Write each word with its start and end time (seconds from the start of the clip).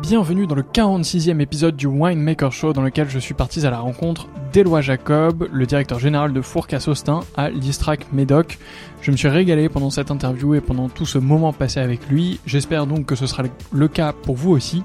Bienvenue 0.00 0.46
dans 0.46 0.54
le 0.54 0.62
46e 0.62 1.40
épisode 1.40 1.74
du 1.74 1.88
Winemaker 1.88 2.52
Show 2.52 2.72
dans 2.72 2.82
lequel 2.82 3.10
je 3.10 3.18
suis 3.18 3.34
parti 3.34 3.66
à 3.66 3.70
la 3.70 3.80
rencontre 3.80 4.28
d'Éloi 4.52 4.80
Jacob, 4.80 5.48
le 5.52 5.66
directeur 5.66 5.98
général 5.98 6.32
de 6.32 6.40
Fourcas 6.40 6.84
Austin 6.86 7.20
à 7.36 7.50
l'Istrac 7.50 8.12
Médoc. 8.12 8.58
Je 9.02 9.10
me 9.10 9.16
suis 9.16 9.26
régalé 9.26 9.68
pendant 9.68 9.90
cette 9.90 10.12
interview 10.12 10.54
et 10.54 10.60
pendant 10.60 10.88
tout 10.88 11.04
ce 11.04 11.18
moment 11.18 11.52
passé 11.52 11.80
avec 11.80 12.08
lui. 12.08 12.38
J'espère 12.46 12.86
donc 12.86 13.06
que 13.06 13.16
ce 13.16 13.26
sera 13.26 13.42
le 13.72 13.88
cas 13.88 14.12
pour 14.12 14.36
vous 14.36 14.52
aussi. 14.52 14.84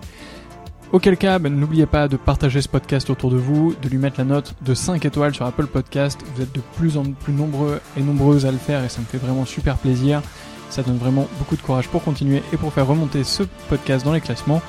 Auquel 0.92 1.16
cas, 1.16 1.38
ben, 1.38 1.56
n'oubliez 1.56 1.86
pas 1.86 2.08
de 2.08 2.18
partager 2.18 2.62
ce 2.62 2.68
podcast 2.68 3.12
autour 3.12 3.30
de 3.30 3.38
vous, 3.38 3.76
de 3.82 3.90
lui 3.90 4.00
mettre 4.00 4.20
la 4.20 4.26
note 4.26 4.56
de 4.64 4.74
5 4.74 5.06
étoiles 5.06 5.36
sur 5.36 5.46
Apple 5.46 5.68
Podcast. 5.68 6.20
Vous 6.36 6.42
êtes 6.42 6.56
de 6.56 6.62
plus 6.76 6.98
en 6.98 7.04
plus 7.04 7.34
nombreux 7.34 7.80
et 7.96 8.02
nombreuses 8.02 8.48
à 8.48 8.52
le 8.52 8.58
faire 8.58 8.84
et 8.84 8.90
ça 8.90 9.00
me 9.00 9.06
fait 9.06 9.20
vraiment 9.20 9.46
super 9.46 9.78
plaisir. 9.78 10.24
Ça 10.72 10.82
donne 10.82 10.98
vraiment 10.98 11.28
beaucoup 11.38 11.56
de 11.56 11.62
courage 11.62 11.88
pour 11.88 12.04
continuer 12.04 12.42
et 12.52 12.58
pour 12.58 12.74
faire 12.74 12.88
remonter 12.88 13.24
ce 13.24 13.44
podcast 13.70 14.04
dans 14.04 14.14
les 14.14 14.22
classements. 14.22 14.62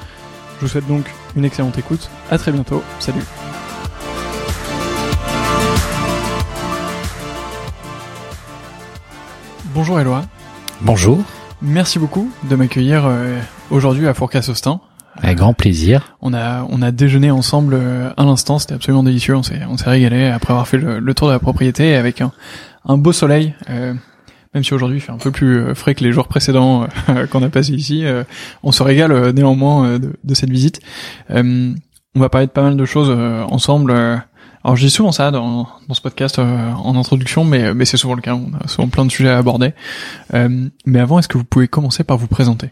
Je 0.56 0.60
vous 0.62 0.68
souhaite 0.68 0.86
donc 0.86 1.04
une 1.36 1.44
excellente 1.44 1.78
écoute. 1.78 2.10
À 2.30 2.38
très 2.38 2.52
bientôt. 2.52 2.82
Salut. 2.98 3.22
Bonjour 9.74 9.98
Eloi. 9.98 10.22
Bonjour. 10.80 11.22
Merci 11.60 11.98
beaucoup 11.98 12.30
de 12.48 12.56
m'accueillir 12.56 13.06
euh, 13.06 13.40
aujourd'hui 13.70 14.06
à 14.06 14.14
Fourcas-Austin. 14.14 14.80
Avec 15.16 15.38
grand 15.38 15.54
plaisir. 15.54 16.16
On 16.20 16.34
a 16.34 16.66
on 16.68 16.82
a 16.82 16.90
déjeuné 16.90 17.30
ensemble 17.30 17.74
euh, 17.74 18.10
à 18.16 18.24
l'instant, 18.24 18.58
c'était 18.58 18.74
absolument 18.74 19.02
délicieux. 19.02 19.36
On 19.36 19.42
s'est 19.42 19.62
on 19.68 19.76
s'est 19.76 19.88
régalé 19.88 20.26
après 20.26 20.52
avoir 20.52 20.68
fait 20.68 20.78
le, 20.78 21.14
tour 21.14 21.28
de 21.28 21.32
la 21.32 21.38
propriété 21.38 21.96
avec 21.96 22.20
un, 22.20 22.32
un 22.86 22.98
beau 22.98 23.12
soleil. 23.12 23.54
Euh, 23.70 23.94
même 24.54 24.62
si 24.62 24.72
aujourd'hui 24.72 24.98
il 24.98 25.00
fait 25.00 25.12
un 25.12 25.18
peu 25.18 25.32
plus 25.32 25.58
euh, 25.58 25.74
frais 25.74 25.94
que 25.94 26.04
les 26.04 26.12
jours 26.12 26.28
précédents 26.28 26.86
euh, 27.08 27.26
qu'on 27.30 27.42
a 27.42 27.48
passé 27.48 27.72
ici, 27.72 28.04
euh, 28.04 28.22
on 28.62 28.72
se 28.72 28.82
régale 28.82 29.32
néanmoins 29.32 29.98
de, 29.98 30.34
cette 30.34 30.50
visite. 30.50 30.80
on 31.28 31.74
va 32.14 32.28
parler 32.28 32.46
de 32.46 32.52
pas 32.52 32.62
mal 32.62 32.76
de 32.76 32.84
choses 32.84 33.10
ensemble. 33.50 33.92
alors 33.92 34.76
je 34.76 34.84
dis 34.84 34.90
souvent 34.90 35.12
ça 35.12 35.30
dans, 35.30 35.68
ce 35.92 36.00
podcast 36.00 36.38
en 36.38 36.96
introduction, 36.96 37.44
mais, 37.44 37.74
mais 37.74 37.84
c'est 37.84 37.96
souvent 37.96 38.14
le 38.14 38.22
cas. 38.22 38.34
On 38.34 38.52
a 38.62 38.68
souvent 38.68 38.88
plein 38.88 39.04
de 39.04 39.10
sujets 39.10 39.30
à 39.30 39.38
aborder. 39.38 39.72
mais 40.32 41.00
avant, 41.00 41.18
est-ce 41.18 41.28
que 41.28 41.38
vous 41.38 41.44
pouvez 41.44 41.68
commencer 41.68 42.04
par 42.04 42.16
vous 42.16 42.28
présenter? 42.28 42.70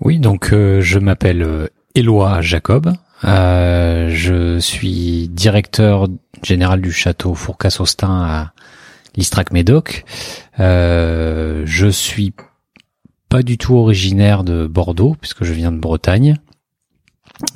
Oui, 0.00 0.18
donc 0.18 0.50
je 0.52 0.98
m'appelle 0.98 1.70
Éloi 1.94 2.40
Jacob. 2.40 2.92
je 3.22 4.58
suis 4.60 5.28
directeur 5.28 6.08
général 6.42 6.80
du 6.80 6.92
château 6.92 7.34
Fourcas-Austin 7.34 8.22
à 8.22 8.52
l'Istrac 9.16 9.52
Médoc. 9.52 10.04
Euh, 10.60 11.62
je 11.66 11.86
suis 11.88 12.32
pas 13.28 13.42
du 13.42 13.58
tout 13.58 13.74
originaire 13.74 14.44
de 14.44 14.66
Bordeaux 14.66 15.16
puisque 15.20 15.44
je 15.44 15.52
viens 15.52 15.72
de 15.72 15.78
Bretagne. 15.78 16.36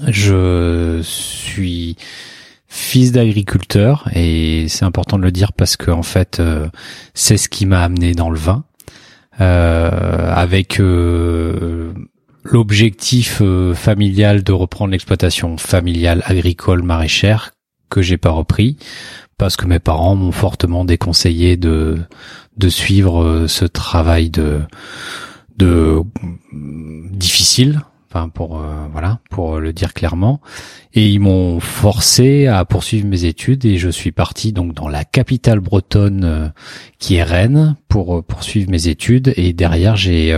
Je 0.06 1.00
suis 1.02 1.96
fils 2.66 3.12
d'agriculteur 3.12 4.08
et 4.14 4.66
c'est 4.69 4.84
important 4.84 5.19
de 5.19 5.22
le 5.22 5.32
dire 5.32 5.52
parce 5.52 5.76
que 5.76 5.90
en 5.90 6.02
fait 6.02 6.38
euh, 6.38 6.69
c'est 7.14 7.38
ce 7.38 7.49
qui 7.49 7.64
m'a 7.64 7.82
amené 7.82 8.12
dans 8.12 8.28
le 8.28 8.38
vin 8.38 8.64
euh, 9.40 10.32
avec 10.34 10.81
l'objectif 12.44 13.43
familial 13.75 14.43
de 14.43 14.52
reprendre 14.52 14.90
l'exploitation 14.90 15.56
familiale 15.56 16.22
agricole 16.26 16.82
maraîchère 16.82 17.52
que 17.88 18.02
j'ai 18.02 18.19
pas 18.19 18.31
repris 18.31 18.76
parce 19.38 19.56
que 19.56 19.67
mes 19.67 19.79
parents 19.79 20.17
m'ont 20.17 20.32
fortement 20.32 20.85
déconseillé 20.85 21.56
de 21.56 21.99
de 22.56 22.69
suivre 22.69 23.46
ce 23.46 23.64
travail 23.64 24.31
de 24.31 24.61
de 25.56 26.02
difficile. 26.52 27.81
Enfin 28.11 28.31
pour 28.31 28.58
euh, 28.58 28.87
voilà 28.90 29.19
pour 29.29 29.58
le 29.58 29.73
dire 29.75 29.93
clairement. 29.93 30.40
Et 30.94 31.08
ils 31.08 31.20
m'ont 31.20 31.61
forcé 31.61 32.46
à 32.46 32.64
poursuivre 32.64 33.06
mes 33.06 33.26
études 33.26 33.67
et 33.67 33.76
je 33.76 33.90
suis 33.90 34.12
parti 34.12 34.52
donc 34.52 34.73
dans 34.73 34.88
la 34.88 35.05
capitale 35.05 35.61
bretonne 35.61 36.25
euh, 36.25 36.49
qui 36.99 37.17
est 37.17 37.23
Rennes 37.23 37.76
pour 37.88 38.17
euh, 38.17 38.23
poursuivre 38.23 38.70
mes 38.70 38.88
études. 38.88 39.35
Et 39.37 39.52
derrière 39.52 39.96
j'ai 39.96 40.35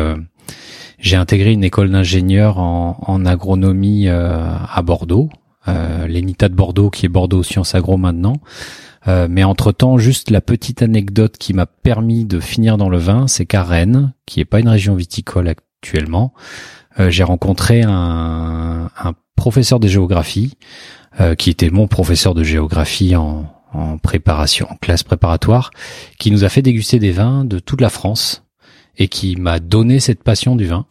j'ai 0.99 1.17
intégré 1.17 1.53
une 1.53 1.65
école 1.65 1.91
d'ingénieur 1.91 2.59
en, 2.59 2.99
en, 3.07 3.25
agronomie 3.25 4.09
à 4.09 4.83
Bordeaux 4.83 5.31
l'ENITA 5.67 6.49
de 6.49 6.55
Bordeaux 6.55 6.91
qui 6.91 7.07
est 7.07 7.09
Bordeaux 7.09 7.43
Sciences 7.43 7.75
Agro 7.75 7.97
maintenant 7.97 8.35
mais 9.07 9.45
entre-temps, 9.45 9.99
juste 9.99 10.31
la 10.31 10.41
petite 10.41 10.83
anecdote 10.83 11.37
qui 11.39 11.55
m'a 11.55 11.67
permis 11.67 12.25
de 12.25 12.39
finir 12.39 12.77
dans 12.77 12.89
le 12.89 12.99
vin, 12.99 13.27
c'est 13.29 13.47
qu'à 13.47 13.63
Rennes, 13.63 14.13
qui 14.27 14.41
est 14.41 14.45
pas 14.45 14.61
une 14.61 14.69
région 14.69 14.95
viticole 14.95 15.49
actuellement, 15.49 16.35
euh, 16.99 17.11
j'ai 17.11 17.23
rencontré 17.23 17.83
un, 17.83 18.91
professeur 19.37 19.81
de 19.81 19.89
géographie 19.89 20.59
euh, 21.19 21.35
qui 21.35 21.49
était 21.49 21.71
mon 21.71 21.89
professeur 21.89 22.35
de 22.35 22.45
géographie 22.45 23.17
en, 23.17 23.47
préparation, 24.03 24.67
en 24.71 24.77
classe 24.77 25.03
préparatoire, 25.03 25.71
qui 26.19 26.31
nous 26.31 26.45
a 26.45 26.51
fait 26.51 26.61
déguster 26.61 26.99
des 26.99 27.13
vins 27.13 27.47
de 27.47 27.59
toute 27.59 27.81
la 27.81 27.89
France 27.89 28.45
et 28.99 29.09
qui 29.09 29.37
m'a 29.37 29.61
donné 29.61 29.99
cette 29.99 30.23
passion 30.23 30.57
du 30.57 30.67
vin. 30.67 30.85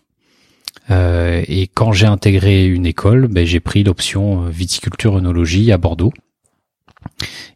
Euh, 0.89 1.43
et 1.47 1.67
quand 1.67 1.91
j'ai 1.91 2.07
intégré 2.07 2.65
une 2.65 2.87
école, 2.87 3.27
ben, 3.27 3.45
j'ai 3.45 3.59
pris 3.59 3.83
l'option 3.83 4.45
viticulture 4.45 5.17
œnologie 5.17 5.71
à 5.71 5.77
Bordeaux. 5.77 6.13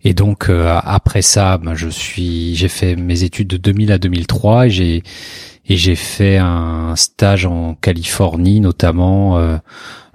Et 0.03 0.13
donc 0.13 0.49
euh, 0.49 0.79
après 0.83 1.21
ça, 1.21 1.57
ben, 1.57 1.75
je 1.75 1.87
suis, 1.87 2.55
j'ai 2.55 2.67
fait 2.67 2.95
mes 2.95 3.23
études 3.23 3.47
de 3.47 3.57
2000 3.57 3.91
à 3.91 3.97
2003 3.97 4.67
et 4.67 4.69
j'ai 4.69 5.03
et 5.65 5.77
j'ai 5.77 5.95
fait 5.95 6.37
un 6.37 6.93
stage 6.97 7.45
en 7.45 7.75
Californie 7.75 8.59
notamment 8.59 9.37
euh, 9.37 9.57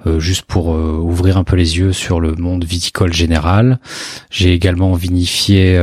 euh, 0.06 0.20
juste 0.20 0.44
pour 0.44 0.68
ouvrir 0.68 1.38
un 1.38 1.44
peu 1.44 1.56
les 1.56 1.78
yeux 1.78 1.94
sur 1.94 2.20
le 2.20 2.34
monde 2.34 2.64
viticole 2.64 3.14
général. 3.14 3.80
J'ai 4.30 4.52
également 4.52 4.92
vinifié 4.92 5.78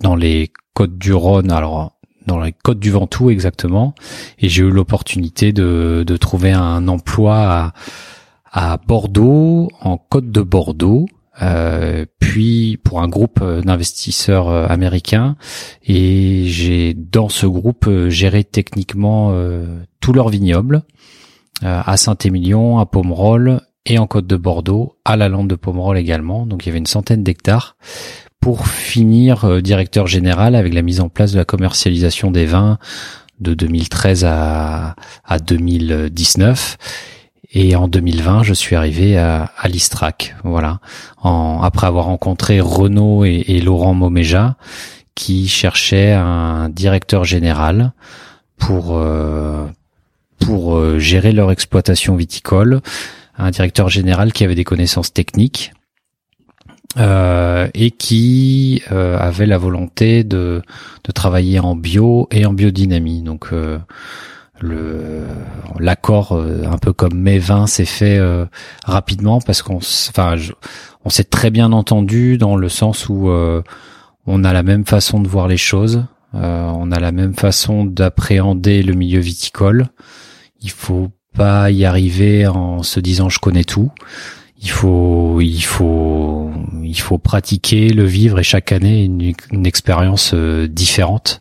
dans 0.00 0.16
les 0.16 0.52
côtes 0.74 0.98
du 0.98 1.14
Rhône, 1.14 1.50
alors 1.50 1.92
dans 2.26 2.40
les 2.40 2.52
côtes 2.52 2.78
du 2.78 2.90
Ventoux 2.90 3.30
exactement, 3.30 3.94
et 4.38 4.48
j'ai 4.50 4.62
eu 4.62 4.70
l'opportunité 4.70 5.52
de, 5.52 6.04
de 6.06 6.16
trouver 6.18 6.52
un 6.52 6.88
emploi 6.88 7.38
à, 7.38 7.72
à 8.52 8.76
Bordeaux, 8.76 9.70
en 9.80 9.96
côte 9.96 10.30
de 10.30 10.42
Bordeaux, 10.42 11.06
euh, 11.42 12.06
puis 12.18 12.78
pour 12.82 13.02
un 13.02 13.08
groupe 13.08 13.40
euh, 13.42 13.60
d'investisseurs 13.60 14.48
euh, 14.48 14.66
américains 14.68 15.36
et 15.84 16.44
j'ai 16.46 16.94
dans 16.94 17.28
ce 17.28 17.46
groupe 17.46 17.88
géré 18.08 18.42
techniquement 18.44 19.34
tous 20.00 20.12
leurs 20.12 20.28
vignobles 20.28 20.82
à 21.62 21.96
Saint-Émilion, 21.96 22.78
à 22.78 22.86
Pomerol 22.86 23.60
et 23.86 23.98
en 23.98 24.06
Côte 24.06 24.26
de 24.26 24.36
Bordeaux, 24.36 24.96
à 25.04 25.16
la 25.16 25.28
Lande 25.28 25.48
de 25.48 25.54
Pomerol 25.54 25.96
également. 25.96 26.46
Donc 26.46 26.64
il 26.64 26.68
y 26.68 26.70
avait 26.70 26.78
une 26.78 26.86
centaine 26.86 27.22
d'hectares 27.22 27.76
pour 28.40 28.66
finir 28.66 29.62
directeur 29.62 30.06
général 30.06 30.54
avec 30.54 30.74
la 30.74 30.82
mise 30.82 31.00
en 31.00 31.08
place 31.08 31.32
de 31.32 31.38
la 31.38 31.44
commercialisation 31.44 32.30
des 32.30 32.46
vins 32.46 32.78
de 33.40 33.54
2013 33.54 34.24
à, 34.24 34.96
à 35.24 35.38
2019 35.38 36.78
et 37.52 37.76
en 37.76 37.88
2020, 37.88 38.42
je 38.42 38.52
suis 38.52 38.74
arrivé 38.76 39.16
à, 39.16 39.50
à 39.56 39.68
l'Istrac, 39.68 40.34
voilà, 40.42 40.80
en, 41.22 41.60
après 41.62 41.86
avoir 41.86 42.06
rencontré 42.06 42.60
Renaud 42.60 43.24
et, 43.24 43.60
Laurent 43.60 43.94
Moméja, 43.94 44.56
qui 45.14 45.48
cherchaient 45.48 46.12
un 46.12 46.68
directeur 46.68 47.24
général 47.24 47.92
pour 48.58 48.96
euh, 48.96 49.64
pour 50.40 50.76
euh, 50.76 50.98
gérer 50.98 51.32
leur 51.32 51.50
exploitation 51.50 52.16
viticole, 52.16 52.80
un 53.38 53.50
directeur 53.50 53.88
général 53.88 54.32
qui 54.32 54.44
avait 54.44 54.54
des 54.54 54.64
connaissances 54.64 55.12
techniques 55.12 55.72
euh, 56.98 57.68
et 57.74 57.90
qui 57.90 58.82
avait 58.90 59.46
la 59.46 59.58
volonté 59.58 60.24
de, 60.24 60.62
de 61.04 61.12
travailler 61.12 61.60
en 61.60 61.76
bio 61.76 62.28
et 62.30 62.44
en 62.44 62.52
biodynamie. 62.52 63.22
Donc 63.22 63.50
le 64.60 65.24
l'accord 65.78 66.32
euh, 66.32 66.62
un 66.64 66.78
peu 66.78 66.92
comme 66.92 67.14
mes 67.14 67.38
vins 67.38 67.66
s'est 67.66 67.84
fait 67.84 68.18
euh, 68.18 68.46
rapidement 68.84 69.40
parce 69.40 69.62
qu'on 69.62 69.76
enfin 69.76 70.36
on 71.04 71.10
s'est 71.10 71.24
très 71.24 71.50
bien 71.50 71.72
entendu 71.72 72.38
dans 72.38 72.56
le 72.56 72.68
sens 72.68 73.08
où 73.08 73.28
euh, 73.28 73.62
on 74.26 74.44
a 74.44 74.52
la 74.52 74.62
même 74.62 74.84
façon 74.84 75.20
de 75.20 75.28
voir 75.28 75.48
les 75.48 75.56
choses 75.56 76.04
on 76.38 76.92
a 76.92 77.00
la 77.00 77.12
même 77.12 77.32
façon 77.32 77.86
d'appréhender 77.86 78.82
le 78.82 78.92
milieu 78.92 79.20
viticole. 79.20 79.86
Il 80.60 80.68
faut 80.68 81.10
pas 81.34 81.70
y 81.70 81.86
arriver 81.86 82.46
en 82.46 82.82
se 82.82 83.00
disant 83.00 83.30
je 83.30 83.38
connais 83.38 83.64
tout. 83.64 83.90
Il 84.60 84.68
faut 84.68 85.40
il 85.40 85.62
faut 85.62 86.50
il 86.82 87.00
faut 87.00 87.16
pratiquer 87.16 87.88
le 87.88 88.04
vivre 88.04 88.38
et 88.38 88.42
chaque 88.42 88.70
année 88.70 89.04
une, 89.04 89.32
une 89.50 89.64
expérience 89.64 90.34
différente. 90.34 91.40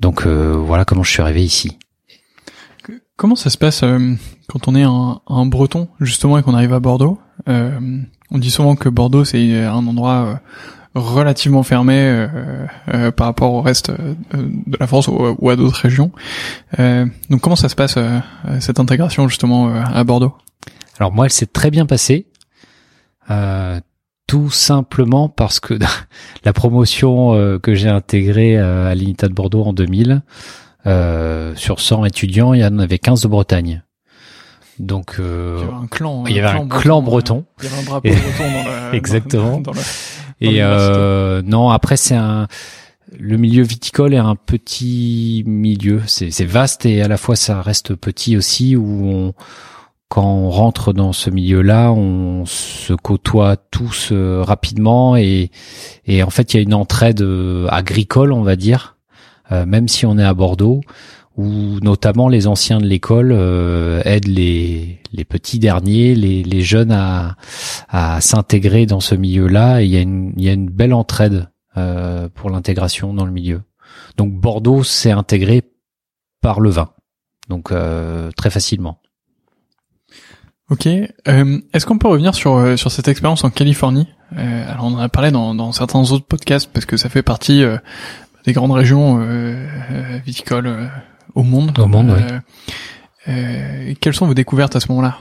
Donc 0.00 0.26
voilà 0.26 0.84
comment 0.84 1.04
je 1.04 1.12
suis 1.12 1.22
arrivé 1.22 1.44
ici 1.44 1.78
Comment 3.16 3.36
ça 3.36 3.48
se 3.48 3.56
passe 3.56 3.82
euh, 3.82 4.14
quand 4.46 4.68
on 4.68 4.74
est 4.74 4.82
un, 4.82 5.20
un, 5.26 5.46
breton 5.46 5.88
justement 6.00 6.36
et 6.36 6.42
qu'on 6.42 6.52
arrive 6.52 6.74
à 6.74 6.80
Bordeaux? 6.80 7.18
Euh, 7.48 7.80
On 8.30 8.38
dit 8.38 8.50
souvent 8.50 8.76
que 8.76 8.90
Bordeaux 8.90 9.24
c'est 9.24 9.64
un 9.64 9.86
endroit 9.86 10.12
euh, 10.12 10.34
relativement 10.94 11.62
fermé 11.62 11.94
euh, 11.98 13.10
par 13.12 13.28
rapport 13.28 13.54
au 13.54 13.62
reste 13.62 13.90
de 13.90 14.76
la 14.78 14.86
France 14.86 15.08
ou, 15.08 15.48
à 15.48 15.56
d'autres 15.56 15.80
régions. 15.80 16.10
donc 16.78 17.40
comment 17.40 17.56
ça 17.56 17.68
se 17.68 17.74
passe 17.74 17.98
cette 18.60 18.80
intégration 18.80 19.28
justement 19.28 19.74
à 19.74 20.04
Bordeaux? 20.04 20.34
Alors 20.98 21.12
moi 21.12 21.26
elle 21.26 21.32
s'est 21.32 21.46
très 21.46 21.70
bien 21.70 21.84
passée. 21.84 22.26
tout 24.26 24.50
simplement 24.50 25.28
parce 25.28 25.60
que 25.60 25.74
la 26.44 26.52
promotion 26.54 27.58
que 27.62 27.74
j'ai 27.74 27.90
intégrée 27.90 28.56
à 28.58 28.94
l'unité 28.94 29.28
de 29.28 29.34
Bordeaux 29.34 29.64
en 29.64 29.74
2000, 29.74 30.12
euh, 30.12 30.20
sur 31.56 31.80
100 31.80 32.04
étudiants, 32.04 32.54
il 32.54 32.60
y 32.60 32.64
en 32.64 32.78
avait 32.78 32.98
15 32.98 33.22
de 33.22 33.28
Bretagne. 33.28 33.82
Donc 34.78 35.16
euh, 35.18 35.58
il 35.58 35.64
y 35.64 35.68
avait 35.68 35.82
un 35.82 35.86
clan, 35.86 36.24
il 36.26 36.36
y 36.36 36.40
avait 36.40 36.58
un 36.58 36.68
clan 36.68 37.02
breton. 37.02 37.44
Il 37.62 37.64
y 37.64 37.68
avait 37.68 37.78
un 37.78 37.82
drapeau 37.82 38.08
breton 38.08 38.52
dans 38.52 38.90
le, 38.90 38.94
Exactement. 38.94 39.60
Dans, 39.60 39.72
et 40.40 40.62
euh, 40.62 41.40
non, 41.42 41.70
après 41.70 41.96
c'est 41.96 42.14
un 42.14 42.46
le 43.18 43.36
milieu 43.36 43.62
viticole 43.62 44.14
est 44.14 44.18
un 44.18 44.36
petit 44.36 45.44
milieu, 45.46 46.02
c'est 46.06 46.44
vaste 46.44 46.84
et 46.84 47.02
à 47.02 47.08
la 47.08 47.16
fois 47.16 47.36
ça 47.36 47.62
reste 47.62 47.94
petit 47.94 48.36
aussi 48.36 48.76
où 48.76 49.08
on 49.08 49.34
quand 50.08 50.24
on 50.24 50.50
rentre 50.50 50.92
dans 50.92 51.12
ce 51.12 51.30
milieu-là, 51.30 51.90
on 51.90 52.44
se 52.46 52.92
côtoie 52.92 53.56
tous 53.56 54.10
euh, 54.12 54.42
rapidement 54.42 55.16
et, 55.16 55.50
et 56.06 56.22
en 56.22 56.30
fait 56.30 56.54
il 56.54 56.58
y 56.58 56.60
a 56.60 56.62
une 56.62 56.74
entraide 56.74 57.22
euh, 57.22 57.66
agricole, 57.70 58.32
on 58.32 58.42
va 58.42 58.54
dire, 58.54 58.95
euh, 58.95 58.95
même 59.50 59.88
si 59.88 60.06
on 60.06 60.18
est 60.18 60.24
à 60.24 60.34
Bordeaux, 60.34 60.80
où 61.36 61.78
notamment 61.80 62.28
les 62.28 62.46
anciens 62.46 62.78
de 62.78 62.86
l'école 62.86 63.30
euh, 63.30 64.00
aident 64.04 64.28
les, 64.28 65.00
les 65.12 65.24
petits 65.24 65.58
derniers, 65.58 66.14
les, 66.14 66.42
les 66.42 66.62
jeunes 66.62 66.92
à, 66.92 67.36
à 67.88 68.20
s'intégrer 68.22 68.86
dans 68.86 69.00
ce 69.00 69.14
milieu-là. 69.14 69.82
il 69.82 69.90
y 69.90 69.98
a 69.98 70.00
une, 70.00 70.32
il 70.36 70.44
y 70.44 70.48
a 70.48 70.54
une 70.54 70.70
belle 70.70 70.94
entraide 70.94 71.48
euh, 71.76 72.30
pour 72.34 72.48
l'intégration 72.48 73.12
dans 73.12 73.26
le 73.26 73.32
milieu. 73.32 73.60
Donc 74.16 74.32
Bordeaux 74.32 74.82
s'est 74.82 75.10
intégré 75.10 75.62
par 76.40 76.60
le 76.60 76.70
vin, 76.70 76.90
donc 77.50 77.72
très 78.36 78.50
facilement. 78.50 78.98
Ok. 80.70 80.86
Est-ce 80.86 81.86
qu'on 81.86 81.98
peut 81.98 82.08
revenir 82.08 82.34
sur 82.34 82.78
sur 82.78 82.90
cette 82.90 83.08
expérience 83.08 83.44
en 83.44 83.50
Californie? 83.50 84.08
Alors 84.34 84.84
on 84.84 84.94
en 84.94 84.98
a 84.98 85.08
parlé 85.08 85.30
dans, 85.30 85.54
dans 85.54 85.72
certains 85.72 86.00
autres 86.12 86.26
podcasts 86.26 86.70
parce 86.72 86.86
que 86.86 86.96
ça 86.96 87.08
fait 87.08 87.22
partie 87.22 87.62
des 88.46 88.52
grandes 88.52 88.72
régions 88.72 89.20
euh, 89.20 89.66
euh, 89.90 90.18
viticoles 90.24 90.66
euh, 90.66 90.86
au 91.34 91.42
monde. 91.42 91.78
Au 91.78 91.86
monde, 91.86 92.16
oui. 93.26 93.96
quelles 94.00 94.14
sont 94.14 94.26
vos 94.26 94.34
découvertes 94.34 94.76
à 94.76 94.80
ce 94.80 94.88
moment-là 94.88 95.18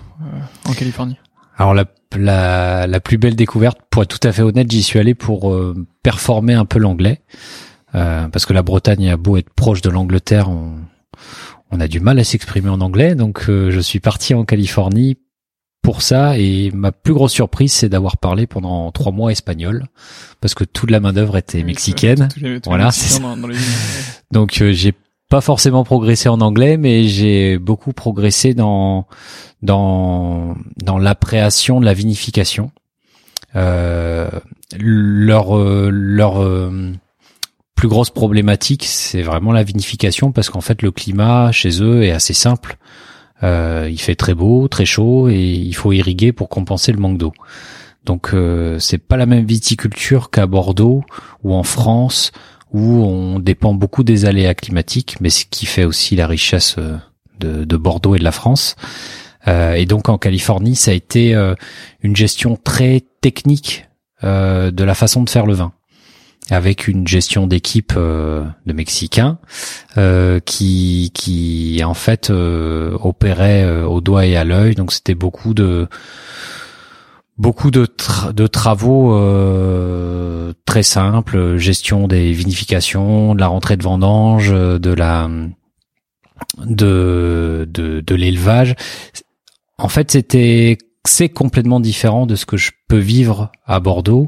en 0.69 0.73
Californie? 0.73 1.17
Alors 1.57 1.73
la, 1.73 1.85
la, 2.15 2.87
la 2.87 2.99
plus 2.99 3.17
belle 3.17 3.35
découverte, 3.35 3.79
pour 3.89 4.03
être 4.03 4.19
tout 4.19 4.27
à 4.27 4.31
fait 4.31 4.43
honnête, 4.43 4.71
j'y 4.71 4.83
suis 4.83 4.99
allé 4.99 5.15
pour 5.15 5.57
performer 6.03 6.53
un 6.53 6.65
peu 6.65 6.79
l'anglais, 6.79 7.21
parce 7.91 8.45
que 8.45 8.53
la 8.53 8.61
Bretagne 8.61 9.09
a 9.09 9.17
beau 9.17 9.37
être 9.37 9.49
proche 9.49 9.81
de 9.81 9.89
l'Angleterre, 9.89 10.49
on, 10.49 10.75
on 11.71 11.79
a 11.79 11.87
du 11.87 11.99
mal 11.99 12.19
à 12.19 12.23
s'exprimer 12.23 12.69
en 12.69 12.79
anglais, 12.79 13.15
donc 13.15 13.45
je 13.47 13.79
suis 13.79 13.99
parti 13.99 14.35
en 14.35 14.45
Californie 14.45 15.17
pour 15.85 16.01
ça 16.01 16.35
et 16.39 16.71
ma 16.73 16.91
plus 16.91 17.13
grosse 17.13 17.31
surprise 17.31 17.71
c'est 17.71 17.89
d'avoir 17.89 18.17
parlé 18.17 18.47
pendant 18.47 18.91
trois 18.91 19.11
mois 19.11 19.31
espagnol 19.31 19.85
parce 20.41 20.55
que 20.55 20.63
toute 20.63 20.89
la 20.89 20.99
main 20.99 21.13
d'œuvre 21.13 21.37
était 21.37 21.63
mexicaine. 21.63 22.27
voilà. 22.65 22.89
Donc 24.31 24.61
euh, 24.61 24.73
j'ai 24.73 24.93
pas 25.29 25.41
forcément 25.41 25.83
progressé 25.83 26.27
en 26.27 26.41
anglais, 26.41 26.77
mais 26.77 27.07
j'ai 27.07 27.59
beaucoup 27.59 27.93
progressé 27.93 28.55
dans 28.55 29.05
dans 29.61 30.55
dans 30.77 30.97
l'appréhension 30.97 31.79
de 31.79 31.85
la 31.85 31.93
vinification. 31.93 32.71
Euh, 33.55 34.27
leur 34.79 35.55
leur 35.55 36.71
plus 37.75 37.87
grosse 37.87 38.09
problématique, 38.09 38.85
c'est 38.85 39.21
vraiment 39.21 39.51
la 39.51 39.61
vinification 39.61 40.31
parce 40.31 40.49
qu'en 40.49 40.61
fait 40.61 40.81
le 40.81 40.89
climat 40.89 41.51
chez 41.51 41.83
eux 41.83 42.01
est 42.01 42.11
assez 42.11 42.33
simple. 42.33 42.77
Euh, 43.43 43.89
il 43.91 43.99
fait 43.99 44.15
très 44.15 44.33
beau, 44.33 44.67
très 44.67 44.85
chaud 44.85 45.27
et 45.29 45.53
il 45.53 45.75
faut 45.75 45.91
irriguer 45.91 46.31
pour 46.31 46.49
compenser 46.49 46.91
le 46.91 46.99
manque 46.99 47.17
d'eau. 47.17 47.33
Donc 48.05 48.33
euh, 48.33 48.79
c'est 48.79 48.99
pas 48.99 49.17
la 49.17 49.25
même 49.25 49.45
viticulture 49.45 50.29
qu'à 50.29 50.45
Bordeaux 50.45 51.03
ou 51.43 51.53
en 51.53 51.63
France 51.63 52.31
où 52.71 53.03
on 53.03 53.39
dépend 53.39 53.73
beaucoup 53.73 54.03
des 54.03 54.25
aléas 54.25 54.53
climatiques, 54.53 55.17
mais 55.21 55.29
ce 55.29 55.45
qui 55.45 55.65
fait 55.65 55.85
aussi 55.85 56.15
la 56.15 56.27
richesse 56.27 56.75
euh, 56.77 56.97
de, 57.39 57.65
de 57.65 57.77
Bordeaux 57.77 58.15
et 58.15 58.19
de 58.19 58.23
la 58.23 58.31
France. 58.31 58.75
Euh, 59.47 59.73
et 59.73 59.85
donc 59.85 60.09
en 60.09 60.17
Californie, 60.17 60.75
ça 60.75 60.91
a 60.91 60.93
été 60.93 61.35
une 62.01 62.15
gestion 62.15 62.57
très 62.61 63.03
technique 63.21 63.87
de 64.23 64.83
la 64.83 64.95
façon 64.95 65.23
de 65.23 65.29
faire 65.29 65.45
le 65.45 65.53
vin 65.53 65.71
avec 66.51 66.87
une 66.87 67.07
gestion 67.07 67.47
d'équipe 67.47 67.93
euh, 67.97 68.45
de 68.65 68.73
Mexicains 68.73 69.39
euh, 69.97 70.39
qui 70.39 71.11
qui 71.13 71.81
en 71.83 71.93
fait 71.93 72.29
euh, 72.29 72.97
opérait 73.01 73.65
au 73.83 74.01
doigt 74.01 74.25
et 74.25 74.35
à 74.35 74.43
l'œil. 74.43 74.75
Donc 74.75 74.91
c'était 74.91 75.15
beaucoup 75.15 75.53
de 75.53 75.87
beaucoup 77.37 77.71
de 77.71 77.87
de 78.33 78.47
travaux 78.47 79.17
très 80.65 80.83
simples. 80.83 81.57
Gestion 81.57 82.07
des 82.07 82.31
vinifications 82.31 83.33
de 83.33 83.39
la 83.39 83.47
rentrée 83.47 83.77
de 83.77 83.83
vendange 83.83 84.51
de 84.51 84.93
la 84.93 85.29
de 86.63 87.67
de, 87.67 88.01
de 88.01 88.15
l'élevage. 88.15 88.75
En 89.79 89.89
fait 89.89 90.11
c'était 90.11 90.77
c'est 91.07 91.29
complètement 91.29 91.79
différent 91.79 92.25
de 92.25 92.35
ce 92.35 92.45
que 92.45 92.57
je 92.57 92.71
peux 92.87 92.97
vivre 92.97 93.51
à 93.65 93.79
Bordeaux 93.79 94.27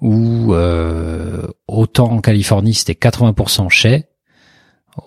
où 0.00 0.54
euh, 0.54 1.46
autant 1.66 2.10
en 2.10 2.20
Californie 2.20 2.74
c'était 2.74 2.94
80% 2.94 3.68
chais, 3.70 4.08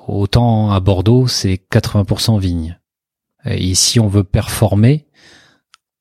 autant 0.08 0.72
à 0.72 0.79
Bordeaux 0.79 1.27
c'est 1.27 1.62
80% 1.72 2.39
vigne. 2.39 2.79
Et 3.46 3.74
si 3.75 4.00
on 4.00 4.08
veut 4.08 4.24
performer 4.24 5.08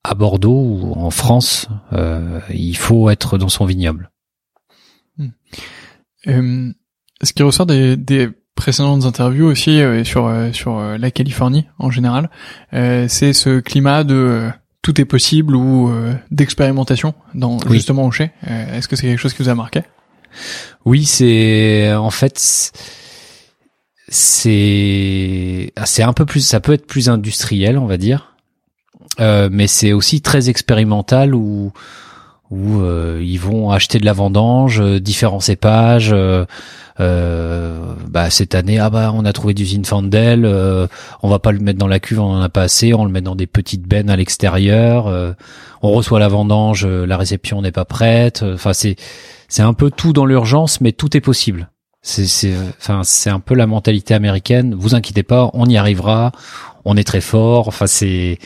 à 0.02 0.14
Bordeaux 0.14 0.60
ou 0.60 0.92
en 0.96 1.10
France, 1.10 1.68
euh, 1.92 2.40
il 2.50 2.76
faut 2.76 3.10
être 3.10 3.38
dans 3.38 3.48
son 3.48 3.64
vignoble. 3.64 4.10
Hmm. 5.16 5.28
Euh, 6.26 6.72
ce 7.22 7.32
qui 7.32 7.42
ressort 7.42 7.66
des, 7.66 7.96
des 7.96 8.28
précédentes 8.54 9.04
interviews 9.04 9.46
aussi 9.46 9.80
sur 10.04 10.32
sur 10.52 10.80
la 10.80 11.10
Californie 11.12 11.66
en 11.78 11.90
général, 11.90 12.28
c'est 12.72 13.32
ce 13.32 13.60
climat 13.60 14.02
de 14.02 14.50
tout 14.82 15.00
est 15.00 15.04
possible 15.04 15.56
ou 15.56 15.90
euh, 15.90 16.14
d'expérimentation 16.30 17.14
dans 17.34 17.58
justement 17.70 18.04
au 18.06 18.10
chai. 18.10 18.30
Euh, 18.48 18.78
est-ce 18.78 18.88
que 18.88 18.96
c'est 18.96 19.06
quelque 19.06 19.18
chose 19.18 19.34
qui 19.34 19.42
vous 19.42 19.48
a 19.48 19.54
marqué? 19.54 19.82
Oui, 20.84 21.04
c'est 21.04 21.92
en 21.94 22.10
fait 22.10 22.72
c'est 24.08 25.72
ah, 25.76 25.86
c'est 25.86 26.02
un 26.02 26.12
peu 26.12 26.26
plus 26.26 26.40
ça 26.40 26.60
peut 26.60 26.72
être 26.72 26.86
plus 26.86 27.08
industriel, 27.08 27.78
on 27.78 27.86
va 27.86 27.96
dire. 27.96 28.34
Euh, 29.20 29.48
mais 29.50 29.66
c'est 29.66 29.92
aussi 29.92 30.20
très 30.20 30.48
expérimental 30.48 31.34
où 31.34 31.72
où 32.50 32.82
ils 33.20 33.38
vont 33.38 33.70
acheter 33.70 33.98
de 33.98 34.04
la 34.04 34.12
vendange, 34.12 34.82
différents 35.00 35.40
cépages, 35.40 36.14
euh, 37.00 37.94
bah, 38.08 38.28
cette 38.30 38.54
année, 38.54 38.78
ah 38.78 38.90
bah 38.90 39.12
on 39.14 39.24
a 39.24 39.32
trouvé 39.32 39.54
du 39.54 39.64
Zinfandel, 39.64 40.44
euh, 40.44 40.88
on 41.22 41.28
va 41.28 41.38
pas 41.38 41.52
le 41.52 41.60
mettre 41.60 41.78
dans 41.78 41.86
la 41.86 42.00
cuve, 42.00 42.18
on 42.20 42.32
en 42.32 42.40
a 42.40 42.48
pas 42.48 42.62
assez, 42.62 42.92
on 42.92 43.04
le 43.04 43.10
met 43.10 43.20
dans 43.20 43.36
des 43.36 43.46
petites 43.46 43.86
bennes 43.86 44.10
à 44.10 44.16
l'extérieur. 44.16 45.06
Euh, 45.06 45.32
on 45.82 45.92
reçoit 45.92 46.18
la 46.18 46.28
vendange, 46.28 46.84
la 46.84 47.16
réception 47.16 47.62
n'est 47.62 47.72
pas 47.72 47.84
prête. 47.84 48.42
Enfin 48.42 48.72
c'est 48.72 48.96
c'est 49.46 49.62
un 49.62 49.74
peu 49.74 49.90
tout 49.90 50.12
dans 50.12 50.26
l'urgence, 50.26 50.80
mais 50.80 50.90
tout 50.90 51.16
est 51.16 51.20
possible. 51.20 51.70
C'est 52.02 52.26
c'est 52.26 52.54
enfin 52.78 53.02
c'est 53.04 53.30
un 53.30 53.40
peu 53.40 53.54
la 53.54 53.68
mentalité 53.68 54.14
américaine. 54.14 54.74
Vous 54.76 54.96
inquiétez 54.96 55.22
pas, 55.22 55.50
on 55.54 55.66
y 55.66 55.76
arrivera. 55.76 56.32
On 56.84 56.96
est 56.96 57.04
très 57.04 57.20
fort. 57.20 57.68
Enfin 57.68 57.86
c'est 57.86 58.38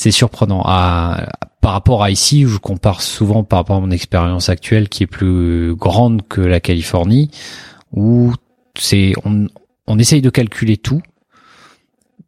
c'est 0.00 0.12
surprenant. 0.12 0.62
À, 0.64 1.28
par 1.60 1.72
rapport 1.72 2.02
à 2.02 2.10
ici, 2.10 2.46
je 2.46 2.56
compare 2.56 3.02
souvent 3.02 3.44
par 3.44 3.58
rapport 3.58 3.76
à 3.76 3.80
mon 3.80 3.90
expérience 3.90 4.48
actuelle 4.48 4.88
qui 4.88 5.02
est 5.02 5.06
plus 5.06 5.74
grande 5.74 6.26
que 6.26 6.40
la 6.40 6.58
Californie 6.58 7.30
où 7.92 8.32
c'est 8.78 9.12
on, 9.26 9.48
on 9.86 9.98
essaye 9.98 10.22
de 10.22 10.30
calculer 10.30 10.78
tout, 10.78 11.02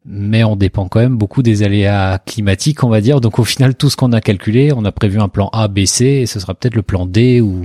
mais 0.05 0.45
on 0.45 0.55
dépend 0.55 0.87
quand 0.87 1.01
même 1.01 1.17
beaucoup 1.17 1.43
des 1.43 1.63
aléas 1.63 2.19
climatiques, 2.19 2.85
on 2.85 2.91
va 2.91 3.01
dire. 3.01 3.23
Donc 3.23 3.39
au 3.39 3.45
final, 3.45 3.75
tout 3.75 3.89
ce 3.89 3.97
qu'on 3.97 4.13
a 4.13 4.21
calculé, 4.21 4.71
on 4.77 4.85
a 4.85 4.93
prévu 4.93 5.19
un 5.19 5.29
plan 5.29 5.49
A, 5.55 5.69
B, 5.69 5.87
C, 5.87 6.05
et 6.05 6.27
ce 6.27 6.41
sera 6.41 6.53
peut-être 6.53 6.75
le 6.75 6.83
plan 6.83 7.07
D 7.07 7.41
ou, 7.41 7.65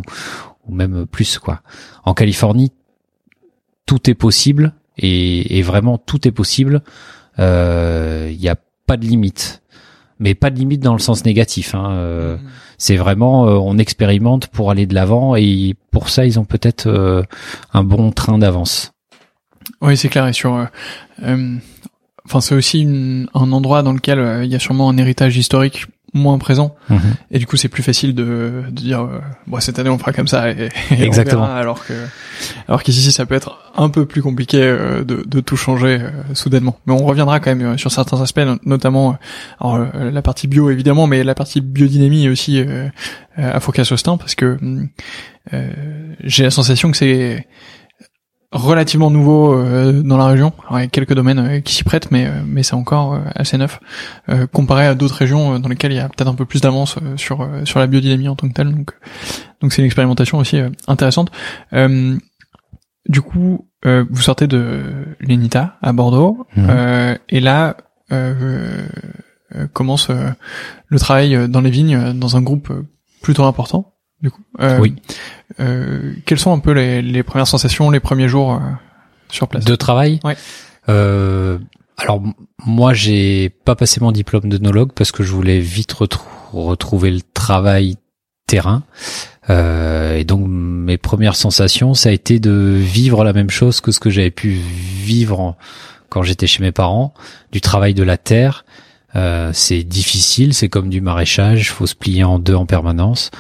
ou 0.70 0.74
même 0.74 1.06
plus 1.06 1.38
quoi. 1.38 1.62
En 2.06 2.14
Californie, 2.14 2.72
tout 3.86 4.10
est 4.10 4.16
possible 4.16 4.72
et, 4.98 5.58
et 5.58 5.62
vraiment 5.64 5.98
tout 5.98 6.26
est 6.30 6.32
possible. 6.32 6.82
Il 7.38 7.42
euh, 7.44 8.34
n'y 8.34 8.48
a 8.48 8.56
pas 8.86 8.96
de 8.96 9.06
limite, 9.06 9.62
mais 10.20 10.36
pas 10.36 10.50
de 10.50 10.58
limite 10.58 10.82
dans 10.82 10.94
le 10.94 11.00
sens 11.00 11.26
négatif. 11.26 11.76
Hein. 11.76 11.92
Euh, 11.92 12.38
mmh. 12.38 12.40
C'est 12.78 12.96
vraiment, 12.96 13.48
euh, 13.48 13.54
on 13.54 13.78
expérimente 13.78 14.48
pour 14.48 14.70
aller 14.70 14.86
de 14.86 14.94
l'avant 14.94 15.36
et 15.36 15.76
pour 15.92 16.10
ça, 16.10 16.26
ils 16.26 16.40
ont 16.40 16.46
peut-être 16.46 16.88
euh, 16.88 17.24
un 17.74 17.84
bon 17.84 18.12
train 18.12 18.38
d'avance. 18.38 18.92
Oui, 19.82 19.98
c'est 19.98 20.10
clair. 20.10 20.28
Et 20.28 20.34
sur, 20.34 20.56
euh, 21.24 21.56
enfin, 22.26 22.40
c'est 22.40 22.54
aussi 22.54 22.84
un 23.34 23.52
endroit 23.52 23.82
dans 23.82 23.94
lequel 23.94 24.44
il 24.44 24.50
y 24.52 24.56
a 24.56 24.60
sûrement 24.60 24.90
un 24.90 24.98
héritage 24.98 25.38
historique 25.38 25.88
moins 26.14 26.38
présent. 26.38 26.76
Mhm. 26.90 27.00
et 27.32 27.40
du 27.40 27.46
coup 27.46 27.58
c'est 27.58 27.68
plus 27.68 27.84
facile 27.84 28.16
de, 28.16 28.64
de 28.68 28.72
dire 28.72 29.02
euh, 29.02 29.20
bon 29.46 29.60
cette 29.60 29.78
année 29.78 29.90
on 29.90 29.98
fera 29.98 30.14
comme 30.14 30.28
ça 30.28 30.50
et, 30.50 30.70
exactement. 30.92 31.44
alors 31.44 31.86
que 31.86 31.94
alors 32.68 32.82
qu'ici 32.82 33.12
ça 33.12 33.26
peut 33.26 33.36
être 33.36 33.60
un 33.76 33.90
peu 33.90 34.06
plus 34.06 34.22
compliqué 34.22 34.62
euh, 34.62 35.04
de, 35.04 35.24
de 35.28 35.40
tout 35.42 35.58
changer 35.58 36.00
euh, 36.02 36.12
soudainement. 36.34 36.80
Mais 36.86 36.94
on 36.94 37.06
reviendra 37.06 37.40
quand 37.40 37.54
même 37.54 37.78
sur 37.78 37.92
certains 37.92 38.22
aspects 38.22 38.42
notamment 38.66 39.18
alors, 39.60 39.88
la 39.94 40.22
partie 40.22 40.48
bio 40.48 40.70
évidemment 40.70 41.08
mais 41.08 41.24
la 41.24 41.36
partie 41.36 41.62
biodynamie 41.62 42.30
aussi 42.30 42.64
à 43.36 43.60
Focus 43.60 43.92
Austin 43.92 44.18
parce 44.18 44.36
que 44.36 44.58
j'ai 46.24 46.44
la 46.44 46.52
sensation 46.52 46.92
que 46.92 46.98
c'est 46.98 47.46
relativement 48.52 49.12
nouveau 49.12 49.54
euh, 49.54 50.02
dans 50.04 50.18
la 50.18 50.28
région. 50.28 50.54
il 50.72 50.80
y 50.80 50.84
a 50.84 50.88
quelques 50.88 51.14
domaines 51.14 51.40
euh, 51.40 51.60
qui 51.60 51.74
s'y 51.74 51.84
prêtent, 51.84 52.12
mais 52.12 52.28
euh, 52.28 52.42
mais 52.46 52.64
c'est 52.64 52.76
encore 52.76 53.20
assez 53.36 53.58
neuf 53.58 53.80
comparé 54.54 54.88
à 54.88 54.96
d'autres 54.96 55.16
régions 55.16 55.60
dans 55.60 55.70
lesquelles 55.70 55.92
il 55.92 55.98
y 55.98 56.00
a 56.00 56.08
peut-être 56.08 56.30
un 56.30 56.36
peu 56.36 56.46
plus 56.46 56.62
d'avance 56.62 56.98
sur 57.18 57.48
sur 57.66 57.80
la 57.80 57.88
biodynamie 57.88 58.30
en 58.30 58.36
tant 58.36 58.48
que 58.48 58.54
telle. 58.54 58.74
Donc 58.74 58.94
donc 59.62 59.74
c'est 59.74 59.82
une 59.82 59.86
expérimentation 59.86 60.38
aussi 60.38 60.60
intéressante. 60.88 61.32
du 63.08 63.22
coup, 63.22 63.68
vous 63.84 64.22
sortez 64.22 64.48
de 64.48 64.84
l'ENITA 65.20 65.78
à 65.82 65.94
Bordeaux, 65.94 66.48
mmh. 66.56 66.70
et 67.30 67.40
là 67.40 67.78
commence 69.74 70.10
le 70.10 71.00
travail 71.00 71.50
dans 71.50 71.62
les 71.62 71.70
vignes 71.70 72.14
dans 72.14 72.38
un 72.38 72.42
groupe 72.42 72.72
plutôt 73.22 73.44
important 73.44 73.97
du 74.22 74.32
coup. 74.32 74.42
Euh, 74.60 74.80
oui. 74.80 74.96
Euh, 75.60 76.14
quelles 76.26 76.40
sont 76.40 76.54
un 76.54 76.60
peu 76.60 76.72
les, 76.72 77.02
les 77.02 77.24
premières 77.24 77.48
sensations, 77.48 77.90
les 77.90 78.00
premiers 78.00 78.28
jours 78.28 78.54
euh, 78.54 78.60
sur 79.30 79.48
place? 79.48 79.66
De 79.66 79.76
travail? 79.76 80.20
Ouais. 80.24 80.36
Euh, 80.90 81.58
alors 81.98 82.22
moi, 82.66 82.94
j'ai 82.94 83.50
pas 83.50 83.76
passé 83.76 84.00
mon 84.02 84.12
diplôme 84.12 84.50
d'œnologue 84.50 84.92
parce 84.94 85.12
que 85.12 85.24
je 85.24 85.32
voulais 85.32 85.60
vite 85.60 85.94
retrouver 86.52 87.12
le 87.12 87.22
travail 87.34 87.98
terrain. 88.46 88.84
Euh, 89.50 90.18
et 90.18 90.24
donc 90.24 90.46
mes 90.48 90.98
premières 90.98 91.36
sensations, 91.36 91.94
ça 91.94 92.10
a 92.10 92.12
été 92.12 92.40
de 92.40 92.76
vivre 92.78 93.24
la 93.24 93.34
même 93.34 93.50
chose 93.50 93.82
que 93.82 93.92
ce 93.92 94.00
que 94.00 94.10
j'avais 94.10 94.32
pu 94.32 94.50
vivre 94.50 95.56
quand 96.10 96.24
j'étais 96.24 96.48
chez 96.48 96.64
mes 96.64 96.72
parents, 96.72 97.14
du 97.52 97.62
travail 97.62 97.94
de 97.94 98.04
la 98.04 98.18
terre. 98.18 98.66
Euh, 99.16 99.52
c'est 99.54 99.84
difficile, 99.84 100.54
c'est 100.54 100.70
comme 100.70 100.90
du 100.90 101.02
maraîchage, 101.02 101.72
faut 101.72 101.88
se 101.88 101.96
plier 101.96 102.24
en 102.24 102.40
deux 102.40 102.56
en 102.56 102.66
permanence. 102.66 103.32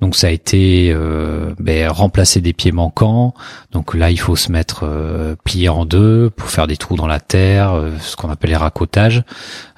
Donc 0.00 0.16
ça 0.16 0.26
a 0.26 0.30
été 0.30 0.92
euh, 0.92 1.54
ben, 1.58 1.88
remplacer 1.88 2.40
des 2.40 2.52
pieds 2.52 2.72
manquants. 2.72 3.34
Donc 3.72 3.94
là, 3.94 4.10
il 4.10 4.18
faut 4.18 4.36
se 4.36 4.50
mettre 4.50 4.80
euh, 4.82 5.36
plié 5.44 5.68
en 5.68 5.84
deux 5.86 6.30
pour 6.30 6.50
faire 6.50 6.66
des 6.66 6.76
trous 6.76 6.96
dans 6.96 7.06
la 7.06 7.20
terre, 7.20 7.72
euh, 7.72 7.90
ce 8.00 8.16
qu'on 8.16 8.28
appelle 8.28 8.50
les 8.50 8.56
racotages. 8.56 9.22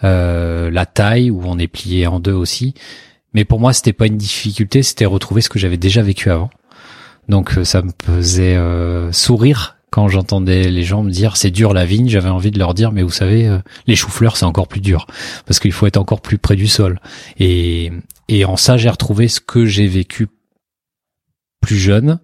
Euh, 0.05 0.71
la 0.71 0.87
taille 0.87 1.31
où 1.31 1.43
on 1.45 1.59
est 1.59 1.69
plié 1.69 2.07
en 2.07 2.19
deux 2.19 2.33
aussi. 2.33 2.75
Mais 3.35 3.45
pour 3.45 3.61
moi, 3.61 3.73
c'était 3.73 3.93
pas 3.93 4.07
une 4.07 4.17
difficulté, 4.17 4.83
c'était 4.83 5.05
retrouver 5.05 5.43
ce 5.43 5.49
que 5.49 5.59
j'avais 5.59 5.77
déjà 5.77 6.03
vécu 6.03 6.31
avant. 6.31 6.51
Donc 7.29 7.59
ça 7.65 7.83
me 7.83 7.91
faisait 8.05 8.57
sourire 9.11 9.77
quand 9.91 10.09
j'entendais 10.09 10.71
les 10.71 10.85
gens 10.85 11.03
me 11.03 11.11
dire 11.11 11.37
c'est 11.37 11.51
dur 11.51 11.75
la 11.75 11.85
vigne, 11.85 12.09
j'avais 12.09 12.29
envie 12.29 12.53
de 12.53 12.59
leur 12.59 12.73
dire 12.73 12.93
mais 12.93 13.03
vous 13.03 13.11
savez 13.11 13.59
les 13.89 13.97
choux-fleurs 13.97 14.37
c'est 14.37 14.45
encore 14.45 14.69
plus 14.69 14.81
dur 14.81 15.09
parce 15.45 15.59
qu'il 15.59 15.73
faut 15.73 15.87
être 15.89 15.97
encore 15.97 16.21
plus 16.21 16.39
près 16.39 16.55
du 16.55 16.69
sol. 16.69 17.01
Et 17.41 17.91
et 18.29 18.45
en 18.45 18.57
ça 18.57 18.77
j'ai 18.77 18.91
retrouvé 18.91 19.29
ce 19.29 19.41
que 19.41 19.65
j'ai 19.65 19.87
vécu 19.87 20.29
plus 21.61 21.79
jeune. 21.79 22.21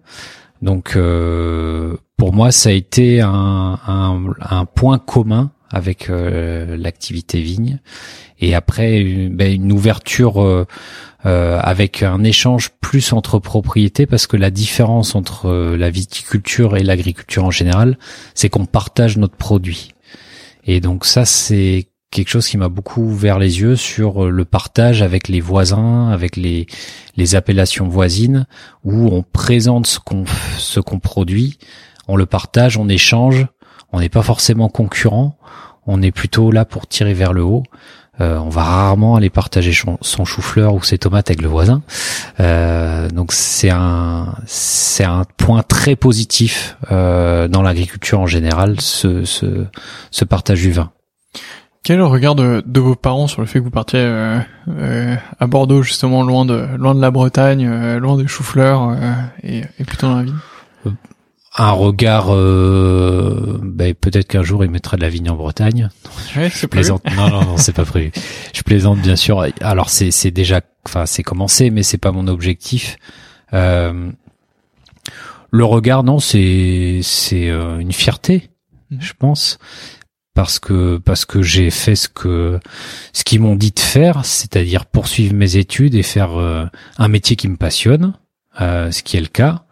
Donc 0.61 0.95
euh, 0.95 1.97
pour 2.17 2.33
moi, 2.33 2.51
ça 2.51 2.69
a 2.69 2.71
été 2.71 3.19
un, 3.21 3.79
un, 3.85 4.23
un 4.39 4.65
point 4.65 4.97
commun 4.97 5.51
avec 5.69 6.09
euh, 6.09 6.77
l'activité 6.77 7.41
vigne. 7.41 7.79
Et 8.39 8.55
après, 8.55 8.97
une, 8.99 9.35
ben, 9.35 9.51
une 9.51 9.71
ouverture 9.71 10.41
euh, 10.41 10.65
euh, 11.25 11.59
avec 11.61 12.03
un 12.03 12.23
échange 12.23 12.69
plus 12.79 13.11
entre 13.11 13.39
propriétés, 13.39 14.05
parce 14.05 14.27
que 14.27 14.37
la 14.37 14.51
différence 14.51 15.15
entre 15.15 15.75
la 15.75 15.89
viticulture 15.89 16.77
et 16.77 16.83
l'agriculture 16.83 17.43
en 17.43 17.51
général, 17.51 17.97
c'est 18.35 18.49
qu'on 18.49 18.65
partage 18.65 19.17
notre 19.17 19.35
produit. 19.35 19.89
Et 20.65 20.79
donc 20.79 21.05
ça, 21.05 21.25
c'est 21.25 21.87
quelque 22.13 22.29
chose 22.29 22.47
qui 22.47 22.57
m'a 22.57 22.69
beaucoup 22.69 23.01
ouvert 23.01 23.39
les 23.39 23.59
yeux 23.59 23.75
sur 23.75 24.29
le 24.29 24.45
partage 24.45 25.01
avec 25.01 25.27
les 25.27 25.41
voisins, 25.41 26.09
avec 26.09 26.37
les, 26.37 26.67
les 27.17 27.35
appellations 27.35 27.87
voisines, 27.87 28.45
où 28.83 29.07
on 29.07 29.23
présente 29.23 29.87
ce 29.87 29.99
qu'on 29.99 30.23
ce 30.57 30.79
qu'on 30.79 30.99
produit, 30.99 31.57
on 32.07 32.15
le 32.15 32.25
partage, 32.25 32.77
on 32.77 32.87
échange, 32.87 33.47
on 33.91 33.99
n'est 33.99 34.09
pas 34.09 34.23
forcément 34.23 34.69
concurrent, 34.69 35.37
on 35.87 36.01
est 36.01 36.11
plutôt 36.11 36.51
là 36.51 36.65
pour 36.65 36.87
tirer 36.87 37.13
vers 37.13 37.33
le 37.33 37.43
haut. 37.43 37.63
Euh, 38.21 38.37
on 38.37 38.49
va 38.49 38.61
rarement 38.61 39.15
aller 39.15 39.31
partager 39.31 39.73
son, 39.73 40.25
chou-fleur 40.25 40.75
ou 40.75 40.83
ses 40.83 40.99
tomates 40.99 41.31
avec 41.31 41.41
le 41.41 41.47
voisin. 41.47 41.81
Euh, 42.39 43.09
donc 43.09 43.33
c'est 43.33 43.71
un 43.71 44.35
c'est 44.45 45.03
un 45.03 45.23
point 45.37 45.63
très 45.63 45.95
positif 45.95 46.77
euh, 46.91 47.47
dans 47.47 47.63
l'agriculture 47.63 48.19
en 48.19 48.27
général, 48.27 48.79
ce, 48.79 49.25
ce, 49.25 49.65
ce 50.11 50.25
partage 50.25 50.61
du 50.61 50.71
vin. 50.71 50.91
Quel 51.83 51.95
est 51.95 51.97
le 51.97 52.05
regard 52.05 52.35
de, 52.35 52.79
vos 52.79 52.95
parents 52.95 53.27
sur 53.27 53.41
le 53.41 53.47
fait 53.47 53.59
que 53.59 53.65
vous 53.65 53.69
partiez 53.69 53.99
à 53.99 55.47
Bordeaux 55.47 55.83
justement 55.83 56.23
loin 56.23 56.45
de 56.45 56.65
loin 56.77 56.95
de 56.95 57.01
la 57.01 57.11
Bretagne, 57.11 57.97
loin 57.97 58.15
des 58.15 58.27
choux-fleurs 58.27 58.95
et, 59.43 59.63
et, 59.79 59.83
plutôt 59.83 60.07
dans 60.07 60.15
la 60.15 60.23
ville? 60.23 60.35
Un 61.55 61.71
regard 61.71 62.33
euh, 62.33 63.59
ben, 63.61 63.93
peut-être 63.93 64.27
qu'un 64.27 64.41
jour 64.41 64.65
il 64.65 64.71
mettra 64.71 64.97
de 64.97 65.03
la 65.03 65.09
vigne 65.09 65.29
en 65.29 65.35
Bretagne. 65.35 65.89
Ouais, 66.35 66.49
je 66.49 66.65
plaisante. 66.65 67.03
non 67.15 67.29
non 67.29 67.43
non, 67.43 67.57
c'est 67.57 67.73
pas 67.73 67.85
prévu. 67.85 68.11
Je 68.53 68.63
plaisante 68.63 68.99
bien 68.99 69.15
sûr. 69.15 69.45
Alors 69.61 69.91
c'est 69.91 70.09
c'est 70.09 70.31
déjà 70.31 70.61
enfin 70.87 71.05
c'est 71.05 71.21
commencé 71.21 71.69
mais 71.69 71.83
c'est 71.83 71.99
pas 71.99 72.11
mon 72.11 72.27
objectif. 72.27 72.97
Euh, 73.53 74.09
le 75.51 75.65
regard 75.65 76.03
non, 76.03 76.17
c'est 76.17 77.01
c'est 77.03 77.51
euh, 77.51 77.77
une 77.77 77.91
fierté, 77.91 78.49
mhm. 78.89 79.01
je 79.01 79.13
pense 79.13 79.59
parce 80.33 80.59
que 80.59 80.97
parce 80.97 81.25
que 81.25 81.41
j'ai 81.41 81.69
fait 81.69 81.95
ce 81.95 82.07
que 82.09 82.59
ce 83.13 83.23
qu'ils 83.23 83.41
m'ont 83.41 83.55
dit 83.55 83.71
de 83.71 83.79
faire, 83.79 84.25
c'est-à-dire 84.25 84.85
poursuivre 84.85 85.33
mes 85.33 85.57
études 85.57 85.95
et 85.95 86.03
faire 86.03 86.37
euh, 86.37 86.65
un 86.97 87.07
métier 87.07 87.35
qui 87.35 87.47
me 87.47 87.55
passionne, 87.55 88.13
euh, 88.61 88.91
ce 88.91 89.03
qui 89.03 89.17
est 89.17 89.21
le 89.21 89.27
cas. 89.27 89.65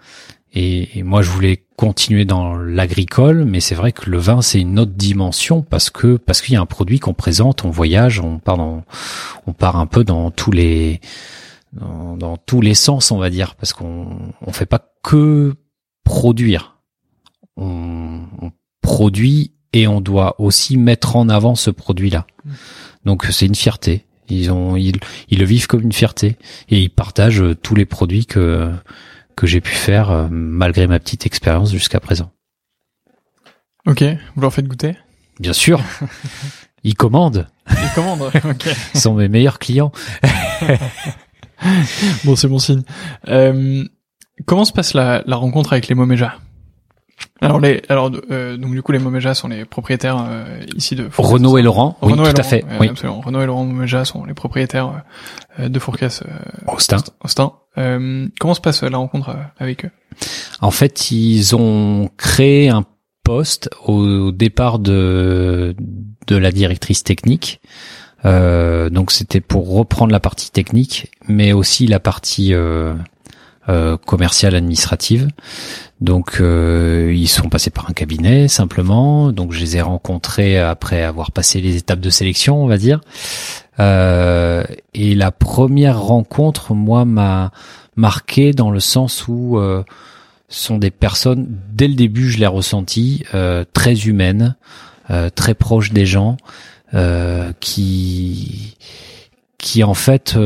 Et, 0.53 1.01
moi, 1.03 1.21
je 1.21 1.29
voulais 1.29 1.63
continuer 1.77 2.25
dans 2.25 2.57
l'agricole, 2.57 3.45
mais 3.45 3.61
c'est 3.61 3.73
vrai 3.73 3.93
que 3.93 4.09
le 4.09 4.17
vin, 4.17 4.41
c'est 4.41 4.59
une 4.59 4.79
autre 4.79 4.91
dimension 4.91 5.61
parce 5.61 5.89
que 5.89 6.17
parce 6.17 6.41
qu'il 6.41 6.53
y 6.53 6.57
a 6.57 6.61
un 6.61 6.65
produit 6.65 6.99
qu'on 6.99 7.13
présente, 7.13 7.63
on 7.63 7.69
voyage, 7.69 8.19
on 8.19 8.37
part 8.37 8.57
dans, 8.57 8.83
on 9.47 9.53
part 9.53 9.77
un 9.77 9.85
peu 9.85 10.03
dans 10.03 10.29
tous 10.29 10.51
les 10.51 10.99
dans, 11.73 12.35
tous 12.35 12.59
les 12.59 12.73
sens, 12.73 13.11
on 13.11 13.17
va 13.17 13.29
dire, 13.29 13.55
parce 13.55 13.71
qu'on 13.71 14.33
on 14.41 14.51
fait 14.51 14.65
pas 14.65 14.91
que 15.03 15.55
produire. 16.03 16.81
On, 17.55 18.25
on 18.41 18.51
produit 18.81 19.53
et 19.73 19.87
on 19.87 20.01
doit 20.01 20.35
aussi 20.39 20.77
mettre 20.77 21.15
en 21.15 21.29
avant 21.29 21.55
ce 21.55 21.69
produit-là. 21.69 22.25
Donc 23.05 23.25
c'est 23.25 23.45
une 23.45 23.55
fierté. 23.55 24.05
Ils 24.29 24.51
ont 24.51 24.75
ils, 24.75 24.99
ils 25.29 25.39
le 25.39 25.45
vivent 25.45 25.67
comme 25.67 25.81
une 25.81 25.91
fierté 25.91 26.37
et 26.69 26.79
ils 26.79 26.89
partagent 26.89 27.43
tous 27.61 27.75
les 27.75 27.85
produits 27.85 28.25
que 28.25 28.71
que 29.35 29.47
j'ai 29.47 29.61
pu 29.61 29.71
faire 29.71 30.11
euh, 30.11 30.27
malgré 30.29 30.87
ma 30.87 30.99
petite 30.99 31.25
expérience 31.25 31.71
jusqu'à 31.71 31.99
présent. 31.99 32.31
Ok, 33.87 34.03
vous 34.35 34.41
leur 34.41 34.53
faites 34.53 34.67
goûter? 34.67 34.95
Bien 35.39 35.53
sûr. 35.53 35.81
Ils 36.83 36.95
commandent. 36.95 37.47
Ils 37.69 37.93
commandent, 37.95 38.21
ok. 38.21 38.69
Ils 38.95 38.99
sont 38.99 39.13
mes 39.13 39.27
meilleurs 39.27 39.59
clients. 39.59 39.91
bon, 42.23 42.35
c'est 42.35 42.47
bon 42.47 42.59
signe. 42.59 42.83
Euh, 43.27 43.83
comment 44.45 44.65
se 44.65 44.73
passe 44.73 44.93
la, 44.93 45.23
la 45.25 45.35
rencontre 45.35 45.73
avec 45.73 45.87
les 45.87 45.95
Moméjas 45.95 46.33
alors 47.41 47.59
les, 47.59 47.81
alors 47.89 48.11
euh, 48.29 48.55
donc 48.57 48.71
du 48.71 48.81
coup 48.81 48.91
les 48.91 48.99
Moméjas 48.99 49.33
sont 49.33 49.47
les 49.47 49.65
propriétaires 49.65 50.23
euh, 50.29 50.59
ici 50.75 50.95
de 50.95 51.09
Fourcasse. 51.09 51.33
Renaud 51.33 51.57
et 51.57 51.61
Laurent. 51.61 51.97
oui, 52.01 52.13
tout 52.15 52.23
à 52.23 52.43
fait. 52.43 52.63
oui. 52.79 52.89
Absolument. 52.89 53.21
Renaud 53.21 53.41
et 53.41 53.45
Laurent 53.45 53.65
Moméjas 53.65 54.05
sont 54.05 54.25
les 54.25 54.33
propriétaires 54.33 55.03
euh, 55.59 55.67
de 55.67 55.79
Fourcasse. 55.79 56.23
Austin. 56.67 56.97
Austin. 57.23 57.53
comment 58.39 58.53
se 58.53 58.61
passe 58.61 58.83
la 58.83 58.97
rencontre 58.97 59.35
avec 59.57 59.85
eux? 59.85 59.91
En 60.61 60.71
fait, 60.71 61.11
ils 61.11 61.55
ont 61.55 62.09
créé 62.17 62.69
un 62.69 62.83
poste 63.23 63.69
au 63.85 64.31
départ 64.31 64.77
de 64.79 65.75
de 66.27 66.35
la 66.35 66.51
directrice 66.51 67.03
technique. 67.03 67.59
donc 68.23 69.11
c'était 69.11 69.41
pour 69.41 69.73
reprendre 69.73 70.11
la 70.11 70.19
partie 70.19 70.51
technique, 70.51 71.11
mais 71.27 71.53
aussi 71.53 71.87
la 71.87 71.99
partie 71.99 72.53
euh, 73.69 73.97
commerciale 73.97 74.55
administrative. 74.55 75.27
Donc 75.99 76.37
euh, 76.39 77.13
ils 77.15 77.27
sont 77.27 77.49
passés 77.49 77.69
par 77.69 77.89
un 77.89 77.93
cabinet 77.93 78.47
simplement. 78.47 79.31
Donc 79.31 79.51
je 79.51 79.59
les 79.59 79.77
ai 79.77 79.81
rencontrés 79.81 80.59
après 80.59 81.03
avoir 81.03 81.31
passé 81.31 81.61
les 81.61 81.75
étapes 81.75 81.99
de 81.99 82.09
sélection, 82.09 82.63
on 82.63 82.67
va 82.67 82.77
dire. 82.77 83.01
Euh, 83.79 84.63
et 84.93 85.15
la 85.15 85.31
première 85.31 86.01
rencontre, 86.01 86.73
moi, 86.73 87.05
m'a 87.05 87.51
marqué 87.95 88.53
dans 88.53 88.71
le 88.71 88.79
sens 88.79 89.27
où 89.27 89.57
euh, 89.57 89.83
sont 90.49 90.77
des 90.77 90.91
personnes, 90.91 91.47
dès 91.73 91.87
le 91.87 91.95
début, 91.95 92.29
je 92.29 92.39
l'ai 92.39 92.47
ressenti, 92.47 93.23
euh, 93.33 93.63
très 93.73 94.07
humaines, 94.07 94.55
euh, 95.09 95.29
très 95.29 95.53
proches 95.53 95.91
des 95.91 96.05
gens, 96.05 96.37
qui 97.61 98.75
qui 99.61 99.83
en 99.83 99.93
fait 99.93 100.37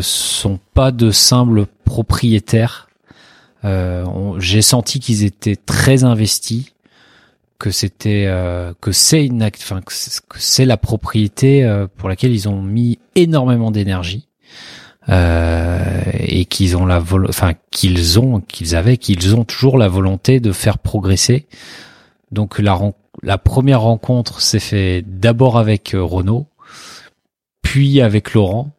sont 0.00 0.60
pas 0.74 0.92
de 0.92 1.10
simples 1.10 1.66
propriétaires 1.84 2.90
euh, 3.64 4.04
j'ai 4.38 4.62
senti 4.62 5.00
qu'ils 5.00 5.24
étaient 5.24 5.56
très 5.56 6.04
investis, 6.04 6.72
que 7.58 7.70
c'était 7.70 8.24
euh, 8.26 8.72
que 8.80 8.90
c'est 8.90 9.24
une 9.24 9.42
enfin 9.42 9.82
que 9.82 10.38
c'est 10.38 10.64
la 10.64 10.78
propriété 10.78 11.64
euh, 11.64 11.86
pour 11.94 12.08
laquelle 12.08 12.32
ils 12.32 12.48
ont 12.48 12.62
mis 12.62 12.98
énormément 13.16 13.70
d'énergie 13.70 14.26
et 15.08 16.44
qu'ils 16.44 16.76
ont 16.76 16.86
la 16.86 17.02
enfin 17.28 17.54
qu'ils 17.72 18.20
ont 18.20 18.40
qu'ils 18.40 18.76
avaient 18.76 18.96
qu'ils 18.96 19.34
ont 19.34 19.44
toujours 19.44 19.76
la 19.76 19.88
volonté 19.88 20.38
de 20.38 20.52
faire 20.52 20.78
progresser. 20.78 21.48
Donc 22.30 22.60
la 22.60 22.78
la 23.24 23.36
première 23.36 23.80
rencontre 23.80 24.40
s'est 24.40 24.60
fait 24.60 25.02
d'abord 25.04 25.58
avec 25.58 25.96
Renault, 25.98 26.46
puis 27.70 28.00
avec 28.00 28.34
Laurent, 28.34 28.72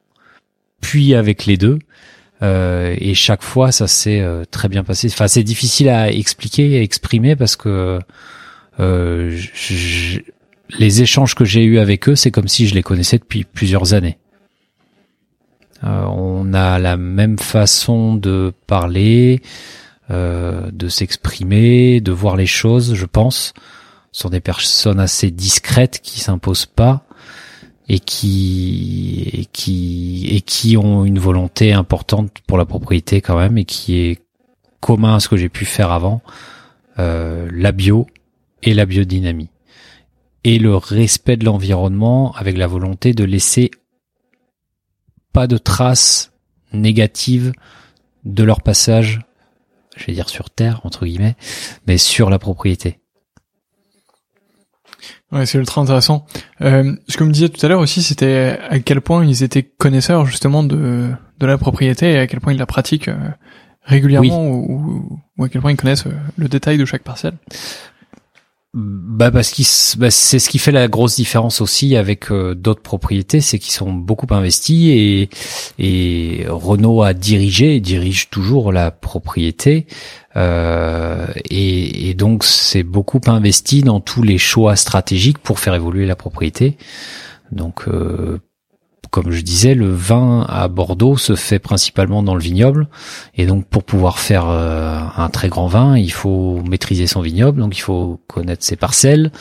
puis 0.81 1.15
avec 1.15 1.45
les 1.45 1.55
deux. 1.55 1.79
Euh, 2.43 2.93
et 2.99 3.13
chaque 3.13 3.41
fois, 3.41 3.71
ça 3.71 3.87
s'est 3.87 4.19
euh, 4.19 4.43
très 4.43 4.67
bien 4.67 4.83
passé. 4.83 5.07
Enfin, 5.09 5.29
c'est 5.29 5.43
difficile 5.43 5.87
à 5.87 6.11
expliquer, 6.11 6.77
à 6.77 6.81
exprimer 6.81 7.37
parce 7.37 7.55
que 7.55 8.01
euh, 8.81 9.39
les 10.77 11.01
échanges 11.01 11.35
que 11.35 11.45
j'ai 11.45 11.63
eus 11.63 11.79
avec 11.79 12.09
eux, 12.09 12.17
c'est 12.17 12.31
comme 12.31 12.49
si 12.49 12.67
je 12.67 12.75
les 12.75 12.83
connaissais 12.83 13.17
depuis 13.17 13.45
plusieurs 13.45 13.93
années. 13.93 14.17
on 15.83 16.53
a 16.53 16.77
la 16.77 16.97
même 16.97 17.39
façon 17.39 18.15
de 18.15 18.51
parler, 18.67 19.41
de 20.09 20.87
s'exprimer, 20.89 22.01
de 22.01 22.11
voir 22.11 22.35
les 22.35 22.45
choses, 22.45 22.93
je 22.95 23.05
pense. 23.05 23.53
Ce 24.11 24.23
sont 24.23 24.29
des 24.29 24.41
personnes 24.41 24.99
assez 24.99 25.31
discrètes 25.31 26.01
qui 26.03 26.19
s'imposent 26.19 26.65
pas 26.65 27.05
et 27.91 27.99
qui 27.99 29.29
et 29.33 29.45
qui 29.45 30.29
et 30.31 30.39
qui 30.39 30.77
ont 30.77 31.03
une 31.03 31.19
volonté 31.19 31.73
importante 31.73 32.31
pour 32.47 32.57
la 32.57 32.63
propriété 32.63 33.19
quand 33.19 33.37
même 33.37 33.57
et 33.57 33.65
qui 33.65 33.97
est 33.97 34.21
commun 34.79 35.15
à 35.15 35.19
ce 35.19 35.27
que 35.27 35.35
j'ai 35.35 35.49
pu 35.49 35.65
faire 35.65 35.91
avant 35.91 36.21
euh, 36.99 37.49
la 37.51 37.73
bio 37.73 38.07
et 38.63 38.73
la 38.73 38.85
biodynamie. 38.85 39.49
Et 40.45 40.57
le 40.57 40.73
respect 40.77 41.35
de 41.35 41.43
l'environnement 41.43 42.31
avec 42.35 42.57
la 42.57 42.65
volonté 42.65 43.11
de 43.13 43.25
laisser 43.25 43.71
pas 45.33 45.47
de 45.47 45.57
traces 45.57 46.31
négatives 46.71 47.51
de 48.23 48.43
leur 48.43 48.61
passage 48.61 49.19
je 49.97 50.05
vais 50.05 50.13
dire 50.13 50.29
sur 50.29 50.49
terre 50.49 50.79
entre 50.85 51.05
guillemets 51.05 51.35
mais 51.87 51.97
sur 51.97 52.29
la 52.29 52.39
propriété 52.39 53.00
Ouais, 55.31 55.45
c'est 55.45 55.57
ultra 55.57 55.81
intéressant. 55.81 56.25
Euh, 56.61 56.93
ce 57.07 57.15
que 57.15 57.23
me 57.23 57.31
disais 57.31 57.47
tout 57.47 57.65
à 57.65 57.69
l'heure 57.69 57.79
aussi, 57.79 58.03
c'était 58.03 58.59
à 58.69 58.79
quel 58.79 58.99
point 58.99 59.25
ils 59.25 59.43
étaient 59.43 59.63
connaisseurs 59.63 60.25
justement 60.25 60.61
de, 60.63 61.09
de 61.39 61.45
la 61.45 61.57
propriété 61.57 62.11
et 62.11 62.19
à 62.19 62.27
quel 62.27 62.41
point 62.41 62.51
ils 62.51 62.59
la 62.59 62.65
pratiquent 62.65 63.07
euh, 63.07 63.29
régulièrement 63.83 64.49
ou, 64.49 65.19
ou, 65.37 65.43
à 65.43 65.49
quel 65.49 65.61
point 65.61 65.71
ils 65.71 65.77
connaissent 65.77 66.05
euh, 66.05 66.13
le 66.37 66.49
détail 66.49 66.77
de 66.77 66.85
chaque 66.85 67.03
parcelle. 67.03 67.35
Bah 68.73 69.31
parce 69.31 69.51
qu'il 69.51 69.65
bah 69.99 70.09
c'est 70.11 70.39
ce 70.39 70.49
qui 70.49 70.57
fait 70.57 70.71
la 70.71 70.87
grosse 70.87 71.17
différence 71.17 71.59
aussi 71.59 71.97
avec 71.97 72.31
euh, 72.31 72.55
d'autres 72.55 72.81
propriétés, 72.81 73.41
c'est 73.41 73.59
qu'ils 73.59 73.73
sont 73.73 73.91
beaucoup 73.91 74.27
investis 74.33 74.87
et 74.87 75.29
et 75.77 76.45
Renault 76.47 77.01
a 77.03 77.13
dirigé 77.13 77.81
dirige 77.81 78.29
toujours 78.29 78.71
la 78.71 78.89
propriété 78.89 79.87
euh, 80.37 81.27
et, 81.49 82.09
et, 82.09 82.13
donc 82.13 82.45
c'est 82.45 82.83
beaucoup 82.83 83.19
investi 83.27 83.81
dans 83.81 83.99
tous 83.99 84.23
les 84.23 84.37
choix 84.37 84.77
stratégiques 84.77 85.39
pour 85.39 85.59
faire 85.59 85.75
évoluer 85.75 86.05
la 86.05 86.15
propriété. 86.15 86.77
Donc 87.51 87.89
euh, 87.89 88.39
comme 89.11 89.31
je 89.31 89.41
disais, 89.41 89.75
le 89.75 89.93
vin 89.93 90.45
à 90.47 90.69
Bordeaux 90.69 91.17
se 91.17 91.35
fait 91.35 91.59
principalement 91.59 92.23
dans 92.23 92.33
le 92.33 92.41
vignoble. 92.41 92.87
Et 93.35 93.45
donc, 93.45 93.67
pour 93.67 93.83
pouvoir 93.83 94.19
faire 94.19 94.45
euh, 94.47 94.99
un 95.17 95.29
très 95.29 95.49
grand 95.49 95.67
vin, 95.67 95.97
il 95.97 96.13
faut 96.13 96.61
maîtriser 96.63 97.07
son 97.07 97.19
vignoble. 97.19 97.59
Donc, 97.59 97.77
il 97.77 97.81
faut 97.81 98.21
connaître 98.27 98.63
ses 98.63 98.77
parcelles 98.77 99.31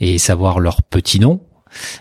et 0.00 0.18
savoir 0.18 0.58
leurs 0.58 0.82
petits 0.82 1.20
noms. 1.20 1.40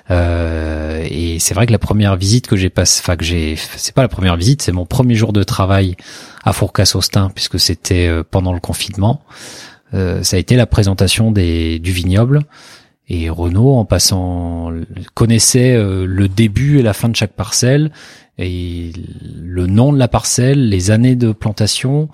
Euh, 0.10 1.06
et 1.08 1.38
c'est 1.38 1.54
vrai 1.54 1.68
que 1.68 1.72
la 1.72 1.80
première 1.80 2.16
visite 2.16 2.48
que 2.48 2.56
j'ai 2.56 2.72
passée, 2.72 3.02
enfin 3.04 3.16
que 3.16 3.24
j'ai, 3.24 3.58
c'est 3.58 3.94
pas 3.94 4.02
la 4.02 4.08
première 4.08 4.36
visite, 4.36 4.64
c'est 4.64 4.72
mon 4.72 4.86
premier 4.86 5.16
jour 5.16 5.34
de 5.34 5.44
travail 5.44 5.96
à 6.44 6.52
Fourcasse-Austin, 6.52 7.30
puisque 7.34 7.60
c'était 7.60 8.08
euh, 8.08 8.24
pendant 8.30 8.54
le 8.54 8.60
confinement. 8.60 9.22
ça 9.94 10.36
a 10.36 10.40
été 10.40 10.56
la 10.56 10.66
présentation 10.66 11.32
du 11.32 11.80
vignoble 11.80 12.42
et 13.10 13.30
Renault, 13.30 13.74
en 13.74 13.86
passant, 13.86 14.72
connaissait 15.14 15.76
euh, 15.76 16.06
le 16.06 16.30
début 16.30 16.80
et 16.80 16.82
la 16.82 16.94
fin 16.94 17.10
de 17.10 17.16
chaque 17.16 17.34
parcelle 17.34 17.92
et 18.38 18.92
le 19.42 19.68
nom 19.68 19.94
de 19.94 20.00
la 20.00 20.08
parcelle, 20.08 20.70
les 20.70 20.90
années 20.90 21.16
de 21.16 21.32
plantation, 21.32 22.10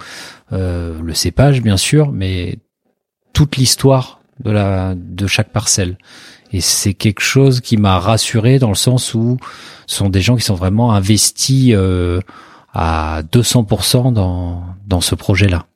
euh, 0.52 0.99
le 1.02 1.13
cépage 1.13 1.62
bien 1.62 1.78
sûr, 1.78 2.12
mais 2.12 2.60
toute 3.34 3.56
l'histoire 3.56 4.19
de 4.43 4.52
la 4.52 4.95
de 4.95 5.28
chaque 5.28 5.52
parcelle. 5.52 5.97
Et 6.52 6.62
c'est 6.62 6.93
quelque 6.93 7.21
chose 7.21 7.62
qui 7.62 7.78
m'a 7.78 7.99
rassuré 7.99 8.58
dans 8.58 8.69
le 8.69 8.75
sens 8.75 9.13
où 9.13 9.38
ce 9.86 9.97
sont 9.97 10.10
des 10.10 10.21
gens 10.21 10.36
qui 10.36 10.43
sont 10.43 10.56
vraiment 10.56 10.91
investis 10.91 11.71
euh, 11.73 12.19
à 12.73 13.21
200% 13.32 14.12
dans 14.12 14.63
dans 14.88 15.02
ce 15.02 15.15
projet-là. 15.15 15.68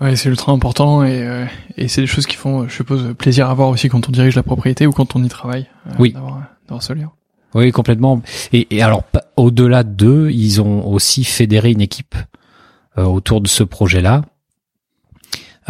Ouais, 0.00 0.16
c'est 0.16 0.28
ultra 0.28 0.50
important 0.52 1.04
et, 1.04 1.22
euh, 1.22 1.46
et 1.76 1.86
c'est 1.86 2.00
des 2.00 2.06
choses 2.06 2.26
qui 2.26 2.36
font, 2.36 2.66
je 2.68 2.74
suppose, 2.74 3.14
plaisir 3.16 3.48
à 3.48 3.54
voir 3.54 3.68
aussi 3.68 3.88
quand 3.88 4.08
on 4.08 4.12
dirige 4.12 4.34
la 4.34 4.42
propriété 4.42 4.86
ou 4.86 4.92
quand 4.92 5.14
on 5.14 5.22
y 5.22 5.28
travaille. 5.28 5.66
Euh, 5.86 5.92
oui. 5.98 6.12
D'avoir 6.12 6.82
ce 6.82 6.92
lien. 6.92 7.12
Oui, 7.54 7.70
complètement. 7.70 8.20
Et, 8.52 8.66
et 8.74 8.82
alors, 8.82 9.04
au-delà 9.36 9.84
d'eux, 9.84 10.30
ils 10.32 10.60
ont 10.60 10.84
aussi 10.88 11.22
fédéré 11.22 11.70
une 11.70 11.80
équipe 11.80 12.16
euh, 12.98 13.04
autour 13.04 13.40
de 13.40 13.46
ce 13.46 13.62
projet-là. 13.62 14.22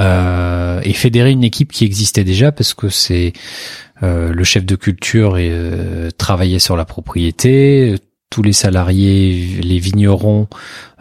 Euh, 0.00 0.80
et 0.82 0.92
fédérer 0.92 1.30
une 1.30 1.44
équipe 1.44 1.70
qui 1.70 1.84
existait 1.84 2.24
déjà 2.24 2.50
parce 2.50 2.74
que 2.74 2.88
c'est 2.88 3.32
le 4.02 4.44
chef 4.44 4.66
de 4.66 4.76
culture 4.76 5.38
et 5.38 5.50
travaillait 6.18 6.58
sur 6.58 6.76
la 6.76 6.84
propriété, 6.84 7.94
tous 8.34 8.42
les 8.42 8.52
salariés, 8.52 9.60
les 9.62 9.78
vignerons 9.78 10.48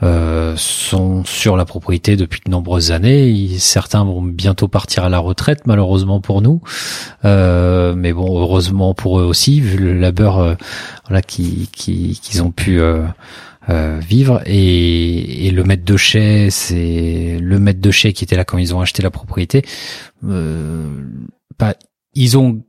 euh, 0.03 0.53
sont 0.55 1.25
sur 1.25 1.57
la 1.57 1.65
propriété 1.65 2.15
depuis 2.15 2.41
de 2.45 2.51
nombreuses 2.51 2.91
années. 2.91 3.47
certains 3.57 4.03
vont 4.03 4.21
bientôt 4.21 4.67
partir 4.67 5.03
à 5.03 5.09
la 5.09 5.17
retraite, 5.17 5.61
malheureusement 5.65 6.21
pour 6.21 6.43
nous, 6.43 6.61
euh, 7.25 7.95
mais 7.95 8.13
bon, 8.13 8.39
heureusement 8.39 8.93
pour 8.93 9.19
eux 9.19 9.23
aussi, 9.23 9.61
vu 9.61 9.79
le 9.79 9.93
labeur 9.99 10.37
euh, 10.37 10.53
voilà 11.07 11.23
qu'ils 11.23 11.67
qui, 11.69 12.39
ont 12.39 12.51
pu 12.51 12.79
vivre. 13.67 14.43
Et, 14.45 15.49
le 15.49 15.63
maître 15.63 15.85
de 15.85 15.97
chais, 15.97 16.49
c'est 16.51 17.39
le 17.41 17.57
maître 17.57 17.81
de 17.81 17.89
chais 17.89 18.13
qui 18.13 18.23
était 18.25 18.35
là 18.35 18.45
quand 18.45 18.59
ils 18.59 18.75
ont 18.75 18.81
acheté 18.81 19.01
la 19.01 19.09
propriété. 19.09 19.63
Pas, 21.57 21.73
ils 22.13 22.37
ont 22.37 22.61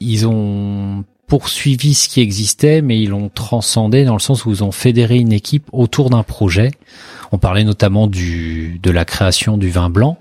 ils 0.00 0.26
ont 0.26 1.04
poursuivi 1.26 1.94
ce 1.94 2.08
qui 2.08 2.20
existait, 2.20 2.82
mais 2.82 2.98
ils 3.00 3.10
l'ont 3.10 3.28
transcendé 3.28 4.04
dans 4.04 4.14
le 4.14 4.20
sens 4.20 4.44
où 4.44 4.50
ils 4.50 4.64
ont 4.64 4.72
fédéré 4.72 5.16
une 5.16 5.32
équipe 5.32 5.68
autour 5.72 6.10
d'un 6.10 6.22
projet. 6.22 6.70
On 7.32 7.38
parlait 7.38 7.64
notamment 7.64 8.06
du 8.06 8.78
de 8.82 8.90
la 8.90 9.04
création 9.04 9.58
du 9.58 9.70
vin 9.70 9.90
blanc. 9.90 10.18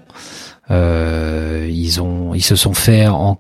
Euh, 0.72 1.70
ils 1.70 2.44
se 2.44 2.56
sont 2.56 2.74
fait 2.74 3.08
en, 3.08 3.40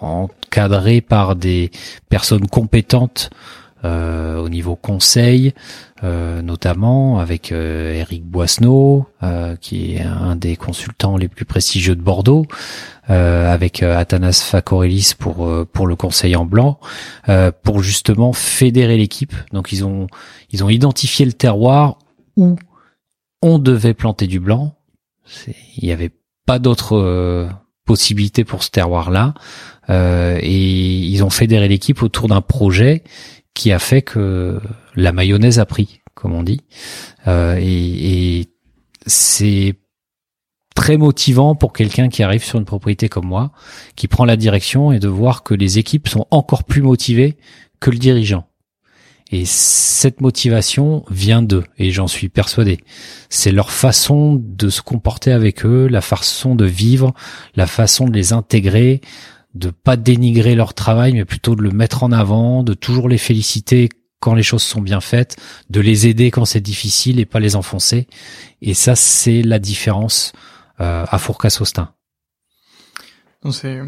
encadrer 0.00 1.00
par 1.00 1.36
des 1.36 1.70
personnes 2.08 2.46
compétentes 2.46 3.30
au 3.84 4.48
niveau 4.48 4.76
conseil, 4.76 5.54
euh, 6.02 6.42
notamment 6.42 7.18
avec 7.18 7.52
euh, 7.52 7.94
Eric 7.94 8.24
Boisneau, 8.24 9.06
qui 9.60 9.94
est 9.94 10.02
un 10.02 10.36
des 10.36 10.56
consultants 10.56 11.16
les 11.16 11.28
plus 11.28 11.44
prestigieux 11.44 11.96
de 11.96 12.02
Bordeaux, 12.02 12.46
avec 13.08 13.82
Athanas 13.82 14.44
Fakorelis 14.44 15.14
pour 15.18 15.48
pour 15.72 15.86
le 15.86 15.96
conseil 15.96 16.36
en 16.36 16.44
blanc, 16.44 16.78
pour 17.62 17.82
justement 17.82 18.32
fédérer 18.32 18.96
l'équipe. 18.96 19.34
Donc 19.52 19.72
ils 19.72 19.84
ont 19.84 20.06
ils 20.50 20.62
ont 20.62 20.68
identifié 20.68 21.26
le 21.26 21.32
terroir 21.32 21.98
où 22.36 22.56
on 23.42 23.58
devait 23.58 23.94
planter 23.94 24.26
du 24.26 24.38
blanc. 24.38 24.74
Il 25.76 25.84
n'y 25.84 25.92
avait 25.92 26.12
pas 26.46 26.58
d'autre 26.58 27.50
possibilité 27.84 28.44
pour 28.44 28.62
ce 28.62 28.70
terroir-là. 28.70 29.34
Euh, 29.90 30.38
et 30.40 30.56
ils 30.56 31.24
ont 31.24 31.30
fédéré 31.30 31.66
l'équipe 31.66 32.02
autour 32.02 32.28
d'un 32.28 32.40
projet 32.40 33.02
qui 33.54 33.72
a 33.72 33.78
fait 33.78 34.02
que 34.02 34.60
la 34.94 35.12
mayonnaise 35.12 35.58
a 35.58 35.66
pris, 35.66 36.00
comme 36.14 36.32
on 36.32 36.42
dit. 36.42 36.60
Euh, 37.26 37.56
et, 37.60 38.40
et 38.40 38.46
c'est 39.06 39.74
très 40.74 40.96
motivant 40.96 41.54
pour 41.54 41.72
quelqu'un 41.72 42.08
qui 42.08 42.22
arrive 42.22 42.44
sur 42.44 42.58
une 42.58 42.64
propriété 42.64 43.08
comme 43.08 43.26
moi, 43.26 43.52
qui 43.96 44.08
prend 44.08 44.24
la 44.24 44.36
direction 44.36 44.92
et 44.92 44.98
de 44.98 45.08
voir 45.08 45.42
que 45.42 45.54
les 45.54 45.78
équipes 45.78 46.08
sont 46.08 46.26
encore 46.30 46.64
plus 46.64 46.82
motivées 46.82 47.36
que 47.80 47.90
le 47.90 47.98
dirigeant. 47.98 48.46
Et 49.32 49.44
cette 49.44 50.20
motivation 50.20 51.04
vient 51.08 51.42
d'eux, 51.42 51.64
et 51.78 51.92
j'en 51.92 52.08
suis 52.08 52.28
persuadé. 52.28 52.80
C'est 53.28 53.52
leur 53.52 53.70
façon 53.70 54.34
de 54.40 54.68
se 54.68 54.82
comporter 54.82 55.30
avec 55.30 55.64
eux, 55.64 55.86
la 55.86 56.00
façon 56.00 56.56
de 56.56 56.64
vivre, 56.64 57.14
la 57.54 57.68
façon 57.68 58.06
de 58.06 58.12
les 58.12 58.32
intégrer, 58.32 59.00
de 59.54 59.70
pas 59.70 59.96
dénigrer 59.96 60.54
leur 60.54 60.74
travail, 60.74 61.12
mais 61.12 61.24
plutôt 61.24 61.56
de 61.56 61.62
le 61.62 61.70
mettre 61.70 62.02
en 62.02 62.12
avant, 62.12 62.62
de 62.62 62.74
toujours 62.74 63.08
les 63.08 63.18
féliciter 63.18 63.88
quand 64.20 64.34
les 64.34 64.42
choses 64.42 64.62
sont 64.62 64.82
bien 64.82 65.00
faites, 65.00 65.36
de 65.70 65.80
les 65.80 66.06
aider 66.06 66.30
quand 66.30 66.44
c'est 66.44 66.60
difficile 66.60 67.18
et 67.18 67.24
pas 67.24 67.40
les 67.40 67.56
enfoncer. 67.56 68.06
Et 68.60 68.74
ça, 68.74 68.94
c'est 68.94 69.42
la 69.42 69.58
différence 69.58 70.32
euh, 70.80 71.04
à 71.08 71.18
Fourcasse-Austin. 71.18 71.92
C'est 73.50 73.80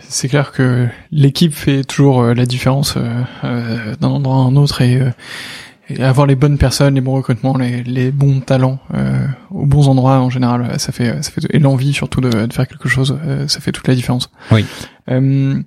c'est 0.00 0.28
clair 0.28 0.52
que 0.52 0.88
l'équipe 1.10 1.52
fait 1.52 1.84
toujours 1.84 2.22
euh, 2.22 2.34
la 2.34 2.46
différence 2.46 2.96
euh, 2.96 3.94
d'un 3.96 4.08
endroit 4.08 4.36
à 4.36 4.38
un 4.38 4.56
autre 4.56 4.80
et 4.80 4.98
et 5.90 6.02
avoir 6.02 6.26
les 6.26 6.34
bonnes 6.34 6.58
personnes, 6.58 6.94
les 6.94 7.00
bons 7.00 7.14
recrutements, 7.14 7.56
les, 7.56 7.82
les 7.82 8.10
bons 8.10 8.40
talents 8.40 8.78
euh, 8.94 9.26
aux 9.50 9.66
bons 9.66 9.88
endroits 9.88 10.18
en 10.18 10.30
général, 10.30 10.78
ça 10.78 10.92
fait 10.92 11.22
ça 11.22 11.30
fait 11.30 11.42
et 11.50 11.58
l'envie 11.58 11.92
surtout 11.92 12.20
de, 12.20 12.46
de, 12.46 12.52
faire 12.52 12.68
quelque 12.68 12.88
chose, 12.88 13.18
euh, 13.24 13.48
ça 13.48 13.60
fait 13.60 13.72
toute 13.72 13.88
la 13.88 13.94
différence. 13.94 14.30
Oui. 14.50 14.66
Euh, 15.10 15.62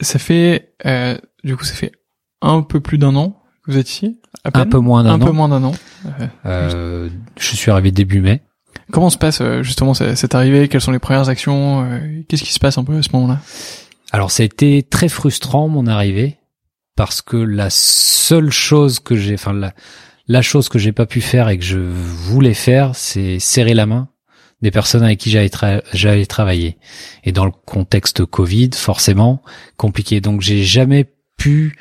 ça 0.00 0.18
fait 0.18 0.74
euh, 0.84 1.16
du 1.44 1.56
coup 1.56 1.64
ça 1.64 1.74
fait 1.74 1.92
un 2.42 2.62
peu 2.62 2.80
plus 2.80 2.98
d'un 2.98 3.14
an 3.16 3.38
que 3.64 3.72
vous 3.72 3.78
êtes 3.78 3.90
ici. 3.90 4.20
un 4.44 4.66
peu 4.66 4.78
moins 4.78 5.04
d'un 5.04 5.12
an. 5.12 5.14
Un 5.14 5.26
peu 5.26 5.32
moins 5.32 5.48
d'un 5.48 5.64
an. 5.64 5.72
Euh, 6.44 7.08
je 7.38 7.56
suis 7.56 7.70
arrivé 7.70 7.92
début 7.92 8.20
mai. 8.20 8.42
Comment 8.90 9.10
se 9.10 9.18
passe 9.18 9.42
justement 9.62 9.94
cette 9.94 10.34
arrivée? 10.34 10.68
Quelles 10.68 10.80
sont 10.80 10.90
les 10.92 10.98
premières 10.98 11.28
actions? 11.28 11.86
Qu'est-ce 12.28 12.42
qui 12.42 12.52
se 12.52 12.58
passe 12.58 12.76
un 12.76 12.84
peu 12.84 12.96
à 12.96 13.02
ce 13.02 13.10
moment-là? 13.14 13.40
Alors 14.10 14.30
ça 14.30 14.42
a 14.42 14.46
été 14.46 14.82
très 14.82 15.08
frustrant 15.08 15.68
mon 15.68 15.86
arrivée 15.86 16.36
parce 16.96 17.22
que 17.22 17.36
la 17.36 17.70
seule 17.70 18.50
chose 18.50 19.00
que 19.00 19.16
j'ai, 19.16 19.34
enfin 19.34 19.52
la, 19.52 19.74
la 20.28 20.42
chose 20.42 20.68
que 20.68 20.78
j'ai 20.78 20.92
pas 20.92 21.06
pu 21.06 21.20
faire 21.20 21.48
et 21.48 21.58
que 21.58 21.64
je 21.64 21.78
voulais 21.78 22.54
faire, 22.54 22.94
c'est 22.94 23.38
serrer 23.38 23.74
la 23.74 23.86
main 23.86 24.08
des 24.62 24.70
personnes 24.70 25.02
avec 25.02 25.18
qui 25.18 25.30
j'allais 25.30 25.50
j'allais 25.92 26.26
travailler. 26.26 26.78
Et 27.24 27.32
dans 27.32 27.44
le 27.44 27.50
contexte 27.50 28.24
Covid, 28.24 28.70
forcément 28.74 29.42
compliqué. 29.76 30.20
Donc 30.20 30.40
j'ai 30.40 30.62
jamais 30.62 31.12
pu 31.36 31.76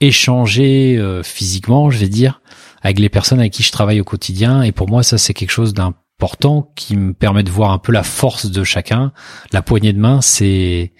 échanger 0.00 0.96
euh, 0.96 1.22
physiquement, 1.22 1.90
je 1.90 1.98
vais 1.98 2.08
dire, 2.08 2.40
avec 2.82 3.00
les 3.00 3.08
personnes 3.08 3.40
avec 3.40 3.52
qui 3.52 3.64
je 3.64 3.72
travaille 3.72 4.00
au 4.00 4.04
quotidien. 4.04 4.62
Et 4.62 4.70
pour 4.70 4.88
moi, 4.88 5.02
ça 5.02 5.18
c'est 5.18 5.34
quelque 5.34 5.50
chose 5.50 5.74
d'important 5.74 6.72
qui 6.76 6.96
me 6.96 7.12
permet 7.12 7.42
de 7.42 7.50
voir 7.50 7.72
un 7.72 7.78
peu 7.78 7.90
la 7.90 8.04
force 8.04 8.46
de 8.46 8.62
chacun. 8.62 9.12
La 9.52 9.62
poignée 9.62 9.92
de 9.92 9.98
main, 9.98 10.20
c'est 10.20 10.92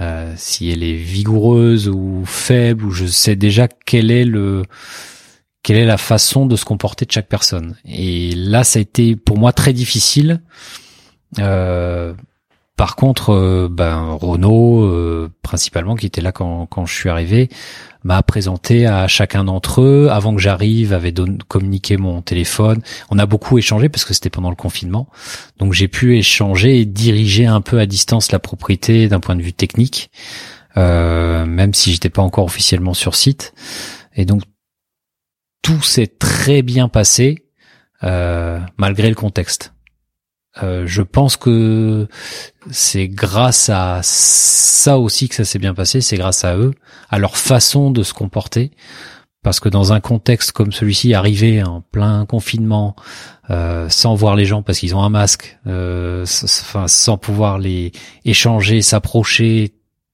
euh, 0.00 0.32
si 0.36 0.70
elle 0.70 0.82
est 0.82 0.96
vigoureuse 0.96 1.88
ou 1.88 2.24
faible, 2.24 2.84
ou 2.84 2.90
je 2.90 3.06
sais 3.06 3.36
déjà 3.36 3.68
quelle 3.68 4.10
est 4.10 4.24
le 4.24 4.64
quelle 5.62 5.76
est 5.76 5.86
la 5.86 5.98
façon 5.98 6.46
de 6.46 6.56
se 6.56 6.64
comporter 6.64 7.06
de 7.06 7.12
chaque 7.12 7.28
personne. 7.28 7.76
Et 7.84 8.34
là, 8.34 8.64
ça 8.64 8.78
a 8.78 8.82
été 8.82 9.14
pour 9.14 9.38
moi 9.38 9.52
très 9.52 9.72
difficile. 9.72 10.40
Euh, 11.38 12.14
par 12.76 12.96
contre, 12.96 13.68
ben 13.70 14.16
Renault, 14.20 15.28
principalement, 15.42 15.94
qui 15.94 16.06
était 16.06 16.20
là 16.20 16.32
quand, 16.32 16.86
je 16.86 16.94
suis 16.94 17.08
arrivé, 17.08 17.48
m'a 18.04 18.22
présenté 18.22 18.86
à 18.86 19.06
chacun 19.08 19.44
d'entre 19.44 19.82
eux 19.82 20.08
avant 20.10 20.34
que 20.34 20.40
j'arrive, 20.40 20.92
avait 20.92 21.14
communiqué 21.48 21.96
mon 21.96 22.22
téléphone. 22.22 22.82
On 23.10 23.18
a 23.18 23.26
beaucoup 23.26 23.58
échangé 23.58 23.88
parce 23.88 24.04
que 24.04 24.14
c'était 24.14 24.30
pendant 24.30 24.50
le 24.50 24.56
confinement, 24.56 25.08
donc 25.58 25.72
j'ai 25.72 25.88
pu 25.88 26.16
échanger 26.16 26.80
et 26.80 26.84
diriger 26.84 27.46
un 27.46 27.60
peu 27.60 27.78
à 27.78 27.86
distance 27.86 28.32
la 28.32 28.38
propriété 28.38 29.08
d'un 29.08 29.20
point 29.20 29.36
de 29.36 29.42
vue 29.42 29.52
technique, 29.52 30.10
euh, 30.76 31.44
même 31.44 31.74
si 31.74 31.92
j'étais 31.92 32.10
pas 32.10 32.22
encore 32.22 32.44
officiellement 32.44 32.94
sur 32.94 33.14
site. 33.14 33.52
Et 34.14 34.24
donc 34.24 34.42
tout 35.62 35.82
s'est 35.82 36.08
très 36.08 36.62
bien 36.62 36.88
passé 36.88 37.46
euh, 38.02 38.58
malgré 38.76 39.08
le 39.08 39.14
contexte. 39.14 39.71
Euh, 40.62 40.86
je 40.86 41.02
pense 41.02 41.36
que 41.36 42.08
c'est 42.70 43.08
grâce 43.08 43.70
à 43.70 44.00
ça 44.02 44.98
aussi 44.98 45.28
que 45.28 45.34
ça 45.34 45.44
s'est 45.44 45.58
bien 45.58 45.74
passé, 45.74 46.00
c'est 46.00 46.16
grâce 46.16 46.44
à 46.44 46.56
eux, 46.56 46.74
à 47.08 47.18
leur 47.18 47.36
façon 47.36 47.90
de 47.90 48.02
se 48.02 48.12
comporter. 48.12 48.70
Parce 49.42 49.58
que 49.58 49.68
dans 49.68 49.92
un 49.92 50.00
contexte 50.00 50.52
comme 50.52 50.70
celui-ci, 50.70 51.14
arriver 51.14 51.64
en 51.64 51.80
plein 51.80 52.26
confinement, 52.26 52.94
euh, 53.50 53.88
sans 53.88 54.14
voir 54.14 54.36
les 54.36 54.44
gens 54.44 54.62
parce 54.62 54.78
qu'ils 54.78 54.94
ont 54.94 55.02
un 55.02 55.08
masque, 55.08 55.58
euh, 55.66 56.24
sans 56.26 57.18
pouvoir 57.18 57.58
les 57.58 57.90
échanger, 58.24 58.82
s'approcher, 58.82 59.72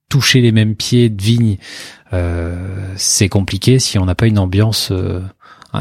toucher 0.09 0.41
les 0.41 0.53
mêmes 0.53 0.77
pieds 0.77 1.11
de 1.11 1.23
vigne, 1.23 1.59
c'est 2.97 3.29
compliqué 3.29 3.79
si 3.79 3.99
on 3.99 4.07
n'a 4.07 4.15
pas 4.15 4.27
une 4.27 4.39
ambiance, 4.39 4.91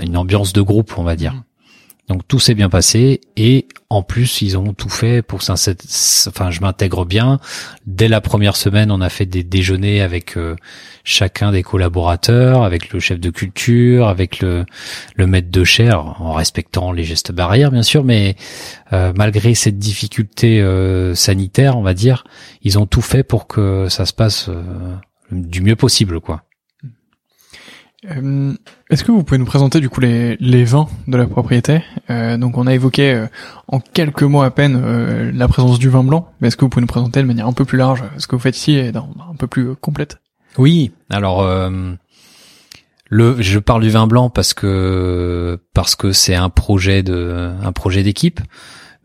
une 0.04 0.18
ambiance 0.18 0.52
de 0.52 0.62
groupe, 0.62 0.98
on 0.98 1.04
va 1.04 1.16
dire. 1.16 1.34
Mmh. 1.34 1.44
Donc 2.08 2.28
tout 2.28 2.40
s'est 2.40 2.54
bien 2.54 2.70
passé 2.70 3.22
et 3.36 3.68
en 3.90 4.04
plus 4.04 4.42
ils 4.42 4.58
ont 4.58 4.74
tout 4.74 4.90
fait 4.90 5.22
pour 5.22 5.42
ça. 5.42 5.54
Enfin, 6.28 6.52
je 6.52 6.62
m'intègre 6.62 7.06
bien. 7.06 7.40
Dès 7.86 8.08
la 8.08 8.22
première 8.22 8.56
semaine, 8.56 8.92
on 8.92 9.02
a 9.02 9.10
fait 9.10 9.26
des 9.26 9.44
déjeuners 9.44 10.02
avec 10.02 10.38
euh, 10.38 10.56
chacun 11.04 11.52
des 11.52 11.64
collaborateurs, 11.64 12.64
avec 12.64 12.92
le 12.92 13.00
chef 13.00 13.20
de 13.20 13.30
culture, 13.30 14.08
avec 14.08 14.40
le, 14.40 14.66
le 15.16 15.28
maître 15.28 15.52
de 15.52 15.64
chair, 15.64 16.22
en 16.22 16.34
respectant 16.34 16.92
les 16.92 17.04
gestes 17.04 17.32
barrières 17.32 17.72
bien 17.72 17.84
sûr, 17.84 18.04
mais 18.04 18.36
euh, 18.94 19.14
malgré 19.16 19.56
cette 19.56 19.80
difficulté 19.80 20.62
euh, 20.62 21.16
sanitaire, 21.16 21.78
on 21.78 21.84
va 21.84 21.94
dire, 21.94 22.26
ils 22.64 22.78
ont 22.78 22.86
tout 22.86 23.02
fait 23.02 23.24
pour 23.24 23.48
que 23.48 23.88
ça 23.90 24.06
se 24.06 24.14
passe 24.14 24.50
du 25.32 25.62
mieux 25.62 25.76
possible, 25.76 26.20
quoi. 26.20 26.47
Euh, 28.06 28.54
est-ce 28.92 29.04
que 29.04 29.12
vous 29.12 29.24
pouvez 29.24 29.40
nous 29.40 29.46
présenter 29.46 29.80
du 29.80 29.90
coup 29.90 30.02
les, 30.02 30.38
les 30.40 30.64
vins 30.66 30.88
de 31.08 31.18
la 31.18 31.26
propriété 31.26 31.82
euh, 32.12 32.38
Donc 32.38 32.58
on 32.58 32.68
a 32.68 32.74
évoqué 32.74 33.12
euh, 33.12 33.26
en 33.68 33.80
quelques 33.80 34.22
mots 34.22 34.44
à 34.44 34.52
peine 34.52 35.32
la 35.32 35.48
présence 35.48 35.80
du 35.80 35.90
vin 35.90 36.04
blanc, 36.04 36.32
mais 36.40 36.50
est-ce 36.50 36.58
que 36.58 36.66
vous 36.66 36.70
pouvez 36.70 36.82
nous 36.82 36.88
présenter 36.88 37.22
de 37.22 37.26
manière 37.26 37.48
un 37.48 37.54
peu 37.54 37.66
plus 37.66 37.78
large 37.78 38.04
ce 38.18 38.28
que 38.28 38.36
vous 38.36 38.42
faites 38.42 38.56
ici 38.56 38.74
et 38.74 38.90
un 38.96 39.36
peu 39.38 39.48
plus 39.48 39.76
complète 39.76 40.20
Oui, 40.60 40.92
alors 41.10 41.44
le 43.10 43.42
je 43.42 43.58
parle 43.58 43.82
du 43.82 43.90
vin 43.90 44.06
blanc 44.06 44.30
parce 44.30 44.54
que 44.54 45.60
parce 45.74 45.96
que 45.96 46.12
c'est 46.12 46.36
un 46.36 46.50
projet 46.50 47.02
de 47.02 47.52
un 47.64 47.72
projet 47.72 48.04
d'équipe. 48.04 48.42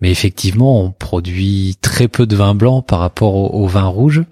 Mais 0.03 0.11
effectivement, 0.11 0.83
on 0.83 0.91
produit 0.91 1.79
très 1.81 2.09
peu 2.09 2.27
de 2.27 2.37
vin 2.37 2.55
blanc 2.55 2.83
par 2.83 2.99
rapport 2.99 3.55
au, 3.55 3.67
vin 3.67 3.87
rouge. 3.87 4.23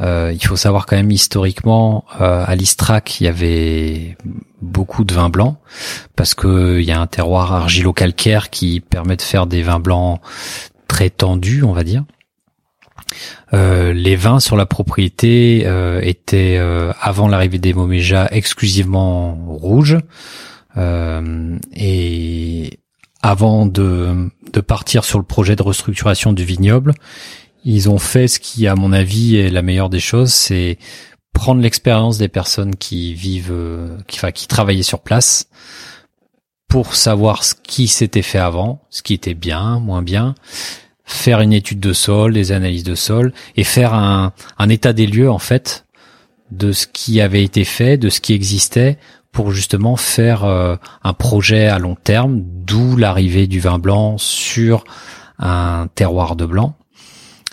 Euh, 0.00 0.32
il 0.34 0.44
faut 0.44 0.56
savoir 0.56 0.84
quand 0.84 0.96
même 0.96 1.10
historiquement, 1.10 2.04
euh, 2.20 2.44
à 2.46 2.54
l'Istrac, 2.56 3.20
il 3.20 3.24
y 3.24 3.28
avait 3.28 4.18
beaucoup 4.60 5.04
de 5.04 5.14
vin 5.14 5.30
blanc 5.30 5.56
parce 6.16 6.34
que 6.34 6.80
il 6.80 6.84
y 6.84 6.92
a 6.92 7.00
un 7.00 7.06
terroir 7.06 7.52
argilo-calcaire 7.52 8.50
qui 8.50 8.80
permet 8.80 9.16
de 9.16 9.22
faire 9.22 9.46
des 9.46 9.62
vins 9.62 9.80
blancs 9.80 10.20
très 10.88 11.08
tendus, 11.08 11.62
on 11.62 11.72
va 11.72 11.84
dire. 11.84 12.04
Euh, 13.52 13.92
les 13.92 14.16
vins 14.16 14.40
sur 14.40 14.56
la 14.56 14.66
propriété 14.66 15.62
euh, 15.66 16.00
étaient 16.02 16.56
euh, 16.58 16.92
avant 17.00 17.28
l'arrivée 17.28 17.58
des 17.58 17.72
Moméja 17.72 18.28
exclusivement 18.30 19.34
rouges 19.46 19.98
et 21.76 22.80
avant 23.24 23.64
de, 23.64 24.28
de 24.52 24.60
partir 24.60 25.02
sur 25.02 25.18
le 25.18 25.24
projet 25.24 25.56
de 25.56 25.62
restructuration 25.62 26.34
du 26.34 26.44
vignoble, 26.44 26.92
ils 27.64 27.88
ont 27.88 27.96
fait 27.96 28.28
ce 28.28 28.38
qui, 28.38 28.66
à 28.66 28.74
mon 28.74 28.92
avis, 28.92 29.36
est 29.36 29.48
la 29.48 29.62
meilleure 29.62 29.88
des 29.88 29.98
choses, 29.98 30.30
c'est 30.30 30.76
prendre 31.32 31.62
l'expérience 31.62 32.18
des 32.18 32.28
personnes 32.28 32.76
qui 32.76 33.14
vivent, 33.14 33.50
euh, 33.50 33.96
enfin, 34.12 34.30
qui 34.30 34.46
travaillaient 34.46 34.82
sur 34.82 35.00
place, 35.00 35.48
pour 36.68 36.94
savoir 36.94 37.44
ce 37.44 37.54
qui 37.54 37.88
s'était 37.88 38.20
fait 38.20 38.38
avant, 38.38 38.82
ce 38.90 39.02
qui 39.02 39.14
était 39.14 39.32
bien, 39.32 39.80
moins 39.80 40.02
bien, 40.02 40.34
faire 41.06 41.40
une 41.40 41.54
étude 41.54 41.80
de 41.80 41.94
sol, 41.94 42.34
des 42.34 42.52
analyses 42.52 42.84
de 42.84 42.94
sol, 42.94 43.32
et 43.56 43.64
faire 43.64 43.94
un, 43.94 44.34
un 44.58 44.68
état 44.68 44.92
des 44.92 45.06
lieux 45.06 45.30
en 45.30 45.38
fait 45.38 45.86
de 46.50 46.72
ce 46.72 46.86
qui 46.86 47.22
avait 47.22 47.42
été 47.42 47.64
fait, 47.64 47.96
de 47.96 48.10
ce 48.10 48.20
qui 48.20 48.34
existait, 48.34 48.98
pour 49.34 49.50
justement 49.50 49.96
faire 49.96 50.44
euh, 50.44 50.76
un 51.02 51.12
projet 51.12 51.66
à 51.66 51.78
long 51.78 51.96
terme, 51.96 52.40
d'où 52.40 52.96
l'arrivée 52.96 53.46
du 53.46 53.60
vin 53.60 53.78
blanc 53.78 54.16
sur 54.16 54.84
un 55.38 55.88
terroir 55.94 56.36
de 56.36 56.46
blanc. 56.46 56.76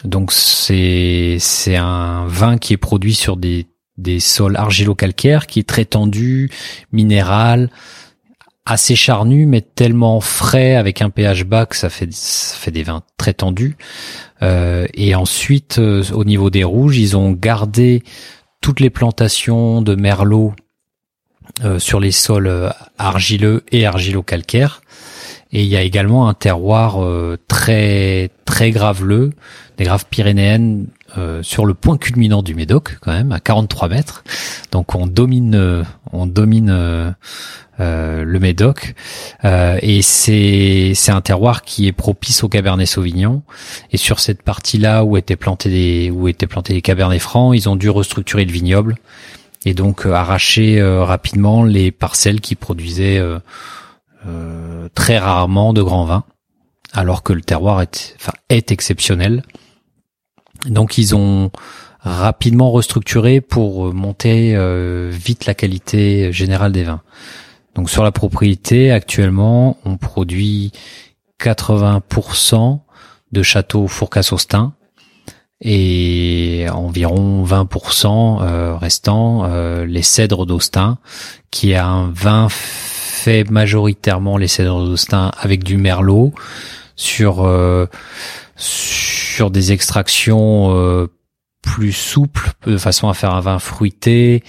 Donc 0.06 0.32
c'est 0.32 1.40
un 1.76 2.26
vin 2.28 2.58
qui 2.58 2.74
est 2.74 2.78
produit 2.78 3.16
sur 3.16 3.36
des 3.36 3.68
des 3.98 4.20
sols 4.20 4.56
argilo-calcaires, 4.56 5.46
qui 5.46 5.60
est 5.60 5.68
très 5.68 5.86
tendu, 5.86 6.50
minéral, 6.92 7.70
assez 8.66 8.96
charnu, 8.96 9.46
mais 9.46 9.62
tellement 9.62 10.22
frais 10.22 10.76
avec 10.76 11.02
un 11.02 11.10
pH 11.10 11.44
bas 11.46 11.66
que 11.66 11.76
ça 11.76 11.90
fait 11.90 12.12
ça 12.12 12.56
fait 12.56 12.72
des 12.72 12.84
vins 12.84 13.02
très 13.18 13.34
tendus. 13.34 13.76
Euh, 14.44 14.88
et 14.94 15.14
ensuite, 15.16 15.80
euh, 15.80 16.04
au 16.14 16.24
niveau 16.26 16.50
des 16.50 16.64
rouges, 16.64 16.98
ils 16.98 17.18
ont 17.18 17.32
gardé 17.32 18.04
toutes 18.62 18.80
les 18.80 18.92
plantations 18.92 19.82
de 19.82 19.96
merlot 19.96 20.54
euh, 21.64 21.80
sur 21.80 22.00
les 22.00 22.12
sols 22.12 22.48
euh, 22.48 22.70
argileux 22.98 23.64
et 23.72 23.86
argilo-calcaires. 23.86 24.82
Et 25.52 25.62
il 25.62 25.68
y 25.68 25.76
a 25.76 25.82
également 25.82 26.30
un 26.30 26.34
terroir 26.34 27.04
euh, 27.04 27.38
très 27.48 28.32
très 28.46 28.72
graveleux, 28.72 29.32
des 29.78 29.84
graves 29.84 30.06
pyrénéennes 30.10 30.88
sur 31.42 31.66
le 31.66 31.74
point 31.74 31.98
culminant 31.98 32.42
du 32.42 32.56
Médoc 32.56 32.98
quand 33.02 33.12
même 33.12 33.34
à 33.34 33.42
43 33.42 33.90
mètres. 33.90 34.24
Donc 34.72 34.96
on 34.96 35.08
domine 35.08 35.84
on 36.14 36.26
domine 36.26 36.72
le 37.78 38.40
Médoc 38.40 38.94
et 39.44 40.02
c'est 40.02 40.94
c'est 40.96 41.12
un 41.12 41.20
terroir 41.20 41.64
qui 41.64 41.88
est 41.88 41.92
propice 41.92 42.46
au 42.46 42.48
Cabernet 42.48 42.88
Sauvignon. 42.88 43.42
Et 43.92 43.98
sur 43.98 44.22
cette 44.22 44.42
partie-là 44.42 45.04
où 45.04 45.18
étaient 45.18 45.36
plantés 45.36 45.70
des 45.70 46.12
où 46.12 46.30
étaient 46.30 46.48
plantés 46.48 46.76
les 46.76 46.82
Cabernets 46.82 47.20
francs, 47.20 47.54
ils 47.58 47.68
ont 47.68 47.76
dû 47.76 47.90
restructurer 47.90 48.46
le 48.46 48.52
vignoble 48.54 48.96
et 49.66 49.74
donc 49.74 50.06
euh, 50.06 50.14
arracher 50.14 50.80
euh, 50.80 51.04
rapidement 51.04 51.64
les 51.64 51.92
parcelles 51.92 52.42
qui 52.42 52.56
produisaient 52.56 53.20
euh, 53.20 53.40
très 54.96 55.18
rarement 55.18 55.74
de 55.74 55.82
grands 55.82 56.06
vins, 56.06 56.24
alors 56.94 57.24
que 57.24 57.34
le 57.34 57.42
terroir 57.42 57.82
est, 57.82 58.16
enfin, 58.20 58.34
est 58.50 58.72
exceptionnel. 58.72 59.44
Donc 60.68 60.98
ils 60.98 61.16
ont 61.16 61.52
rapidement 62.02 62.72
restructuré 62.72 63.42
pour 63.42 63.94
monter 63.94 64.56
vite 65.10 65.46
la 65.46 65.56
qualité 65.56 66.32
générale 66.32 66.72
des 66.72 66.84
vins. 66.84 67.02
Donc 67.74 67.90
sur 67.90 68.04
la 68.04 68.12
propriété, 68.12 68.92
actuellement, 68.92 69.78
on 69.86 69.98
produit 69.98 70.72
80% 71.40 72.80
de 73.32 73.44
châteaux 73.44 73.88
Fourcasse-Austin, 73.88 74.74
et 75.62 76.66
environ 76.72 77.46
20% 77.46 78.42
euh, 78.42 78.76
restant 78.76 79.46
euh, 79.46 79.86
les 79.86 80.02
cèdres 80.02 80.46
d'Austin, 80.46 80.98
qui 81.52 81.72
est 81.72 81.78
un 81.78 82.12
vin 82.14 82.48
fait 82.50 83.50
majoritairement 83.50 84.38
les 84.38 84.48
cèdres 84.48 84.84
d'Austin 84.84 85.32
avec 85.40 85.64
du 85.64 85.78
merlot 85.78 86.34
sur 86.96 87.46
euh, 87.46 87.86
sur 88.56 89.52
des 89.52 89.72
extractions 89.72 91.08
plus 91.62 91.94
souples 91.94 92.52
de 92.66 92.78
façon 92.78 93.10
à 93.10 93.14
faire 93.14 93.34
un 93.34 93.42
vin 93.42 93.60
fruité 93.60 94.44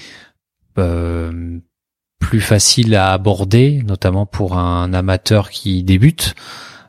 plus 0.75 2.41
facile 2.41 2.95
à 2.95 3.13
aborder 3.13 3.83
notamment 3.87 4.27
pour 4.27 4.59
un 4.59 4.93
amateur 4.93 5.51
qui 5.51 5.83
débute. 5.83 6.35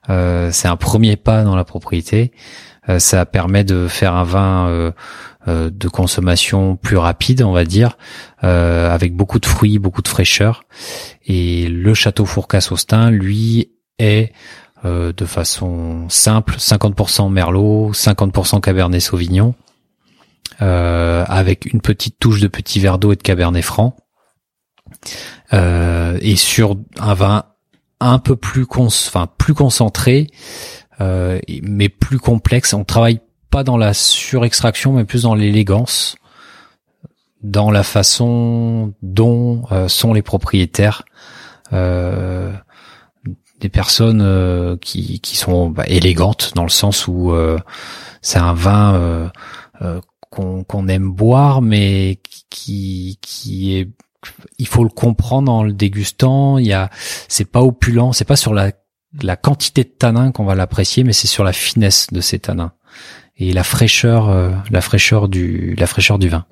C'est 0.08 0.68
un 0.68 0.76
premier 0.76 1.16
pas 1.16 1.44
dans 1.44 1.56
la 1.56 1.64
propriété. 1.64 2.34
euh, 2.34 2.73
ça 3.00 3.26
permet 3.26 3.64
de 3.64 3.88
faire 3.88 4.16
un 4.16 4.24
vin 4.24 4.68
euh, 4.68 4.92
euh, 5.48 5.70
de 5.70 5.88
consommation 5.88 6.76
plus 6.76 6.98
rapide, 6.98 7.42
on 7.44 7.52
va 7.52 7.66
dire, 7.66 7.98
avec 8.42 9.16
beaucoup 9.16 9.40
de 9.40 9.46
fruits, 9.46 9.80
beaucoup 9.80 10.02
de 10.02 10.08
fraîcheur. 10.08 10.64
Et 11.26 11.68
le 11.70 11.94
château 11.94 12.26
Fourcasse-Austin, 12.26 13.10
lui, 13.12 13.72
est 14.00 14.34
de 14.84 15.26
façon 15.26 16.10
simple, 16.10 16.56
50% 16.58 17.32
Merlot, 17.32 17.92
50% 17.94 18.60
Cabernet 18.60 19.00
Sauvignon, 19.00 19.56
avec 20.60 21.72
une 21.72 21.80
petite 21.80 22.20
touche 22.20 22.42
de 22.42 22.50
petit 22.50 22.82
verre 22.82 23.00
d'eau 23.00 23.14
et 23.14 23.16
de 23.16 23.22
Cabernet 23.22 23.64
Franc. 23.64 23.96
et 25.54 26.36
sur 26.36 26.76
un 27.00 27.14
vin 27.14 27.46
un 28.04 28.20
peu 28.20 28.36
plus, 28.36 28.66
enfin, 28.70 29.28
plus 29.38 29.54
concentré, 29.54 30.28
euh, 30.28 30.83
mais 31.62 31.90
plus 31.90 32.20
complexe. 32.20 32.74
On 32.74 32.84
travaille 32.84 33.20
pas 33.50 33.64
dans 33.64 33.78
la 33.78 33.94
surextraction, 33.94 34.94
mais 34.94 35.06
plus 35.06 35.24
dans 35.24 35.36
l'élégance, 35.36 36.16
dans 37.42 37.72
la 37.72 37.84
façon 37.84 38.94
dont 39.02 39.64
sont 39.88 40.14
les 40.14 40.22
propriétaires. 40.22 41.04
des 41.72 43.70
personnes 43.72 44.78
qui, 44.80 45.20
qui 45.20 45.38
sont 45.38 45.70
bah, 45.70 45.86
élégantes 45.88 46.54
dans 46.56 46.64
le 46.64 46.70
sens 46.70 47.08
où 47.08 47.34
c'est 48.22 48.40
un 48.40 48.54
vin 48.54 49.32
qu'on 50.30 50.88
aime 50.88 51.12
boire, 51.12 51.62
mais 51.62 52.20
qui 52.50 53.20
qui 53.22 53.78
est 53.78 53.90
il 54.58 54.68
faut 54.68 54.84
le 54.84 54.90
comprendre 54.90 55.52
en 55.52 55.64
le 55.64 55.74
dégustant. 55.74 56.58
Il 56.58 56.66
y 56.66 56.74
a, 56.74 56.90
c'est 57.28 57.50
pas 57.50 57.62
opulent, 57.62 58.14
c'est 58.14 58.26
pas 58.26 58.36
sur 58.36 58.54
la 58.54 58.72
la 59.22 59.36
quantité 59.36 59.84
de 59.84 59.90
tanin 59.90 60.32
qu'on 60.32 60.46
va 60.46 60.56
l'apprécier, 60.56 61.04
mais 61.04 61.14
c'est 61.14 61.28
sur 61.28 61.44
la 61.44 61.54
finesse 61.54 62.08
de 62.12 62.22
ces 62.22 62.40
tanins 62.40 62.74
et 63.38 63.54
la 63.54 63.64
fraîcheur, 63.64 64.30
euh, 64.30 64.52
la 64.70 64.82
fraîcheur 64.82 65.28
du 65.28 65.76
la 65.76 65.88
fraîcheur 65.88 66.20
du 66.20 66.30
vin. 66.30 66.46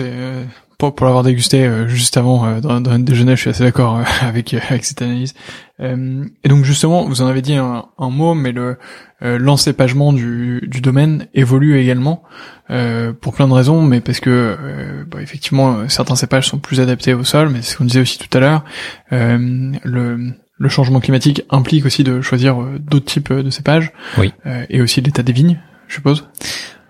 Euh, 0.00 0.44
pour, 0.78 0.94
pour 0.94 1.06
l'avoir 1.06 1.24
dégusté 1.24 1.64
euh, 1.64 1.88
juste 1.88 2.16
avant 2.16 2.46
euh, 2.46 2.60
dans, 2.60 2.80
dans 2.80 2.90
un 2.90 2.98
déjeuner, 2.98 3.36
je 3.36 3.42
suis 3.42 3.50
assez 3.50 3.64
d'accord 3.64 3.98
euh, 3.98 4.02
avec 4.22 4.54
avec 4.54 4.84
cette 4.84 5.02
analyse. 5.02 5.34
et 5.78 6.48
donc 6.48 6.64
justement, 6.64 7.06
vous 7.06 7.22
en 7.22 7.26
avez 7.26 7.42
dit 7.42 7.54
un, 7.54 7.86
un 7.98 8.10
mot, 8.10 8.34
mais 8.34 8.52
le 8.52 8.76
l'encépagement 9.22 10.12
du, 10.12 10.60
du 10.66 10.82
domaine 10.82 11.26
évolue 11.32 11.78
également 11.78 12.22
pour 12.68 13.32
plein 13.32 13.48
de 13.48 13.52
raisons, 13.54 13.80
mais 13.80 14.02
parce 14.02 14.20
que 14.20 15.06
bah, 15.10 15.22
effectivement 15.22 15.88
certains 15.88 16.16
cépages 16.16 16.48
sont 16.48 16.58
plus 16.58 16.80
adaptés 16.80 17.14
au 17.14 17.24
sol, 17.24 17.48
mais 17.48 17.62
c'est 17.62 17.72
ce 17.72 17.78
qu'on 17.78 17.86
disait 17.86 18.00
aussi 18.00 18.18
tout 18.18 18.36
à 18.36 18.40
l'heure. 18.40 18.64
le 19.10 20.32
le 20.58 20.68
changement 20.70 21.00
climatique 21.00 21.42
implique 21.50 21.84
aussi 21.84 22.04
de 22.04 22.22
choisir 22.22 22.56
d'autres 22.78 23.06
types 23.06 23.32
de 23.32 23.50
cépages, 23.50 23.92
oui. 24.18 24.32
et 24.68 24.82
aussi 24.82 25.00
l'état 25.00 25.22
des 25.22 25.32
vignes, 25.32 25.60
je 25.88 25.94
suppose. 25.94 26.28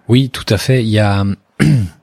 Oui, 0.09 0.31
tout 0.31 0.47
à 0.49 0.59
fait. 0.59 0.83
Il 0.83 0.89
y 0.91 0.99
a 0.99 1.25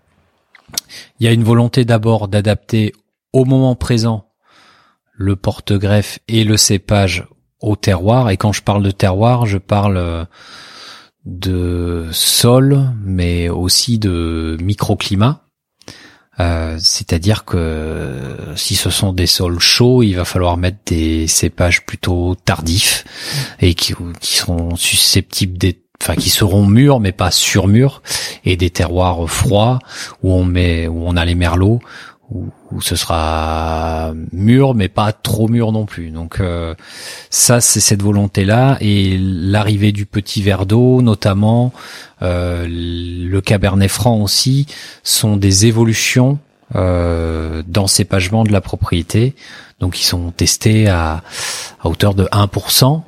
il 1.23 1.27
y 1.27 1.29
a 1.29 1.31
une 1.31 1.45
volonté 1.45 1.85
d'abord 1.85 2.27
d'adapter 2.27 2.91
au 3.31 3.45
moment 3.45 3.75
présent 3.75 4.25
le 5.13 5.37
porte-greffe 5.37 6.19
et 6.27 6.43
le 6.43 6.57
cépage 6.57 7.25
au 7.61 7.77
terroir. 7.77 8.29
Et 8.29 8.35
quand 8.35 8.51
je 8.51 8.61
parle 8.61 8.83
de 8.83 8.91
terroir, 8.91 9.45
je 9.45 9.57
parle 9.57 9.95
euh, 9.95 10.25
de 11.23 12.09
sol, 12.11 12.91
mais 13.05 13.47
aussi 13.47 13.99
de 13.99 14.57
microclimat. 14.61 15.45
Euh, 16.41 16.75
c'est-à-dire 16.77 17.45
que 17.45 18.35
si 18.57 18.75
ce 18.75 18.89
sont 18.89 19.13
des 19.13 19.27
sols 19.27 19.59
chauds, 19.59 20.03
il 20.03 20.15
va 20.15 20.25
falloir 20.25 20.57
mettre 20.57 20.79
des 20.87 21.27
cépages 21.27 21.85
plutôt 21.85 22.35
tardifs 22.35 23.05
et 23.61 23.75
qui, 23.75 23.93
qui 24.19 24.35
sont 24.35 24.75
susceptibles 24.75 25.57
d'être 25.57 25.82
enfin 26.03 26.15
qui 26.15 26.29
seront 26.29 26.65
mûrs 26.65 26.99
mais 26.99 27.13
pas 27.13 27.31
surmûrs 27.31 28.01
et 28.43 28.57
des 28.57 28.69
terroirs 28.69 29.29
froids 29.29 29.79
où 30.21 30.33
on 30.33 30.43
met 30.43 30.87
où 30.87 31.03
on 31.05 31.15
a 31.15 31.23
les 31.23 31.35
merlots 31.35 31.79
où, 32.31 32.81
ce 32.81 32.95
sera 32.95 34.13
mûr 34.31 34.73
mais 34.73 34.87
pas 34.87 35.11
trop 35.13 35.47
mûr 35.47 35.71
non 35.71 35.85
plus. 35.85 36.09
Donc 36.09 36.39
euh, 36.39 36.73
ça 37.29 37.61
c'est 37.61 37.79
cette 37.79 38.01
volonté 38.01 38.43
là 38.43 38.77
et 38.81 39.17
l'arrivée 39.19 39.91
du 39.91 40.05
petit 40.05 40.41
verre 40.41 40.65
d'eau 40.65 41.01
notamment 41.01 41.71
euh, 42.21 42.65
le 42.67 43.41
cabernet 43.41 43.89
franc 43.89 44.17
aussi 44.17 44.65
sont 45.03 45.37
des 45.37 45.67
évolutions 45.67 46.39
euh, 46.75 47.61
d'encépagement 47.67 48.43
de 48.43 48.51
la 48.51 48.61
propriété. 48.61 49.35
Donc 49.79 49.99
ils 49.99 50.05
sont 50.05 50.31
testés 50.31 50.87
à, 50.87 51.21
à 51.81 51.87
hauteur 51.87 52.15
de 52.15 52.25
1%, 52.25 53.01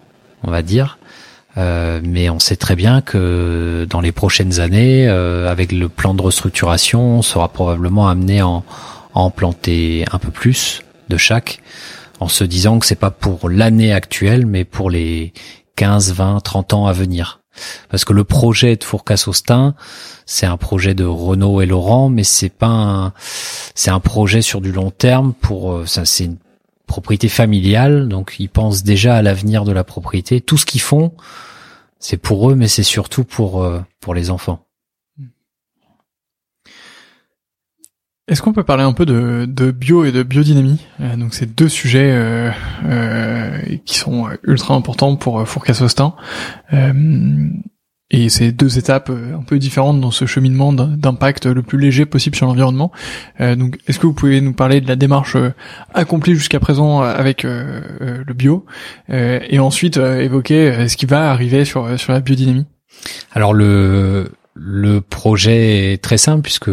on 0.44 0.52
va 0.52 0.62
dire. 0.62 1.00
Euh, 1.58 2.02
mais 2.04 2.30
on 2.30 2.40
sait 2.40 2.58
très 2.58 2.76
bien 2.76 3.02
que 3.02 3.88
dans 3.90 4.02
les 4.02 4.12
prochaines 4.12 4.60
années, 4.60 5.08
euh, 5.08 5.50
avec 5.50 5.72
le 5.72 5.88
plan 5.90 6.14
de 6.14 6.22
restructuration, 6.22 7.20
on 7.20 7.22
sera 7.22 7.48
probablement 7.48 8.10
amené 8.10 8.42
à 8.42 8.48
en, 8.48 8.64
en 9.14 9.30
planter 9.30 10.06
un 10.12 10.20
peu 10.20 10.32
plus 10.32 10.82
de 11.10 11.18
chaque, 11.18 11.62
en 12.20 12.28
se 12.28 12.44
disant 12.44 12.80
que 12.80 12.86
c'est 12.86 12.96
pas 12.96 13.12
pour 13.12 13.50
l'année 13.50 13.94
actuelle, 13.94 14.46
mais 14.46 14.66
pour 14.66 14.90
les 14.90 15.34
15, 15.76 16.14
20, 16.14 16.40
30 16.42 16.74
ans 16.74 16.88
à 16.88 16.94
venir. 16.94 17.42
Parce 17.90 18.04
que 18.04 18.14
le 18.14 18.24
projet 18.24 18.76
de 18.76 18.84
Fourcasse-Austin, 18.84 19.76
c'est 20.26 20.46
un 20.46 20.58
projet 20.58 20.94
de 20.94 21.06
Renault 21.06 21.62
et 21.62 21.66
Laurent, 21.66 22.10
mais 22.10 22.24
c'est 22.24 22.50
pas 22.50 23.14
c'est 23.76 23.92
un 23.92 24.00
projet 24.00 24.42
sur 24.42 24.62
du 24.62 24.72
long 24.72 24.92
terme 24.92 25.34
pour, 25.34 25.72
euh, 25.72 25.86
ça, 25.86 26.04
c'est 26.06 26.26
une 26.26 26.38
propriété 26.86 27.30
familiale, 27.30 28.08
donc 28.08 28.36
ils 28.40 28.50
pensent 28.50 28.84
déjà 28.84 29.16
à 29.16 29.22
l'avenir 29.22 29.64
de 29.64 29.72
la 29.72 29.84
propriété. 29.84 30.42
Tout 30.42 30.58
ce 30.58 30.66
qu'ils 30.66 30.82
font, 30.82 31.14
c'est 32.00 32.18
pour 32.18 32.50
eux, 32.50 32.56
mais 32.56 32.68
c'est 32.68 32.84
surtout 32.84 33.24
pour 33.24 33.64
euh, 33.64 33.82
pour 34.00 34.14
les 34.14 34.30
enfants. 34.30 34.66
Est-ce 38.28 38.42
qu'on 38.42 38.54
peut 38.54 38.64
parler 38.64 38.84
un 38.84 38.94
peu 38.94 39.06
de, 39.06 39.46
de 39.48 39.70
bio 39.70 40.04
et 40.04 40.12
de 40.12 40.24
biodynamie? 40.24 40.80
Euh, 41.00 41.16
Donc 41.16 41.36
c'est 41.36 41.54
deux 41.54 41.70
sujets 41.70 42.12
euh, 42.12 42.50
euh, 42.84 43.78
qui 43.86 43.98
sont 43.98 44.30
ultra 44.44 44.74
importants 44.74 45.16
pour 45.16 45.48
Fourcasse-Austin. 45.48 46.16
Et 48.12 48.30
c'est 48.30 48.52
deux 48.52 48.78
étapes 48.78 49.10
euh, 49.10 49.36
un 49.36 49.42
peu 49.42 49.58
différentes 49.58 50.00
dans 50.00 50.12
ce 50.12 50.26
cheminement 50.26 50.72
d'impact 50.72 51.48
le 51.48 51.64
plus 51.64 51.80
léger 51.80 52.06
possible 52.06 52.36
sur 52.36 52.46
l'environnement. 52.46 52.92
Euh, 53.42 53.56
donc, 53.56 53.80
est-ce 53.88 53.98
que 53.98 54.06
vous 54.06 54.14
pouvez 54.14 54.42
nous 54.42 54.54
parler 54.54 54.80
de 54.80 54.88
la 54.88 54.96
démarche 54.96 55.36
euh, 55.36 55.54
accomplie 55.94 56.36
jusqu'à 56.36 56.60
présent 56.60 57.02
avec 57.02 57.44
le 57.44 58.34
bio, 58.34 58.66
et 59.10 59.60
ensuite 59.60 59.98
évoquer 59.98 60.88
ce 60.88 60.98
qui 60.98 61.06
va 61.06 61.32
arriver 61.32 61.66
sur 61.66 62.00
sur 62.00 62.14
la 62.14 62.20
biodynamie? 62.20 62.66
Alors 63.32 63.54
le 63.54 64.32
le 64.54 65.02
projet 65.02 65.94
est 65.94 66.04
très 66.04 66.18
simple 66.18 66.42
puisque 66.42 66.70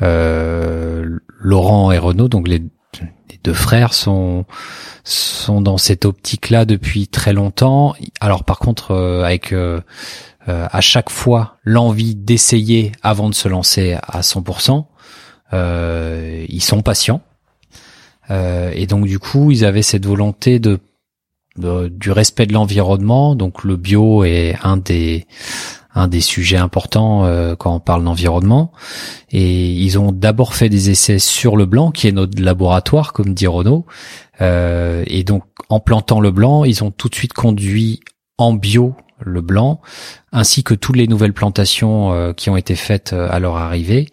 Laurent 0.00 1.92
et 1.92 1.98
Renaud, 1.98 2.28
donc 2.28 2.48
les, 2.48 2.62
les 3.00 3.38
deux 3.42 3.54
frères, 3.54 3.94
sont 3.94 4.44
sont 5.04 5.60
dans 5.60 5.78
cette 5.78 6.04
optique-là 6.04 6.64
depuis 6.64 7.08
très 7.08 7.32
longtemps. 7.32 7.94
Alors 8.20 8.44
par 8.44 8.58
contre, 8.58 8.94
avec 9.24 9.52
euh, 10.48 10.68
à 10.70 10.82
chaque 10.82 11.08
fois 11.08 11.56
l'envie 11.64 12.14
d'essayer 12.14 12.92
avant 13.02 13.30
de 13.30 13.34
se 13.34 13.48
lancer 13.48 13.94
à 13.94 14.20
100%. 14.20 14.84
Euh, 15.54 16.44
ils 16.48 16.62
sont 16.62 16.82
patients. 16.82 17.22
Euh, 18.30 18.70
et 18.74 18.86
donc 18.86 19.06
du 19.06 19.18
coup, 19.18 19.50
ils 19.50 19.64
avaient 19.64 19.82
cette 19.82 20.04
volonté 20.04 20.58
de, 20.58 20.80
du 21.56 22.10
respect 22.10 22.44
de 22.44 22.52
l'environnement. 22.52 23.34
Donc 23.34 23.64
le 23.64 23.76
bio 23.76 24.24
est 24.24 24.56
un 24.62 24.76
des 24.76 25.26
un 25.94 26.08
des 26.08 26.20
sujets 26.20 26.56
importants 26.56 27.24
euh, 27.24 27.54
quand 27.54 27.74
on 27.74 27.80
parle 27.80 28.04
d'environnement. 28.04 28.72
Et 29.30 29.72
ils 29.72 29.98
ont 29.98 30.12
d'abord 30.12 30.54
fait 30.54 30.68
des 30.68 30.90
essais 30.90 31.18
sur 31.18 31.56
le 31.56 31.66
blanc, 31.66 31.90
qui 31.90 32.08
est 32.08 32.12
notre 32.12 32.40
laboratoire, 32.42 33.12
comme 33.12 33.34
dit 33.34 33.46
Renaud. 33.46 33.86
Euh, 34.40 35.04
et 35.06 35.22
donc 35.24 35.44
en 35.68 35.80
plantant 35.80 36.20
le 36.20 36.30
blanc, 36.30 36.64
ils 36.64 36.82
ont 36.82 36.90
tout 36.90 37.08
de 37.08 37.14
suite 37.14 37.32
conduit 37.32 38.00
en 38.38 38.52
bio 38.52 38.94
le 39.20 39.40
blanc, 39.40 39.80
ainsi 40.32 40.64
que 40.64 40.74
toutes 40.74 40.96
les 40.96 41.06
nouvelles 41.06 41.32
plantations 41.32 42.12
euh, 42.12 42.32
qui 42.32 42.50
ont 42.50 42.56
été 42.56 42.74
faites 42.74 43.12
à 43.12 43.38
leur 43.38 43.56
arrivée, 43.56 44.08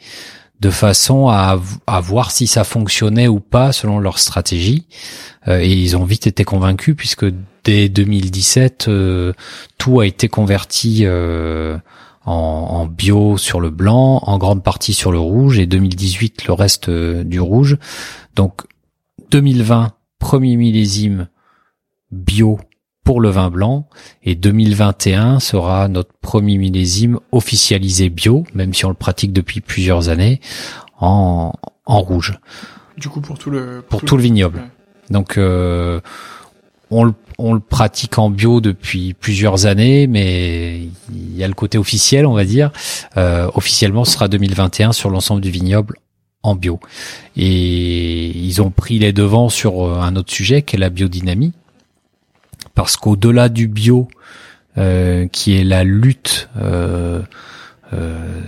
de 0.61 0.69
façon 0.69 1.27
à, 1.27 1.59
à, 1.87 1.99
voir 1.99 2.31
si 2.31 2.47
ça 2.47 2.63
fonctionnait 2.63 3.27
ou 3.27 3.39
pas 3.39 3.71
selon 3.71 3.99
leur 3.99 4.19
stratégie. 4.19 4.85
Euh, 5.47 5.59
et 5.59 5.71
ils 5.71 5.97
ont 5.97 6.05
vite 6.05 6.27
été 6.27 6.43
convaincus 6.43 6.95
puisque 6.95 7.25
dès 7.63 7.89
2017, 7.89 8.89
tout 9.77 9.99
a 9.99 10.05
été 10.05 10.29
converti 10.29 11.05
en, 11.07 12.31
en, 12.31 12.85
bio 12.87 13.37
sur 13.37 13.59
le 13.59 13.69
blanc, 13.69 14.21
en 14.23 14.37
grande 14.39 14.63
partie 14.63 14.93
sur 14.93 15.11
le 15.11 15.19
rouge, 15.19 15.59
et 15.59 15.67
2018 15.67 16.45
le 16.47 16.53
reste 16.53 16.89
du 16.89 17.39
rouge. 17.39 17.77
Donc 18.35 18.61
2020, 19.29 19.91
premier 20.17 20.55
millésime 20.55 21.27
bio 22.11 22.59
pour 23.03 23.21
le 23.21 23.29
vin 23.29 23.49
blanc 23.49 23.87
et 24.23 24.35
2021 24.35 25.39
sera 25.39 25.87
notre 25.87 26.11
premier 26.21 26.57
millésime 26.57 27.19
officialisé 27.31 28.09
bio, 28.09 28.45
même 28.53 28.73
si 28.73 28.85
on 28.85 28.89
le 28.89 28.95
pratique 28.95 29.33
depuis 29.33 29.61
plusieurs 29.61 30.09
années, 30.09 30.39
en, 30.99 31.53
en 31.85 32.01
rouge. 32.01 32.33
Du 32.97 33.09
coup 33.09 33.21
pour 33.21 33.39
tout 33.39 33.49
le 33.49 33.83
pour, 33.87 34.01
tout, 34.01 34.17
le 34.17 34.23
vignoble. 34.23 34.61
Donc 35.09 35.37
euh, 35.37 35.99
on, 36.91 37.03
le, 37.03 37.13
on 37.37 37.53
le 37.53 37.59
pratique 37.59 38.19
en 38.19 38.29
bio 38.29 38.61
depuis 38.61 39.13
plusieurs 39.13 39.65
années, 39.65 40.05
mais 40.07 40.81
il 41.11 41.35
y 41.35 41.43
a 41.43 41.47
le 41.47 41.53
côté 41.53 41.77
officiel, 41.77 42.25
on 42.25 42.33
va 42.33 42.45
dire. 42.45 42.71
Euh, 43.17 43.49
officiellement, 43.55 44.05
ce 44.05 44.13
sera 44.13 44.27
2021 44.27 44.91
sur 44.91 45.09
l'ensemble 45.09 45.41
du 45.41 45.49
vignoble 45.49 45.97
en 46.43 46.55
bio. 46.55 46.79
Et 47.35 48.27
ils 48.29 48.61
ont 48.61 48.71
pris 48.71 48.99
les 48.99 49.13
devants 49.13 49.49
sur 49.49 49.85
euh, 49.85 49.99
un 49.99 50.15
autre 50.15 50.31
sujet, 50.31 50.61
qui 50.61 50.75
est 50.75 50.79
la 50.79 50.89
biodynamie 50.89 51.53
parce 52.75 52.97
qu'au-delà 52.97 53.49
du 53.49 53.67
bio, 53.67 54.07
euh, 54.77 55.27
qui 55.27 55.57
est 55.57 55.65
la 55.65 55.83
lutte 55.83 56.47
euh, 56.55 57.21
euh, 57.91 58.41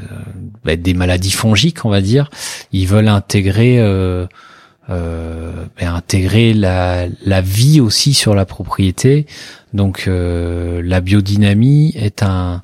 bah, 0.63 0.77
des 0.77 0.93
maladies 0.93 1.31
fongiques, 1.31 1.83
on 1.83 1.89
va 1.89 1.99
dire, 1.99 2.29
ils 2.71 2.87
veulent 2.87 3.09
intégrer 3.09 3.77
bah, 4.87 4.95
intégrer 5.79 6.53
la, 6.53 7.07
la 7.25 7.41
vie 7.41 7.81
aussi 7.81 8.13
sur 8.13 8.35
la 8.35 8.45
propriété. 8.45 9.25
Donc 9.73 10.05
la 10.07 11.01
biodynamie 11.01 11.91
est 11.95 12.23
un 12.23 12.63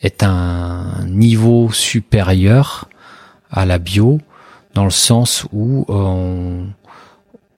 est 0.00 0.22
un 0.22 1.04
niveau 1.06 1.72
supérieur 1.72 2.88
à 3.50 3.66
la 3.66 3.78
bio 3.78 4.20
dans 4.74 4.84
le 4.84 4.90
sens 4.90 5.46
où 5.52 5.84
on, 5.88 6.66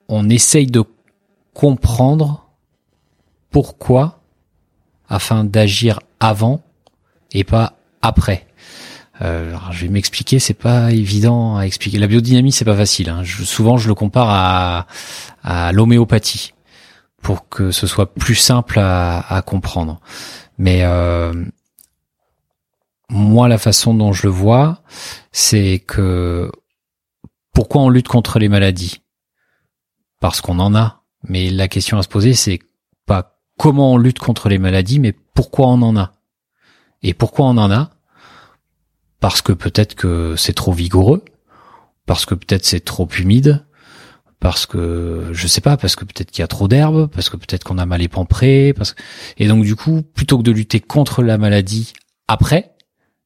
on 0.07 0.29
essaye 0.29 0.67
de 0.67 0.83
comprendre 1.53 2.46
pourquoi 3.57 4.19
afin 5.09 5.43
d'agir 5.43 5.99
avant 6.19 6.63
et 7.31 7.43
pas 7.43 7.73
après. 8.03 8.45
Euh, 9.21 9.57
je 9.71 9.81
vais 9.81 9.91
m'expliquer, 9.91 10.37
c'est 10.37 10.53
pas 10.53 10.91
évident 10.91 11.57
à 11.57 11.63
expliquer. 11.63 11.97
La 11.97 12.05
biodynamie, 12.05 12.51
c'est 12.51 12.65
pas 12.65 12.77
facile. 12.77 13.09
Hein. 13.09 13.23
souvent, 13.25 13.77
je 13.77 13.87
le 13.87 13.95
compare 13.95 14.85
à, 15.43 15.71
l'homéopathie 15.71 16.53
pour 17.23 17.49
que 17.49 17.71
ce 17.71 17.87
soit 17.87 18.13
plus 18.13 18.35
simple 18.35 18.77
à, 18.77 19.21
à 19.21 19.41
comprendre. 19.41 20.01
Mais 20.59 20.83
euh, 20.83 21.33
moi, 23.09 23.47
la 23.47 23.57
façon 23.57 23.95
dont 23.95 24.13
je 24.13 24.27
le 24.27 24.31
vois, 24.33 24.83
c'est 25.31 25.79
que 25.79 26.51
pourquoi 27.55 27.81
on 27.81 27.89
lutte 27.89 28.07
contre 28.07 28.37
les 28.37 28.49
maladies? 28.49 29.01
Parce 30.19 30.41
qu'on 30.41 30.59
en 30.59 30.75
a. 30.75 31.01
Mais 31.23 31.49
la 31.49 31.67
question 31.67 31.97
à 31.97 32.03
se 32.03 32.07
poser, 32.07 32.35
c'est 32.35 32.59
pas 33.07 33.36
comment 33.57 33.93
on 33.93 33.97
lutte 33.97 34.19
contre 34.19 34.49
les 34.49 34.57
maladies, 34.57 34.99
mais 34.99 35.11
pourquoi 35.11 35.67
on 35.67 35.81
en 35.81 35.97
a? 35.97 36.13
Et 37.03 37.13
pourquoi 37.13 37.47
on 37.47 37.57
en 37.57 37.71
a? 37.71 37.91
Parce 39.19 39.41
que 39.41 39.51
peut-être 39.51 39.95
que 39.95 40.35
c'est 40.37 40.53
trop 40.53 40.71
vigoureux, 40.71 41.23
parce 42.05 42.25
que 42.25 42.35
peut-être 42.35 42.65
c'est 42.65 42.83
trop 42.83 43.07
humide, 43.19 43.65
parce 44.39 44.65
que 44.65 45.29
je 45.31 45.47
sais 45.47 45.61
pas, 45.61 45.77
parce 45.77 45.95
que 45.95 46.05
peut-être 46.05 46.31
qu'il 46.31 46.41
y 46.41 46.43
a 46.43 46.47
trop 46.47 46.67
d'herbe, 46.67 47.07
parce 47.07 47.29
que 47.29 47.37
peut-être 47.37 47.63
qu'on 47.63 47.79
a 47.79 47.85
mal 47.85 48.01
épampéré, 48.01 48.73
parce 48.73 48.93
que... 48.93 49.01
et 49.37 49.47
donc 49.47 49.63
du 49.63 49.75
coup, 49.75 50.03
plutôt 50.03 50.37
que 50.37 50.43
de 50.43 50.51
lutter 50.51 50.79
contre 50.79 51.23
la 51.23 51.37
maladie 51.37 51.93
après, 52.27 52.75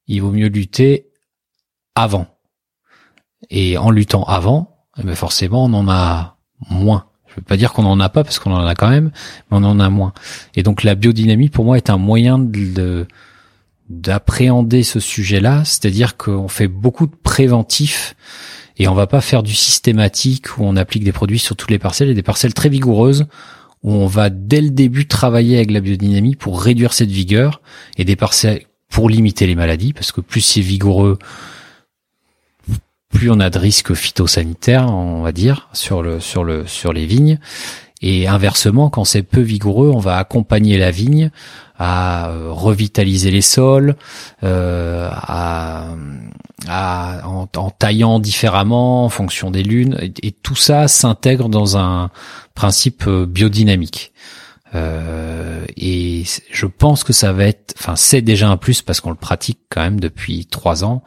il 0.07 0.21
vaut 0.21 0.31
mieux 0.31 0.47
lutter 0.47 1.09
avant. 1.95 2.27
Et 3.49 3.77
en 3.77 3.89
luttant 3.89 4.23
avant, 4.23 4.85
eh 4.97 5.03
ben 5.03 5.15
forcément, 5.15 5.65
on 5.65 5.73
en 5.73 5.89
a 5.89 6.37
moins. 6.69 7.10
Je 7.31 7.37
veux 7.37 7.45
pas 7.45 7.57
dire 7.57 7.73
qu'on 7.73 7.85
en 7.85 7.99
a 7.99 8.09
pas 8.09 8.23
parce 8.23 8.39
qu'on 8.39 8.53
en 8.53 8.65
a 8.65 8.75
quand 8.75 8.89
même, 8.89 9.11
mais 9.49 9.57
on 9.57 9.63
en 9.63 9.79
a 9.79 9.89
moins. 9.89 10.13
Et 10.55 10.63
donc 10.63 10.83
la 10.83 10.95
biodynamie 10.95 11.49
pour 11.49 11.65
moi 11.65 11.77
est 11.77 11.89
un 11.89 11.97
moyen 11.97 12.39
de 12.39 13.07
d'appréhender 13.89 14.83
ce 14.83 15.01
sujet-là, 15.01 15.63
c'est-à-dire 15.65 16.15
qu'on 16.15 16.47
fait 16.47 16.69
beaucoup 16.69 17.07
de 17.07 17.15
préventifs 17.23 18.15
et 18.77 18.87
on 18.87 18.93
va 18.93 19.05
pas 19.05 19.19
faire 19.19 19.43
du 19.43 19.53
systématique 19.53 20.57
où 20.57 20.63
on 20.63 20.77
applique 20.77 21.03
des 21.03 21.11
produits 21.11 21.39
sur 21.39 21.57
toutes 21.57 21.71
les 21.71 21.79
parcelles 21.79 22.09
et 22.09 22.13
des 22.13 22.23
parcelles 22.23 22.53
très 22.53 22.69
vigoureuses 22.69 23.27
où 23.83 23.91
on 23.91 24.07
va 24.07 24.29
dès 24.29 24.61
le 24.61 24.69
début 24.69 25.07
travailler 25.07 25.57
avec 25.57 25.71
la 25.71 25.81
biodynamie 25.81 26.35
pour 26.35 26.61
réduire 26.61 26.93
cette 26.93 27.11
vigueur 27.11 27.61
et 27.97 28.05
des 28.05 28.15
parcelles 28.15 28.63
pour 28.89 29.09
limiter 29.09 29.45
les 29.45 29.55
maladies 29.55 29.93
parce 29.93 30.11
que 30.11 30.21
plus 30.21 30.41
c'est 30.41 30.61
vigoureux, 30.61 31.19
plus 33.11 33.29
on 33.29 33.39
a 33.39 33.49
de 33.49 33.59
risques 33.59 33.93
phytosanitaires, 33.93 34.89
on 34.89 35.21
va 35.21 35.31
dire, 35.31 35.69
sur 35.73 36.01
le 36.01 36.19
sur 36.19 36.43
le 36.43 36.65
sur 36.67 36.93
les 36.93 37.05
vignes. 37.05 37.39
Et 38.01 38.27
inversement, 38.27 38.89
quand 38.89 39.05
c'est 39.05 39.21
peu 39.21 39.41
vigoureux, 39.41 39.91
on 39.93 39.99
va 39.99 40.17
accompagner 40.17 40.77
la 40.79 40.89
vigne 40.89 41.29
à 41.77 42.29
euh, 42.29 42.51
revitaliser 42.51 43.29
les 43.29 43.41
sols, 43.41 43.95
euh, 44.43 45.07
à, 45.11 45.87
à 46.67 47.27
en, 47.27 47.69
taillant 47.69 48.19
différemment 48.19 49.05
en 49.05 49.09
fonction 49.09 49.51
des 49.51 49.63
lunes. 49.63 49.97
et 50.01 50.31
tout 50.31 50.55
ça 50.55 50.87
s'intègre 50.87 51.49
dans 51.49 51.77
un 51.77 52.09
principe 52.55 53.05
euh, 53.07 53.25
biodynamique. 53.25 54.11
Euh, 54.73 55.65
et 55.75 56.23
je 56.49 56.65
pense 56.65 57.03
que 57.03 57.11
ça 57.11 57.33
va 57.33 57.45
être, 57.45 57.73
enfin 57.77 57.95
c'est 57.95 58.21
déjà 58.21 58.49
un 58.49 58.57
plus 58.57 58.81
parce 58.81 59.01
qu'on 59.01 59.09
le 59.09 59.15
pratique 59.17 59.59
quand 59.69 59.81
même 59.81 59.99
depuis 59.99 60.45
trois 60.45 60.85
ans 60.85 61.03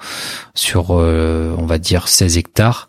sur, 0.54 0.88
euh, 0.90 1.54
on 1.58 1.64
va 1.64 1.78
dire 1.78 2.08
16 2.08 2.36
hectares. 2.36 2.88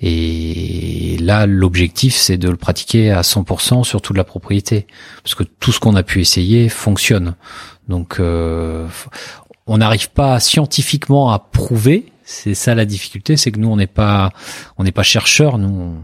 Et 0.00 1.16
là, 1.20 1.46
l'objectif 1.46 2.14
c'est 2.14 2.38
de 2.38 2.48
le 2.48 2.56
pratiquer 2.56 3.10
à 3.10 3.22
100% 3.22 3.84
sur 3.84 4.00
toute 4.00 4.16
la 4.16 4.24
propriété, 4.24 4.86
parce 5.24 5.34
que 5.34 5.42
tout 5.42 5.72
ce 5.72 5.80
qu'on 5.80 5.96
a 5.96 6.02
pu 6.02 6.20
essayer 6.20 6.68
fonctionne. 6.68 7.34
Donc, 7.88 8.20
euh, 8.20 8.86
on 9.66 9.78
n'arrive 9.78 10.10
pas 10.10 10.38
scientifiquement 10.38 11.32
à 11.32 11.38
prouver. 11.40 12.12
C'est 12.24 12.54
ça 12.54 12.74
la 12.74 12.84
difficulté, 12.84 13.36
c'est 13.36 13.50
que 13.50 13.58
nous 13.58 13.68
on 13.68 13.76
n'est 13.76 13.88
pas, 13.88 14.30
on 14.78 14.84
n'est 14.84 14.92
pas 14.92 15.02
chercheurs, 15.02 15.58
nous. 15.58 15.96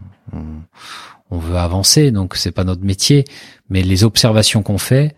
Veut 1.37 1.57
avancer, 1.57 2.11
donc 2.11 2.37
c'est 2.37 2.53
pas 2.53 2.65
notre 2.65 2.85
métier. 2.85 3.25
Mais 3.69 3.83
les 3.83 4.05
observations 4.05 4.63
qu'on 4.63 4.79
fait 4.79 5.15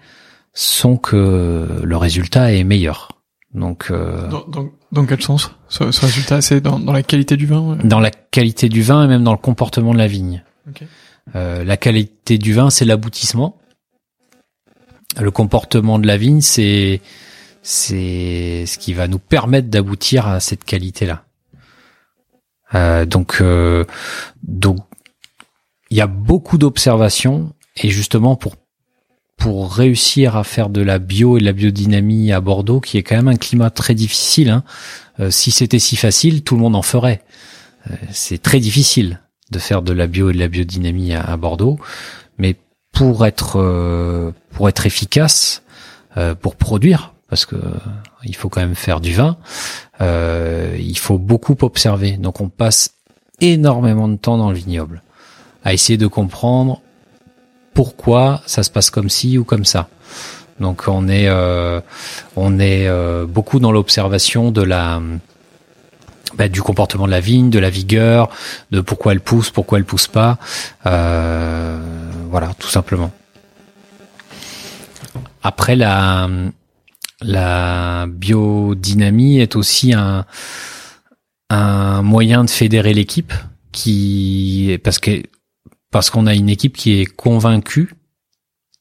sont 0.53 0.97
que 0.97 1.81
le 1.83 1.97
résultat 1.97 2.53
est 2.53 2.65
meilleur. 2.65 3.09
Donc, 3.55 3.89
euh, 3.91 4.29
dans, 4.29 4.71
dans, 4.93 5.07
quel 5.07 5.23
sens 5.23 5.51
ce, 5.69 5.85
résultat? 5.85 6.41
C'est 6.41 6.61
dans, 6.61 6.79
dans, 6.79 6.93
la 6.93 7.03
qualité 7.03 7.37
du 7.37 7.47
vin 7.47 7.77
Dans 7.83 8.01
la 8.01 8.11
qualité 8.11 8.69
du 8.69 8.83
vin 8.83 9.05
et 9.05 9.09
même 9.09 9.25
dans 9.25 9.33
le 9.33 9.39
comportement 9.39 9.93
de 9.93 9.99
la 9.99 10.07
vigne. 10.07 10.45
Euh, 11.35 11.65
la 11.65 11.77
qualité 11.77 12.39
du 12.39 12.53
vin, 12.53 12.71
c'est 12.71 12.85
l'aboutissement. 12.85 13.57
Le 15.21 15.31
comportement 15.31 15.99
de 15.99 16.07
la 16.07 16.17
vigne, 16.17 16.41
c'est 16.41 17.01
c'est 17.63 18.65
ce 18.67 18.79
qui 18.79 18.95
va 18.95 19.07
nous 19.07 19.19
permettre 19.19 19.69
d'aboutir 19.69 20.27
à 20.27 20.41
cette 20.41 20.65
qualité-là. 20.65 21.25
Euh, 22.75 23.05
donc, 23.05 23.39
euh, 23.41 23.85
donc 24.43 24.79
il 25.91 25.97
y 25.97 26.01
a 26.01 26.07
beaucoup 26.07 26.59
d'observations 26.59 27.53
et 27.77 27.91
justement 27.91 28.37
pour 28.37 28.57
pour 29.41 29.75
réussir 29.75 30.37
à 30.37 30.45
faire 30.45 30.69
de 30.69 30.83
la 30.83 30.99
bio 30.99 31.39
et 31.39 31.41
de 31.41 31.47
la 31.47 31.55
biodynamie 31.55 32.31
à 32.31 32.43
Bordeaux, 32.43 32.79
qui 32.79 32.99
est 32.99 33.03
quand 33.03 33.17
même 33.17 33.29
un 33.29 33.37
climat 33.37 33.71
très 33.71 33.95
difficile. 33.95 34.51
Hein, 34.51 34.65
euh, 35.19 35.31
si 35.31 35.51
c'était 35.51 35.79
si 35.79 35.97
facile, 35.97 36.43
tout 36.43 36.57
le 36.57 36.61
monde 36.61 36.77
en 36.77 36.83
ferait. 36.83 37.23
Euh, 37.91 37.95
c'est 38.13 38.43
très 38.43 38.61
difficile 38.61 39.21
de 39.51 39.59
faire 39.59 39.81
de 39.81 39.95
la 39.95 40.07
bio 40.07 40.29
et 40.29 40.35
de 40.35 40.39
la 40.39 40.47
biodynamie 40.47 41.15
à, 41.15 41.37
Bordeaux, 41.39 41.81
mais 42.37 42.55
pour 42.93 43.25
être 43.25 43.57
euh, 43.57 44.31
pour 44.51 44.69
être 44.69 44.87
efficace, 44.87 45.63
pour 46.43 46.57
produire, 46.57 47.15
parce 47.29 47.47
que 47.47 47.57
il 48.25 48.37
faut 48.37 48.49
quand 48.49 48.61
même 48.61 48.75
faire 48.75 49.01
du 49.01 49.15
vin, 49.15 49.39
il 50.01 50.99
faut 50.99 51.19
beaucoup 51.19 51.57
observer. 51.63 52.17
Donc 52.19 52.41
on 52.41 52.49
passe 52.49 52.95
énormément 53.41 54.09
de 54.09 54.17
temps 54.17 54.37
dans 54.37 54.51
le 54.51 54.57
vignoble 54.57 55.03
à 55.65 55.73
essayer 55.73 55.97
de 55.97 56.07
comprendre 56.07 56.81
pourquoi 57.75 58.43
ça 58.47 58.63
se 58.63 58.71
passe 58.71 58.91
comme 58.91 59.09
ci 59.09 59.39
ou 59.39 59.45
comme 59.45 59.65
ça. 59.65 59.89
Donc 60.61 60.85
on 60.87 61.09
est 61.09 61.29
euh, 61.29 61.81
on 62.37 62.59
est 62.59 62.87
euh, 62.87 63.27
beaucoup 63.27 63.61
dans 63.61 63.73
l'observation 63.73 64.51
de 64.51 64.63
la 64.63 65.01
bah, 66.35 66.49
du 66.49 66.63
comportement 66.63 67.07
de 67.07 67.11
la 67.11 67.21
vigne, 67.21 67.51
de 67.51 67.59
la 67.59 67.71
vigueur, 67.71 68.29
de 68.71 68.81
pourquoi 68.81 69.13
elle 69.13 69.21
pousse, 69.21 69.51
pourquoi 69.51 69.79
elle 69.79 69.85
pousse 69.85 70.07
pas, 70.07 70.39
euh, 70.87 71.81
voilà 72.31 72.51
tout 72.59 72.69
simplement. 72.69 73.11
Après 75.43 75.77
la 75.77 76.29
la 77.23 78.07
biodynamie 78.09 79.41
est 79.41 79.57
aussi 79.57 79.95
un 79.95 80.27
un 81.49 82.03
moyen 82.03 82.45
de 82.45 82.51
fédérer 82.51 82.93
l'équipe 82.93 83.33
qui 83.73 84.79
parce 84.85 84.99
que 84.99 85.23
parce 85.91 86.11
qu'on 86.11 86.27
a 86.27 86.35
une 86.35 86.49
équipe 86.49 86.77
qui 86.77 87.01
est 87.01 87.07
convaincue 87.07 87.95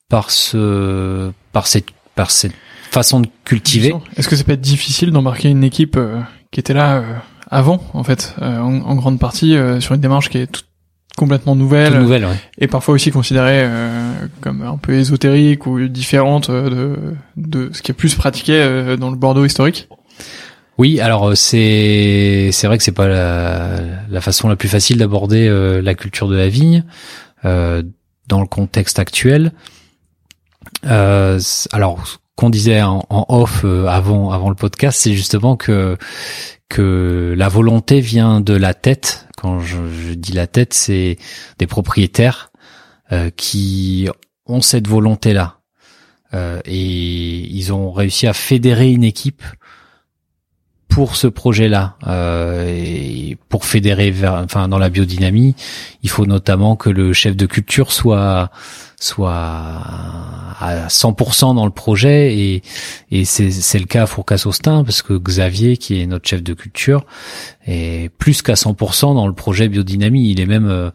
par 0.10 0.32
ce, 0.32 1.32
par 1.51 1.68
cette, 1.68 1.88
par 2.16 2.32
cette 2.32 2.53
façon 2.91 3.20
de 3.20 3.28
cultiver. 3.45 3.93
Est-ce 4.18 4.28
que 4.28 4.36
ça 4.36 4.43
peut 4.43 4.51
être 4.53 4.62
difficile 4.62 5.12
d'embarquer 5.12 5.49
une 5.49 5.64
équipe 5.64 5.95
euh, 5.97 6.20
qui 6.51 6.60
était 6.60 6.74
là 6.74 6.97
euh, 6.97 7.14
avant, 7.49 7.84
en 7.93 8.03
fait, 8.03 8.36
euh, 8.41 8.60
en, 8.60 8.95
grande 8.95 9.20
partie 9.20 9.55
sur 9.80 9.95
une 9.95 10.01
démarche 10.01 10.30
qui 10.30 10.39
est 10.39 10.47
toute 10.47 10.66
complètement 11.18 11.55
nouvelle, 11.55 11.99
nouvelle 11.99 12.24
ouais. 12.24 12.39
et 12.60 12.68
parfois 12.68 12.93
aussi 12.93 13.12
considérée 13.12 13.68
comme 14.39 14.62
un 14.62 14.78
peu 14.78 14.93
ésotérique 14.93 15.66
ou 15.66 15.86
différente 15.89 16.49
de, 16.49 17.16
de 17.36 17.72
ce 17.74 17.82
qui 17.82 17.91
est 17.91 17.93
plus 17.93 18.16
pratiqué 18.16 18.95
dans 18.97 19.10
le 19.10 19.18
Bordeaux 19.18 19.43
historique? 19.43 19.89
Oui, 20.80 21.01
alors 21.01 21.32
euh, 21.32 21.36
c'est 21.36 22.51
c'est 22.53 22.65
vrai 22.65 22.77
que 22.77 22.84
c'est 22.86 22.93
pas 22.93 23.09
la, 23.09 24.21
façon 24.21 24.47
la 24.47 24.55
plus 24.55 24.69
facile 24.69 24.97
d'aborder 24.97 25.45
euh, 25.45 25.82
la 25.82 25.93
culture 25.93 26.30
de 26.30 26.38
la 26.38 26.47
vigne 26.47 26.86
euh, 27.43 27.84
dans 28.27 28.39
le 28.39 28.47
contexte 28.47 28.97
actuel. 28.97 29.51
Euh, 30.86 31.38
alors 31.73 32.01
qu'on 32.38 32.49
disait 32.49 32.82
en, 32.82 33.03
off 33.09 33.65
avant 33.65 34.32
avant 34.32 34.47
le 34.47 34.55
podcast, 34.55 34.97
c'est 35.01 35.13
justement 35.15 35.57
que 35.57 35.97
que 36.69 37.36
la 37.38 37.49
volonté 37.49 37.99
vient 37.99 38.39
de 38.39 38.53
la 38.53 38.73
tête. 38.73 39.27
Quand 39.36 39.59
je, 39.59 39.80
je 39.89 40.13
dis 40.13 40.32
la 40.32 40.47
tête, 40.47 40.73
c'est 40.73 41.17
des 41.57 41.67
propriétaires 41.67 42.51
qui 43.36 44.07
ont 44.45 44.61
cette 44.61 44.88
volonté 44.88 45.34
là 45.34 45.59
et 46.34 47.39
ils 47.49 47.73
ont 47.73 47.91
réussi 47.91 48.27
à 48.27 48.34
fédérer 48.34 48.91
une 48.91 49.03
équipe 49.03 49.43
pour 50.90 51.16
ce 51.16 51.28
projet-là, 51.28 51.96
euh, 52.08 52.68
et 52.68 53.38
pour 53.48 53.64
fédérer 53.64 54.10
vers, 54.10 54.34
enfin 54.34 54.68
dans 54.68 54.80
la 54.80 54.90
biodynamie, 54.90 55.56
il 56.02 56.10
faut 56.10 56.26
notamment 56.26 56.76
que 56.76 56.90
le 56.90 57.14
chef 57.14 57.38
de 57.38 57.46
culture 57.46 57.92
soit 57.92 58.50
soit 59.00 59.32
à 60.60 60.88
100% 60.90 61.56
dans 61.56 61.66
le 61.66 61.72
projet 61.72 62.36
et, 62.36 62.64
et 63.12 63.24
c'est 63.24 63.80
le 63.80 63.86
cas 63.86 64.04
à 64.04 64.06
Fourcasse-Austin 64.08 64.84
parce 64.84 65.02
que 65.02 65.14
Xavier 65.14 65.78
qui 65.78 66.02
est 66.02 66.06
notre 66.06 66.28
chef 66.28 66.44
de 66.44 66.54
culture 66.54 67.06
est 67.66 68.10
plus 68.18 68.42
qu'à 68.42 68.56
100% 68.56 69.16
dans 69.16 69.28
le 69.28 69.34
projet 69.34 69.70
biodynamie. 69.70 70.30
Il 70.32 70.42
est 70.42 70.46
même 70.46 70.68
euh, 70.68 70.90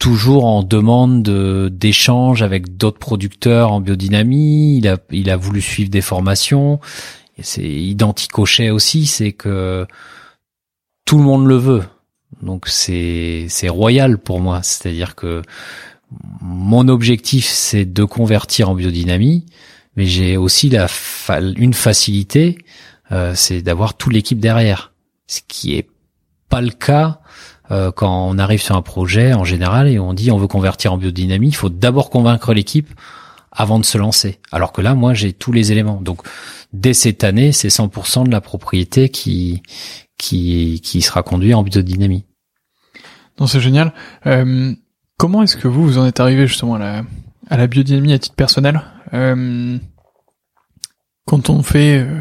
toujours 0.00 0.46
en 0.46 0.64
demande 0.64 1.22
d'échanges 1.68 2.42
avec 2.42 2.76
d'autres 2.76 2.98
producteurs 2.98 3.70
en 3.70 3.80
biodynamie. 3.80 4.78
Il 4.78 4.88
a 4.88 4.96
il 5.12 5.30
a 5.30 5.36
voulu 5.36 5.60
suivre 5.60 5.90
des 5.90 6.00
formations 6.00 6.80
c'est 7.42 7.62
identique 7.62 8.38
au 8.38 8.46
aussi 8.72 9.06
c'est 9.06 9.32
que 9.32 9.86
tout 11.04 11.18
le 11.18 11.24
monde 11.24 11.46
le 11.46 11.56
veut 11.56 11.84
donc 12.42 12.68
c'est 12.68 13.46
c'est 13.48 13.68
royal 13.68 14.18
pour 14.18 14.40
moi 14.40 14.62
c'est-à-dire 14.62 15.14
que 15.14 15.42
mon 16.40 16.88
objectif, 16.88 17.46
c'est 17.46 17.84
de 17.84 18.04
convertir 18.04 18.70
en 18.70 18.74
biodynamie, 18.74 19.46
mais 19.96 20.06
j'ai 20.06 20.36
aussi 20.36 20.68
la 20.68 20.86
une 21.56 21.74
facilité, 21.74 22.58
euh, 23.12 23.32
c'est 23.34 23.62
d'avoir 23.62 23.94
toute 23.94 24.12
l'équipe 24.12 24.40
derrière, 24.40 24.92
ce 25.26 25.40
qui 25.46 25.74
est 25.74 25.88
pas 26.48 26.60
le 26.60 26.70
cas 26.70 27.20
euh, 27.70 27.92
quand 27.92 28.28
on 28.28 28.38
arrive 28.38 28.60
sur 28.60 28.76
un 28.76 28.82
projet 28.82 29.32
en 29.32 29.44
général 29.44 29.88
et 29.88 30.00
on 30.00 30.12
dit 30.12 30.32
on 30.32 30.38
veut 30.38 30.48
convertir 30.48 30.92
en 30.92 30.96
biodynamie. 30.96 31.48
Il 31.48 31.54
faut 31.54 31.68
d'abord 31.68 32.10
convaincre 32.10 32.52
l'équipe 32.52 32.88
avant 33.52 33.78
de 33.78 33.84
se 33.84 33.98
lancer. 33.98 34.40
Alors 34.50 34.72
que 34.72 34.80
là, 34.80 34.94
moi, 34.94 35.14
j'ai 35.14 35.32
tous 35.32 35.52
les 35.52 35.70
éléments. 35.70 36.00
Donc, 36.00 36.22
dès 36.72 36.94
cette 36.94 37.24
année, 37.24 37.52
c'est 37.52 37.68
100% 37.68 38.24
de 38.24 38.30
la 38.30 38.40
propriété 38.40 39.08
qui 39.08 39.62
qui 40.18 40.80
qui 40.82 41.02
sera 41.02 41.22
conduit 41.22 41.54
en 41.54 41.62
biodynamie. 41.62 42.24
Non, 43.38 43.46
c'est 43.46 43.60
génial. 43.60 43.94
Euh, 44.26 44.74
Comment 45.20 45.42
est-ce 45.42 45.58
que 45.58 45.68
vous, 45.68 45.84
vous 45.84 45.98
en 45.98 46.06
êtes 46.06 46.18
arrivé 46.18 46.46
justement 46.46 46.76
à 46.76 46.78
la, 46.78 47.02
à 47.50 47.58
la 47.58 47.66
biodynamie 47.66 48.14
à 48.14 48.18
titre 48.18 48.34
personnel 48.34 48.80
euh, 49.12 49.76
Quand 51.26 51.50
on 51.50 51.62
fait, 51.62 51.98
euh, 51.98 52.20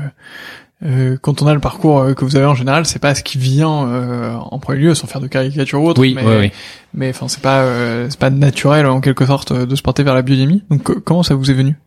euh, 0.84 1.18
quand 1.22 1.42
on 1.42 1.48
a 1.48 1.54
le 1.54 1.62
parcours 1.62 2.14
que 2.14 2.26
vous 2.26 2.36
avez 2.36 2.46
en 2.46 2.56
général, 2.56 2.86
c'est 2.86 3.00
pas 3.00 3.16
ce 3.16 3.24
qui 3.24 3.38
vient 3.38 3.70
en 3.70 4.60
premier 4.60 4.80
lieu, 4.80 4.96
sans 4.96 5.08
faire 5.08 5.22
de 5.22 5.28
caricature 5.28 5.82
ou 5.82 5.88
autre. 5.88 6.02
Oui, 6.02 6.14
mais, 6.14 6.26
oui, 6.26 6.52
mais 6.94 7.12
enfin, 7.12 7.30
c'est 7.30 7.42
pas, 7.42 7.66
c'est 8.10 8.20
pas 8.20 8.32
naturel 8.32 8.86
en 8.86 9.00
quelque 9.00 9.26
sorte 9.26 9.54
de 9.54 9.76
se 9.78 9.82
porter 9.82 10.04
vers 10.04 10.14
la 10.14 10.22
biodynamie. 10.22 10.66
Donc, 10.70 10.84
comment 11.06 11.24
ça 11.24 11.36
vous 11.36 11.50
est 11.50 11.54
venu? 11.54 11.78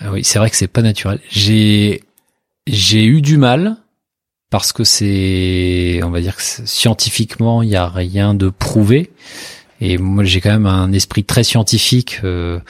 Ah 0.00 0.12
Oui, 0.12 0.24
c'est 0.24 0.38
vrai 0.38 0.50
que 0.50 0.56
c'est 0.56 0.68
pas 0.68 0.82
naturel. 0.82 1.20
J'ai, 1.28 2.02
j'ai 2.66 3.04
eu 3.04 3.22
du 3.22 3.36
mal 3.36 3.76
parce 4.50 4.72
que 4.72 4.84
c'est, 4.84 6.00
on 6.04 6.10
va 6.10 6.20
dire 6.20 6.36
que 6.36 6.42
scientifiquement, 6.42 7.62
il 7.62 7.70
y 7.70 7.76
a 7.76 7.88
rien 7.88 8.34
de 8.34 8.48
prouvé. 8.48 9.10
Et 9.80 9.98
moi, 9.98 10.24
j'ai 10.24 10.40
quand 10.40 10.50
même 10.52 10.66
un 10.66 10.92
esprit 10.92 11.24
très 11.24 11.44
scientifique. 11.44 12.20
Euh, 12.24 12.60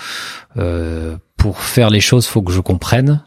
euh, 0.57 1.17
pour 1.37 1.61
faire 1.61 1.91
les 1.91 2.01
choses, 2.01 2.27
faut 2.27 2.43
que 2.43 2.53
je 2.53 2.61
comprenne. 2.61 3.25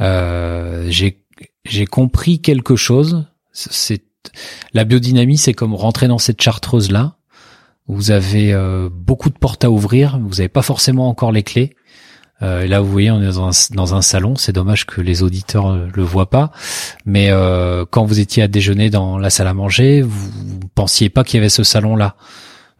Euh, 0.00 0.86
j'ai 0.88 1.20
j'ai 1.64 1.86
compris 1.86 2.40
quelque 2.40 2.76
chose. 2.76 3.26
C'est 3.52 4.02
la 4.72 4.84
biodynamie, 4.84 5.38
c'est 5.38 5.54
comme 5.54 5.74
rentrer 5.74 6.08
dans 6.08 6.18
cette 6.18 6.40
chartreuse 6.40 6.90
là. 6.90 7.16
Vous 7.86 8.10
avez 8.10 8.52
euh, 8.52 8.88
beaucoup 8.90 9.28
de 9.28 9.36
portes 9.36 9.64
à 9.64 9.70
ouvrir, 9.70 10.18
vous 10.18 10.36
n'avez 10.36 10.48
pas 10.48 10.62
forcément 10.62 11.08
encore 11.08 11.32
les 11.32 11.42
clés. 11.42 11.76
Euh, 12.44 12.66
là, 12.66 12.80
vous 12.80 12.90
voyez, 12.90 13.10
on 13.10 13.22
est 13.22 13.32
dans 13.74 13.94
un, 13.94 14.02
salon. 14.02 14.36
C'est 14.36 14.52
dommage 14.52 14.84
que 14.84 15.00
les 15.00 15.22
auditeurs 15.22 15.74
le 15.76 16.02
voient 16.02 16.30
pas. 16.30 16.52
Mais 17.06 17.30
euh, 17.30 17.84
quand 17.90 18.04
vous 18.04 18.20
étiez 18.20 18.42
à 18.42 18.48
déjeuner 18.48 18.90
dans 18.90 19.18
la 19.18 19.30
salle 19.30 19.48
à 19.48 19.54
manger, 19.54 20.02
vous, 20.02 20.30
pensiez 20.74 21.08
pas 21.08 21.24
qu'il 21.24 21.38
y 21.38 21.40
avait 21.40 21.48
ce 21.48 21.64
salon-là 21.64 22.16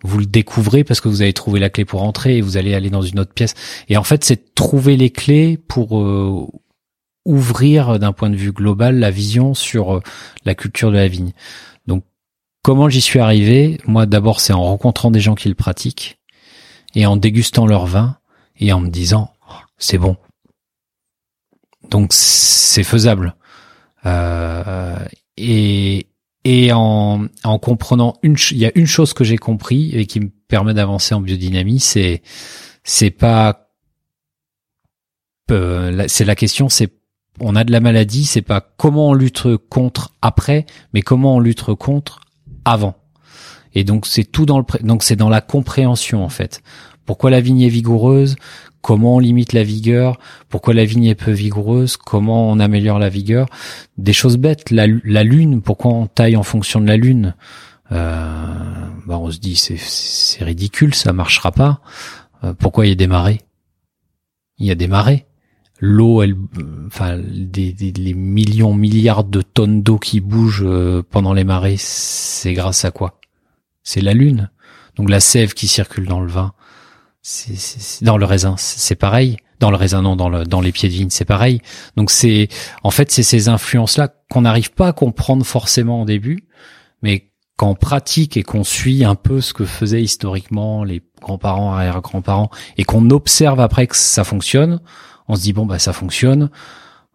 vous 0.07 0.19
le 0.19 0.27
découvrez 0.27 0.85
parce 0.85 1.01
que 1.01 1.09
vous 1.09 1.23
avez 1.23 1.33
trouvé 1.33 1.59
la 1.61 1.71
clé 1.71 1.87
pour 1.87 2.03
entrer 2.03 2.37
et 2.37 2.43
vous 2.43 2.59
allez 2.59 2.75
aller 2.75 2.91
dans 2.91 3.01
une 3.01 3.19
autre 3.21 3.33
pièce. 3.33 3.55
Et 3.89 3.97
en 3.97 4.05
fait, 4.05 4.23
c'est 4.23 4.55
trouver 4.55 4.99
les 4.99 5.09
clés 5.09 5.57
pour 5.57 5.99
euh, 5.99 6.47
ouvrir 7.25 7.99
d'un 7.99 8.13
point 8.13 8.29
de 8.29 8.37
vue 8.37 8.53
global 8.53 8.99
la 8.99 9.11
vision 9.11 9.55
sur 9.55 10.03
la 10.45 10.55
culture 10.55 10.91
de 10.91 10.97
la 10.97 11.09
vigne. 11.09 11.33
Donc, 11.87 12.05
comment 12.61 12.91
j'y 12.91 13.01
suis 13.01 13.19
arrivé? 13.19 13.81
Moi, 13.87 14.05
d'abord, 14.05 14.41
c'est 14.41 14.53
en 14.53 14.65
rencontrant 14.65 15.11
des 15.11 15.21
gens 15.21 15.35
qui 15.35 15.49
le 15.49 15.55
pratiquent 15.55 16.19
et 16.95 17.07
en 17.07 17.17
dégustant 17.17 17.67
leur 17.67 17.87
vin 17.87 18.19
et 18.61 18.75
en 18.75 18.81
me 18.81 18.91
disant 18.91 19.34
c'est 19.85 19.99
bon. 19.99 20.17
Donc, 21.91 22.15
c'est 22.15 22.85
faisable. 22.85 23.37
Euh, 24.07 24.97
et, 25.37 26.07
et 26.45 26.73
en, 26.73 27.27
en 27.45 27.59
comprenant 27.59 28.15
une, 28.23 28.37
il 28.51 28.57
y 28.57 28.65
a 28.65 28.73
une 28.75 28.87
chose 28.87 29.13
que 29.13 29.25
j'ai 29.25 29.37
compris 29.37 29.91
et 29.93 30.07
qui 30.07 30.21
me 30.21 30.31
permet 30.49 30.73
d'avancer 30.73 31.15
en 31.15 31.21
biodynamie, 31.21 31.81
c'est 31.81 32.23
c'est 32.83 33.11
pas 33.11 33.71
euh, 35.51 36.05
c'est 36.09 36.25
la 36.25 36.35
question, 36.35 36.71
c'est 36.71 36.91
on 37.41 37.55
a 37.55 37.65
de 37.65 37.73
la 37.73 37.81
maladie, 37.81 38.25
c'est 38.25 38.43
pas 38.43 38.61
comment 38.61 39.11
on 39.11 39.15
lutte 39.15 39.57
contre 39.69 40.15
après, 40.23 40.65
mais 40.95 41.03
comment 41.03 41.37
on 41.37 41.41
lutte 41.41 41.75
contre 41.75 42.21
avant. 42.65 42.95
Et 43.75 43.85
donc 43.85 44.07
c'est 44.07 44.25
tout 44.25 44.47
dans 44.47 44.59
le 44.59 44.65
donc 44.83 45.03
c'est 45.03 45.17
dans 45.17 45.29
la 45.29 45.43
compréhension 45.43 46.25
en 46.25 46.31
fait. 46.31 46.63
Pourquoi 47.05 47.31
la 47.31 47.43
vigne 47.43 47.61
est 47.61 47.69
vigoureuse? 47.69 48.37
Comment 48.85 49.17
on 49.17 49.19
limite 49.19 49.55
la 49.55 49.65
vigueur, 49.65 50.19
pourquoi 50.51 50.75
la 50.75 50.85
vigne 50.85 51.07
est 51.07 51.15
peu 51.15 51.31
vigoureuse, 51.31 51.97
comment 51.97 52.51
on 52.51 52.61
améliore 52.61 52.99
la 52.99 53.09
vigueur, 53.09 53.49
des 53.97 54.13
choses 54.13 54.37
bêtes, 54.37 54.71
la, 54.71 54.87
lune, 54.87 55.63
pourquoi 55.63 55.93
on 55.93 56.07
taille 56.07 56.37
en 56.37 56.43
fonction 56.43 56.83
de 56.83 56.87
la 56.87 56.99
lune? 56.99 57.35
Euh, 57.93 58.87
bah 59.07 59.19
on 59.19 59.31
se 59.31 59.39
dit 59.39 59.57
c'est 59.57 60.45
ridicule, 60.45 60.95
ça 60.95 61.15
marchera 61.15 61.51
pas. 61.51 61.81
Euh, 62.45 62.53
pourquoi 62.53 62.85
il 62.85 62.91
y 62.91 62.93
a 62.93 62.97
des 62.97 63.07
marées? 63.07 63.41
Il 64.59 64.67
y 64.67 64.71
a 64.71 64.75
des 64.75 64.89
marées. 64.89 65.25
L'eau, 65.81 66.23
elle, 66.23 66.37
des, 67.33 67.73
des, 67.73 67.91
les 67.93 68.15
millions, 68.15 68.75
milliards 68.75 69.25
de 69.25 69.41
tonnes 69.41 69.83
d'eau 69.83 69.99
qui 69.99 70.21
bougent 70.21 70.63
euh, 70.63 71.03
pendant 71.11 71.33
les 71.33 71.45
marées, 71.45 71.77
c'est 71.79 72.53
grâce 72.53 72.85
à 72.85 72.91
quoi? 72.91 73.19
C'est 73.83 74.03
la 74.03 74.13
lune. 74.13 74.51
Donc 74.97 75.09
la 75.09 75.21
sève 75.21 75.55
qui 75.55 75.69
circule 75.69 76.07
dans 76.07 76.21
le 76.21 76.29
vin, 76.29 76.53
c'est 77.27 78.05
dans 78.05 78.19
le 78.19 78.27
raisin, 78.27 78.55
c'est 78.59 78.97
pareil. 78.97 79.39
Dans 79.59 79.71
le 79.71 79.77
raisin, 79.77 80.03
non, 80.03 80.15
dans, 80.15 80.29
le, 80.29 80.45
dans 80.45 80.61
les 80.61 80.73
pieds 80.73 80.91
de 80.91 80.95
vigne, 80.95 81.09
c'est 81.09 81.25
pareil. 81.25 81.63
Donc 81.97 82.11
c'est, 82.11 82.49
en 82.83 82.91
fait, 82.91 83.11
c'est 83.11 83.23
ces 83.23 83.49
influences-là 83.49 84.09
qu'on 84.31 84.43
n'arrive 84.43 84.73
pas 84.73 84.89
à 84.89 84.93
comprendre 84.93 85.47
forcément 85.47 86.03
au 86.03 86.05
début, 86.05 86.47
mais 87.01 87.31
quand 87.57 87.71
on 87.71 87.75
pratique 87.75 88.37
et 88.37 88.43
qu'on 88.43 88.63
suit 88.63 89.05
un 89.05 89.15
peu 89.15 89.41
ce 89.41 89.55
que 89.55 89.65
faisaient 89.65 90.03
historiquement 90.03 90.85
les 90.85 91.03
grands-parents, 91.23 91.73
arrière-grands-parents, 91.73 92.51
et 92.77 92.85
qu'on 92.85 93.09
observe 93.09 93.59
après 93.59 93.87
que 93.87 93.97
ça 93.97 94.25
fonctionne, 94.25 94.81
on 95.27 95.35
se 95.35 95.41
dit 95.41 95.55
bon 95.55 95.65
bah 95.65 95.79
ça 95.79 95.95
fonctionne. 95.95 96.51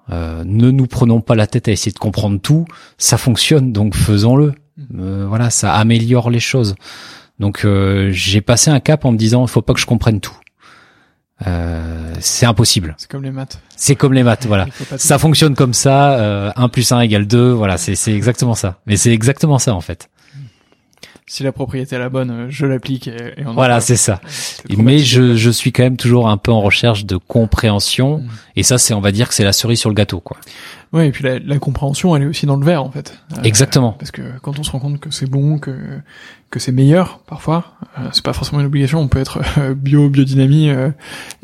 Euh, 0.09 0.43
ne 0.43 0.71
nous 0.71 0.87
prenons 0.87 1.21
pas 1.21 1.35
la 1.35 1.45
tête 1.45 1.67
à 1.67 1.71
essayer 1.71 1.91
de 1.91 1.99
comprendre 1.99 2.41
tout, 2.41 2.65
ça 2.97 3.19
fonctionne, 3.19 3.73
donc 3.73 3.95
faisons-le. 3.95 4.55
Euh, 4.95 5.25
voilà, 5.27 5.51
ça 5.51 5.75
améliore 5.75 6.31
les 6.31 6.39
choses. 6.39 6.73
Donc 7.39 7.63
euh, 7.63 8.09
j'ai 8.11 8.41
passé 8.41 8.69
un 8.69 8.79
cap 8.79 9.05
en 9.05 9.11
me 9.11 9.17
disant 9.17 9.43
il 9.43 9.49
faut 9.49 9.61
pas 9.61 9.73
que 9.73 9.79
je 9.79 9.85
comprenne 9.85 10.19
tout. 10.19 10.37
Euh, 11.47 12.13
c'est 12.19 12.45
impossible. 12.45 12.95
C'est 12.97 13.09
comme 13.09 13.23
les 13.23 13.31
maths. 13.31 13.61
C'est 13.77 13.95
comme 13.95 14.13
les 14.13 14.23
maths, 14.23 14.45
voilà. 14.45 14.67
Ça 14.97 15.17
fonctionne 15.17 15.55
comme 15.55 15.73
ça, 15.73 16.19
euh, 16.19 16.51
1 16.57 16.67
plus 16.67 16.91
1 16.91 16.99
égale 16.99 17.27
2, 17.27 17.51
voilà, 17.51 17.77
c'est 17.77 18.13
exactement 18.13 18.55
ça. 18.55 18.79
Mais 18.85 18.97
c'est 18.97 19.13
exactement 19.13 19.57
ça 19.57 19.73
en 19.73 19.81
fait 19.81 20.09
si 21.29 21.43
la 21.43 21.51
propriété 21.51 21.95
est 21.95 21.99
la 21.99 22.09
bonne, 22.09 22.31
euh, 22.31 22.47
je 22.49 22.65
l'applique 22.65 23.07
et, 23.07 23.33
et 23.37 23.45
on 23.45 23.53
Voilà, 23.53 23.81
c'est 23.81 23.95
ça. 23.95 24.19
Mais 24.75 24.97
je, 24.97 25.35
je 25.35 25.49
suis 25.51 25.71
quand 25.71 25.83
même 25.83 25.95
toujours 25.95 26.27
un 26.27 26.37
peu 26.37 26.51
en 26.51 26.59
recherche 26.59 27.05
de 27.05 27.17
compréhension 27.17 28.17
mm. 28.17 28.29
et 28.55 28.63
ça 28.63 28.79
c'est 28.79 28.95
on 28.95 28.99
va 28.99 29.11
dire 29.11 29.29
que 29.29 29.35
c'est 29.35 29.43
la 29.43 29.53
cerise 29.53 29.79
sur 29.79 29.89
le 29.89 29.95
gâteau 29.95 30.19
quoi. 30.19 30.37
Ouais, 30.91 31.07
et 31.07 31.11
puis 31.11 31.23
la, 31.23 31.37
la, 31.39 31.59
compréhension 31.59 32.15
elle 32.15 32.23
est 32.23 32.25
aussi 32.25 32.45
dans 32.45 32.55
le 32.55 32.65
verre 32.65 32.83
en 32.83 32.89
fait. 32.89 33.19
Euh, 33.37 33.43
Exactement. 33.43 33.91
Parce 33.91 34.11
que 34.11 34.21
quand 34.41 34.57
on 34.57 34.63
se 34.63 34.71
rend 34.71 34.79
compte 34.79 34.99
que 34.99 35.11
c'est 35.11 35.29
bon, 35.29 35.59
que 35.59 35.71
que 36.49 36.59
c'est 36.59 36.71
meilleur 36.71 37.19
parfois, 37.27 37.75
euh, 37.99 38.09
c'est 38.11 38.23
pas 38.23 38.33
forcément 38.33 38.59
une 38.59 38.65
obligation. 38.65 38.99
On 38.99 39.07
peut 39.07 39.19
être 39.19 39.39
bio, 39.75 40.09
biodynamie 40.09 40.69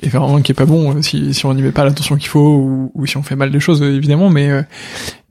et 0.02 0.10
faire 0.10 0.24
un 0.24 0.42
qui 0.42 0.52
est 0.52 0.56
pas 0.56 0.66
bon 0.66 1.02
si 1.02 1.34
si 1.34 1.46
on 1.46 1.54
n'y 1.54 1.62
met 1.62 1.72
pas 1.72 1.84
l'attention 1.84 2.16
qu'il 2.18 2.30
faut 2.30 2.56
ou, 2.58 2.92
ou, 2.96 3.06
si 3.06 3.18
on 3.18 3.24
fait 3.24 3.36
mal 3.36 3.52
des 3.52 3.60
choses 3.60 3.84
évidemment, 3.84 4.30
mais 4.30 4.50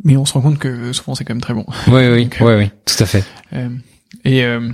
mais 0.04 0.16
on 0.16 0.24
se 0.24 0.32
rend 0.34 0.42
compte 0.42 0.58
que 0.58 0.92
souvent 0.92 1.14
c'est 1.14 1.24
quand 1.24 1.34
même 1.34 1.40
très 1.40 1.54
bon. 1.54 1.66
Oui 1.88 2.08
oui 2.08 2.30
oui 2.40 2.54
oui 2.54 2.70
tout 2.86 3.02
à 3.02 3.06
fait. 3.06 3.24
Et 4.24 4.44
euh, 4.44 4.70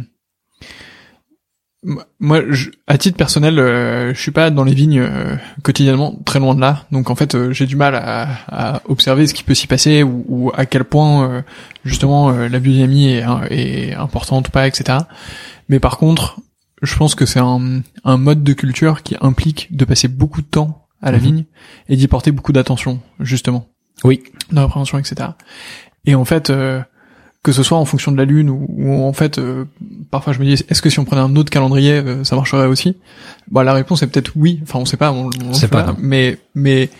moi, 2.18 2.42
je, 2.50 2.70
à 2.86 2.98
titre 2.98 3.16
personnel, 3.16 3.58
euh, 3.58 4.12
je 4.12 4.20
suis 4.20 4.32
pas 4.32 4.50
dans 4.50 4.64
les 4.64 4.74
vignes 4.74 5.00
euh, 5.00 5.36
quotidiennement, 5.62 6.18
très 6.26 6.38
loin 6.38 6.54
de 6.54 6.60
là. 6.60 6.84
Donc 6.92 7.08
en 7.08 7.14
fait, 7.14 7.34
euh, 7.34 7.52
j'ai 7.52 7.66
du 7.66 7.76
mal 7.76 7.94
à, 7.94 8.28
à, 8.48 8.82
observer 8.84 9.26
ce 9.26 9.32
qui 9.32 9.44
peut 9.44 9.54
s'y 9.54 9.66
passer 9.66 10.02
ou, 10.02 10.24
ou, 10.28 10.50
à 10.54 10.66
quel 10.66 10.84
point 10.84 11.42
justement 11.84 12.30
la 12.30 12.58
biodynamie 12.58 13.08
est, 13.08 13.24
est, 13.50 13.94
importante 13.94 14.48
ou 14.48 14.50
pas, 14.50 14.66
etc. 14.66 14.98
Mais 15.68 15.80
par 15.80 15.96
contre, 15.96 16.40
je 16.82 16.94
pense 16.96 17.14
que 17.14 17.24
c'est 17.24 17.40
un, 17.40 17.80
un, 18.04 18.16
mode 18.18 18.42
de 18.42 18.52
culture 18.52 19.02
qui 19.02 19.16
implique 19.20 19.74
de 19.74 19.84
passer 19.84 20.08
beaucoup 20.08 20.42
de 20.42 20.46
temps 20.46 20.86
à 21.00 21.10
la 21.10 21.18
mhm. 21.18 21.24
vigne 21.24 21.44
et 21.88 21.96
d'y 21.96 22.08
porter 22.08 22.30
beaucoup 22.30 22.52
d'attention, 22.52 23.00
justement. 23.20 23.68
Oui. 24.04 24.22
Dans 24.52 24.62
la 24.62 24.68
prévention, 24.68 24.98
etc. 24.98 25.30
Et 26.04 26.14
en 26.14 26.24
fait, 26.24 26.50
euh, 26.50 26.82
que 27.42 27.52
ce 27.52 27.62
soit 27.62 27.78
en 27.78 27.84
fonction 27.86 28.12
de 28.12 28.18
la 28.18 28.24
lune 28.26 28.50
ou, 28.50 29.02
en 29.02 29.12
fait, 29.12 29.38
euh, 29.38 29.64
parfois 30.10 30.32
je 30.32 30.40
me 30.40 30.44
dis, 30.44 30.62
est-ce 30.68 30.82
que 30.82 30.90
si 30.90 30.98
on 30.98 31.04
prenait 31.04 31.22
un 31.22 31.36
autre 31.36 31.50
calendrier, 31.50 31.94
euh, 31.94 32.22
ça 32.22 32.36
marcherait 32.36 32.66
aussi? 32.66 32.96
Bah 33.50 33.64
la 33.64 33.72
réponse 33.72 34.02
est 34.02 34.06
peut-être 34.08 34.32
oui. 34.36 34.60
Enfin, 34.62 34.78
on 34.78 34.84
sait 34.84 34.98
pas. 34.98 35.10
On, 35.12 35.30
on 35.48 35.54
sait 35.54 35.68
pas. 35.68 35.96
mais 35.98 36.38
mais 36.54 36.90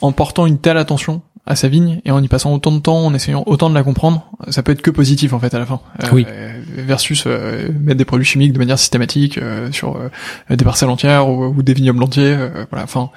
en 0.00 0.10
portant 0.12 0.46
une 0.46 0.58
telle 0.58 0.78
attention 0.78 1.22
à 1.46 1.54
sa 1.56 1.68
vigne 1.68 2.00
et 2.04 2.10
en 2.10 2.22
y 2.22 2.28
passant 2.28 2.52
autant 2.52 2.72
de 2.72 2.80
temps, 2.80 3.06
en 3.06 3.14
essayant 3.14 3.44
autant 3.46 3.70
de 3.70 3.74
la 3.74 3.82
comprendre, 3.82 4.30
ça 4.48 4.62
peut 4.62 4.72
être 4.72 4.82
que 4.82 4.90
positif 4.90 5.32
en 5.32 5.38
fait 5.38 5.54
à 5.54 5.58
la 5.58 5.66
fin. 5.66 5.80
oui. 6.12 6.26
Versus 6.76 7.26
mettre 7.26 7.96
des 7.98 8.04
produits 8.04 8.26
chimiques 8.26 8.52
de 8.52 8.58
manière 8.58 8.78
systématique 8.78 9.40
sur 9.72 9.98
des 10.50 10.64
parcelles 10.64 10.90
entières 10.90 11.28
ou, 11.28 11.46
ou 11.46 11.62
des 11.62 11.72
vignobles 11.72 12.02
entiers. 12.02 12.36
voilà. 12.70 12.84
Enfin 12.84 13.10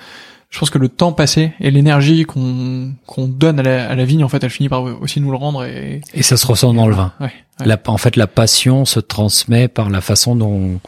je 0.52 0.60
pense 0.60 0.70
que 0.70 0.78
le 0.78 0.90
temps 0.90 1.14
passé 1.14 1.54
et 1.62 1.72
l'énergie 1.72 2.26
qu'on 2.26 2.94
qu'on 3.08 3.28
donne 3.28 3.60
à 3.62 3.64
la, 3.64 3.90
à 3.90 3.96
la, 3.96 4.04
vigne, 4.04 4.24
en 4.24 4.30
fait, 4.30 4.44
elle 4.44 4.50
finit 4.50 4.68
par 4.68 4.84
aussi 4.84 5.22
nous 5.22 5.32
le 5.32 5.38
rendre. 5.38 5.64
Et, 5.64 6.02
et 6.14 6.24
ça 6.24 6.36
se 6.36 6.46
ressent 6.46 6.74
dans 6.74 6.88
le 6.88 6.94
vin. 6.94 7.14
Ouais, 7.22 7.32
La, 7.66 7.80
en 7.88 7.98
fait, 7.98 8.18
la 8.18 8.28
passion 8.28 8.84
se 8.84 9.00
transmet 9.00 9.70
par 9.70 9.90
la 9.90 10.02
façon 10.02 10.36
dont, 10.36 10.82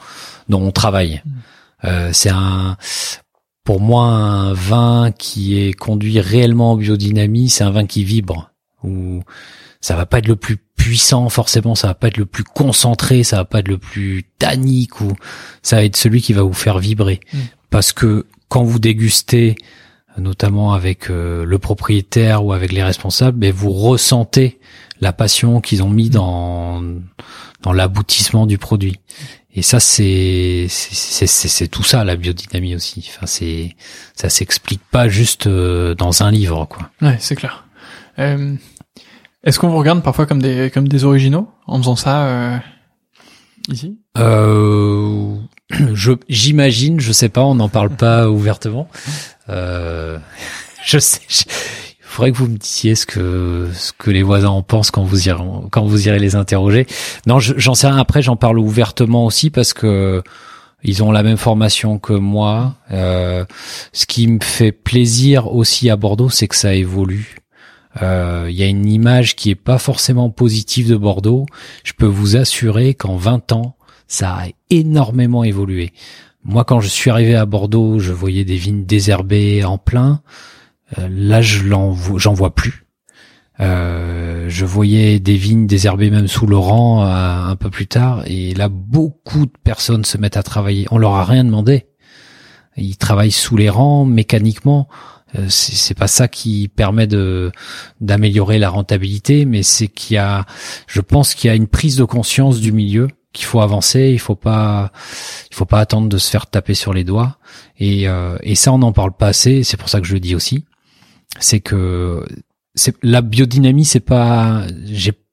dont 0.50 0.62
on 0.62 0.72
travaille. 0.72 1.22
Mm. 1.26 1.32
Euh, 1.86 2.10
c'est 2.12 2.30
un, 2.30 2.76
pour 3.64 3.80
moi, 3.80 4.04
un 4.04 4.54
vin 4.54 5.12
qui 5.18 5.58
est 5.58 5.74
conduit 5.74 6.20
réellement 6.20 6.74
en 6.74 6.76
biodynamie, 6.76 7.50
c'est 7.50 7.64
un 7.64 7.72
vin 7.72 7.86
qui 7.86 8.04
vibre. 8.04 8.52
Où 8.84 9.22
ça 9.80 9.96
va 9.96 10.06
pas 10.06 10.20
être 10.20 10.28
le 10.28 10.36
plus 10.36 10.58
puissant 10.76 11.30
forcément, 11.30 11.76
ça 11.76 11.88
va 11.88 11.94
pas 11.94 12.08
être 12.10 12.18
le 12.18 12.26
plus 12.26 12.44
concentré, 12.44 13.24
ça 13.24 13.38
va 13.38 13.46
pas 13.46 13.60
être 13.60 13.70
le 13.70 13.78
plus 13.78 14.26
tannique 14.40 15.00
ou 15.00 15.14
ça 15.62 15.78
va 15.78 15.86
être 15.86 15.96
celui 15.96 16.22
qui 16.22 16.34
va 16.34 16.42
vous 16.42 16.54
faire 16.54 16.80
vibrer. 16.80 17.22
Mm. 17.32 17.38
Parce 17.74 17.92
que 17.92 18.28
quand 18.50 18.64
vous 18.64 18.78
dégustez, 18.78 19.56
notamment 20.20 20.74
avec 20.74 21.10
euh, 21.10 21.44
le 21.44 21.58
propriétaire 21.58 22.46
ou 22.46 22.54
avec 22.54 22.72
les 22.72 22.84
responsables, 22.84 23.40
mais 23.40 23.50
vous 23.50 23.72
ressentez 23.72 24.60
la 25.02 25.12
passion 25.12 25.60
qu'ils 25.60 25.82
ont 25.82 25.90
mis 25.90 26.12
dans 26.12 26.84
dans 27.64 27.74
l'aboutissement 27.74 28.46
du 28.46 28.60
produit. 28.60 29.00
Et 29.56 29.64
ça, 29.64 29.80
c'est 29.80 30.68
c'est 30.70 31.26
c'est 31.26 31.68
tout 31.68 31.82
ça 31.82 32.04
la 32.04 32.16
biodynamie 32.16 32.76
aussi. 32.76 33.10
Enfin, 33.10 33.26
c'est 33.26 33.76
ça 34.14 34.30
s'explique 34.30 34.82
pas 34.92 35.10
juste 35.10 35.48
euh, 35.48 35.96
dans 35.96 36.22
un 36.22 36.30
livre, 36.30 36.66
quoi. 36.66 36.92
Ouais, 37.02 37.18
c'est 37.20 37.36
clair. 37.36 37.66
Euh, 38.20 38.54
Est-ce 39.44 39.58
qu'on 39.58 39.70
vous 39.70 39.80
regarde 39.80 40.04
parfois 40.04 40.28
comme 40.28 40.44
des 40.44 40.70
comme 40.72 40.88
des 40.88 41.06
originaux 41.06 41.50
en 41.66 41.80
faisant 41.80 41.96
ça 41.96 42.28
euh, 42.28 42.58
ici? 43.70 43.98
Euh, 44.20 45.38
je 45.94 46.12
j'imagine, 46.30 47.00
je 47.00 47.12
sais 47.12 47.30
pas, 47.30 47.42
on 47.42 47.56
n'en 47.56 47.70
parle 47.70 47.90
pas 47.90 48.30
ouvertement. 48.30 48.88
Euh, 49.50 50.18
je 50.86 51.00
sais. 51.00 51.22
il 51.30 52.06
faudrait 52.06 52.32
que 52.32 52.38
vous 52.38 52.48
me 52.48 52.58
disiez 52.58 52.96
ce 52.96 53.06
que 53.06 53.70
ce 53.74 53.92
que 53.98 54.12
les 54.12 54.24
voisins 54.24 54.50
en 54.50 54.62
pensent 54.62 54.92
quand 54.92 55.04
vous 55.04 55.28
irez 55.28 55.44
quand 55.72 55.86
vous 55.86 56.08
irez 56.08 56.20
les 56.20 56.36
interroger. 56.36 56.88
Non, 57.28 57.40
j'en 57.40 57.74
sais 57.74 57.88
rien. 57.88 57.98
Après, 57.98 58.22
j'en 58.22 58.36
parle 58.36 58.60
ouvertement 58.60 59.26
aussi 59.26 59.50
parce 59.50 59.74
que 59.74 60.22
ils 60.84 61.02
ont 61.02 61.12
la 61.12 61.24
même 61.24 61.38
formation 61.38 61.98
que 61.98 62.14
moi. 62.14 62.76
Euh, 62.92 63.46
ce 63.94 64.06
qui 64.06 64.28
me 64.28 64.40
fait 64.42 64.72
plaisir 64.72 65.54
aussi 65.54 65.90
à 65.90 65.96
Bordeaux, 65.96 66.30
c'est 66.30 66.48
que 66.48 66.56
ça 66.56 66.76
évolue. 66.76 67.38
Euh, 68.02 68.48
il 68.50 68.56
y 68.56 68.64
a 68.64 68.68
une 68.68 68.88
image 68.88 69.36
qui 69.36 69.50
est 69.50 69.56
pas 69.56 69.78
forcément 69.78 70.30
positive 70.30 70.90
de 70.90 70.96
Bordeaux. 70.96 71.46
Je 71.84 71.94
peux 71.94 72.06
vous 72.06 72.36
assurer 72.36 72.96
qu'en 72.96 73.16
20 73.16 73.52
ans, 73.52 73.76
ça 74.14 74.36
a 74.36 74.48
énormément 74.70 75.44
évolué. 75.44 75.92
Moi, 76.44 76.66
quand 76.66 76.80
je 76.80 76.88
suis 76.88 77.10
arrivé 77.10 77.36
à 77.36 77.48
Bordeaux, 77.48 77.98
je 77.98 78.12
voyais 78.12 78.46
des 78.46 78.58
vignes 78.58 78.86
désherbées 78.86 79.64
en 79.64 79.80
plein. 79.80 80.22
Euh, 81.00 81.08
là, 81.10 81.42
je 81.42 81.64
j'en 82.18 82.34
vois 82.34 82.54
plus. 82.54 82.86
Euh, 83.60 84.46
je 84.50 84.66
voyais 84.66 85.20
des 85.20 85.36
vignes 85.36 85.66
désherbées 85.66 86.12
même 86.12 86.28
sous 86.28 86.46
le 86.46 86.58
rang 86.58 87.04
euh, 87.04 87.08
un 87.08 87.56
peu 87.56 87.72
plus 87.72 87.88
tard. 87.88 88.24
Et 88.28 88.54
là, 88.54 88.70
beaucoup 88.70 89.48
de 89.48 89.54
personnes 89.64 90.06
se 90.06 90.20
mettent 90.20 90.38
à 90.38 90.44
travailler. 90.44 90.86
On 90.92 91.00
leur 91.00 91.16
a 91.16 91.26
rien 91.26 91.44
demandé. 91.44 91.88
Ils 92.78 92.98
travaillent 92.98 93.32
sous 93.32 93.58
les 93.58 93.70
rangs 93.70 94.06
mécaniquement. 94.06 94.88
c'est 95.48 95.98
pas 95.98 96.08
ça 96.08 96.28
qui 96.28 96.68
permet 96.68 97.08
de 97.08 97.52
d'améliorer 98.00 98.60
la 98.60 98.70
rentabilité, 98.70 99.46
mais 99.46 99.64
c'est 99.64 99.88
qu'il 99.88 100.16
y 100.16 100.18
a, 100.18 100.46
je 100.86 101.02
pense 101.02 101.34
qu'il 101.34 101.48
y 101.48 101.52
a 101.52 101.56
une 101.56 101.68
prise 101.68 101.98
de 101.98 102.04
conscience 102.04 102.60
du 102.60 102.72
milieu 102.72 103.08
qu'il 103.34 103.46
faut 103.46 103.62
avancer, 103.62 104.12
il 104.12 104.20
faut 104.20 104.36
pas, 104.36 104.92
il 105.52 105.56
faut 105.56 105.66
pas 105.66 105.80
attendre 105.80 106.08
de 106.08 106.18
se 106.18 106.30
faire 106.30 106.48
taper 106.48 106.76
sur 106.76 106.94
les 106.94 107.04
doigts. 107.04 107.38
Et, 107.78 108.08
euh, 108.08 108.38
et 108.42 108.56
ça, 108.56 108.72
on 108.72 108.78
n'en 108.78 108.94
parle 108.94 109.12
pas 109.12 109.28
assez. 109.28 109.64
C'est 109.64 109.78
pour 109.78 109.90
ça 109.90 110.00
que 110.00 110.08
je 110.08 110.14
le 110.14 110.20
dis 110.20 110.36
aussi. 110.36 110.66
C'est 111.40 111.60
que 111.60 112.24
la 113.02 113.22
biodynamie, 113.22 113.86
c'est 113.86 114.00
pas, 114.00 114.64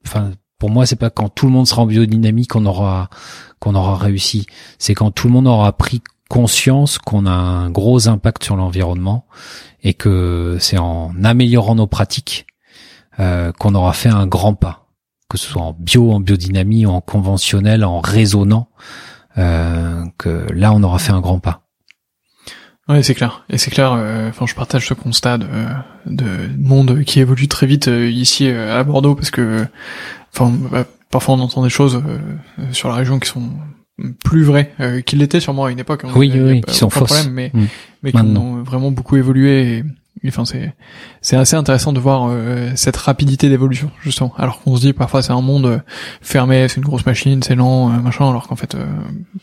enfin, 0.07 0.33
pour 0.59 0.71
moi, 0.71 0.87
c'est 0.87 0.97
pas 0.97 1.11
quand 1.11 1.29
tout 1.29 1.47
le 1.47 1.53
monde 1.53 1.67
sera 1.67 1.83
en 1.83 1.87
biodynamie 1.87 2.47
qu'on 2.47 2.67
aura, 2.67 3.11
qu'on 3.61 3.75
aura 3.75 3.97
réussi. 3.97 4.47
C'est 4.79 4.95
quand 4.95 5.11
tout 5.11 5.29
le 5.29 5.35
monde 5.35 5.47
aura 5.47 5.73
pris 5.73 6.03
conscience 6.29 6.99
qu'on 6.99 7.27
a 7.27 7.33
un 7.33 7.71
gros 7.71 8.09
impact 8.09 8.45
sur 8.45 8.57
l'environnement 8.57 9.27
et 9.83 9.95
que 9.95 10.57
c'est 10.61 10.79
en 10.79 11.13
améliorant 11.25 11.75
nos 11.75 11.87
pratiques 11.87 12.47
euh, 13.19 13.53
qu'on 13.53 13.75
aura 13.75 13.93
fait 13.93 14.09
un 14.09 14.27
grand 14.27 14.55
pas 14.55 14.90
que 15.31 15.39
ce 15.39 15.47
soit 15.47 15.63
en 15.63 15.77
bio, 15.79 16.13
en 16.13 16.21
biodynamie, 16.21 16.85
en 16.85 17.01
conventionnel, 17.01 17.85
en 17.85 18.01
résonant, 18.01 18.69
euh, 19.39 20.05
que 20.19 20.45
là 20.53 20.73
on 20.73 20.83
aura 20.83 20.99
fait 20.99 21.13
un 21.13 21.21
grand 21.21 21.39
pas. 21.39 21.63
Ouais, 22.89 23.05
c'est 23.05 23.15
clair. 23.15 23.45
Et 23.49 23.57
c'est 23.57 23.71
clair. 23.71 23.93
Euh, 23.93 24.29
enfin, 24.31 24.47
je 24.47 24.55
partage 24.57 24.89
ce 24.89 24.95
constat 24.95 25.39
de, 25.39 25.47
de 26.07 26.27
monde 26.59 27.05
qui 27.05 27.21
évolue 27.21 27.47
très 27.47 27.69
vite 27.69 27.87
euh, 27.87 28.11
ici 28.11 28.49
à 28.49 28.83
Bordeaux 28.83 29.15
parce 29.15 29.31
que, 29.31 29.65
enfin, 30.35 30.53
bah, 30.73 30.85
parfois 31.11 31.37
on 31.37 31.41
entend 31.41 31.63
des 31.63 31.71
choses 31.71 32.03
sur 32.73 32.89
la 32.89 32.97
région 32.97 33.21
qui 33.21 33.29
sont 33.29 33.51
plus 34.25 34.43
vraies 34.43 34.75
qu'il 35.07 35.21
l'était 35.21 35.39
sûrement 35.39 35.67
à 35.67 35.71
une 35.71 35.79
époque. 35.79 36.05
Hein. 36.05 36.11
oui, 36.17 36.33
oui, 36.35 36.63
qui 36.63 36.75
sont 36.75 36.91
fausses. 36.91 37.13
Problème, 37.13 37.33
mais, 37.33 37.51
mm. 37.55 37.67
mais 38.03 38.13
qui 38.13 38.19
ont 38.19 38.63
vraiment 38.65 38.91
beaucoup 38.91 39.17
évolué. 39.17 39.79
Et, 39.79 39.85
Enfin, 40.27 40.45
c'est 40.45 40.75
c'est 41.23 41.37
assez 41.37 41.57
intéressant 41.57 41.93
de 41.93 42.01
voir 42.01 42.29
euh, 42.29 42.71
cette 42.75 42.97
rapidité 42.97 43.49
d'évolution 43.49 43.91
justement. 44.03 44.35
Alors 44.37 44.61
qu'on 44.61 44.77
se 44.77 44.83
dit 44.83 44.93
parfois 44.93 45.23
c'est 45.23 45.33
un 45.33 45.41
monde 45.41 45.67
euh, 45.67 45.79
fermé, 46.21 46.69
c'est 46.69 46.77
une 46.77 46.85
grosse 46.85 47.07
machine, 47.07 47.43
c'est 47.43 47.55
lent, 47.55 47.91
euh, 47.91 48.01
machin. 48.01 48.29
Alors 48.29 48.47
qu'en 48.47 48.57
fait 48.57 48.77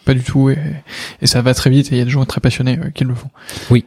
pas 0.05 0.13
du 0.13 0.21
tout 0.21 0.49
et, 0.49 0.57
et 1.21 1.27
ça 1.27 1.41
va 1.41 1.53
très 1.53 1.69
vite 1.69 1.91
et 1.91 1.95
il 1.95 1.97
y 1.97 2.01
a 2.01 2.05
des 2.05 2.11
gens 2.11 2.23
très 2.25 2.41
passionnés 2.41 2.79
qui 2.93 3.05
le 3.05 3.15
font. 3.15 3.29
Oui. 3.71 3.85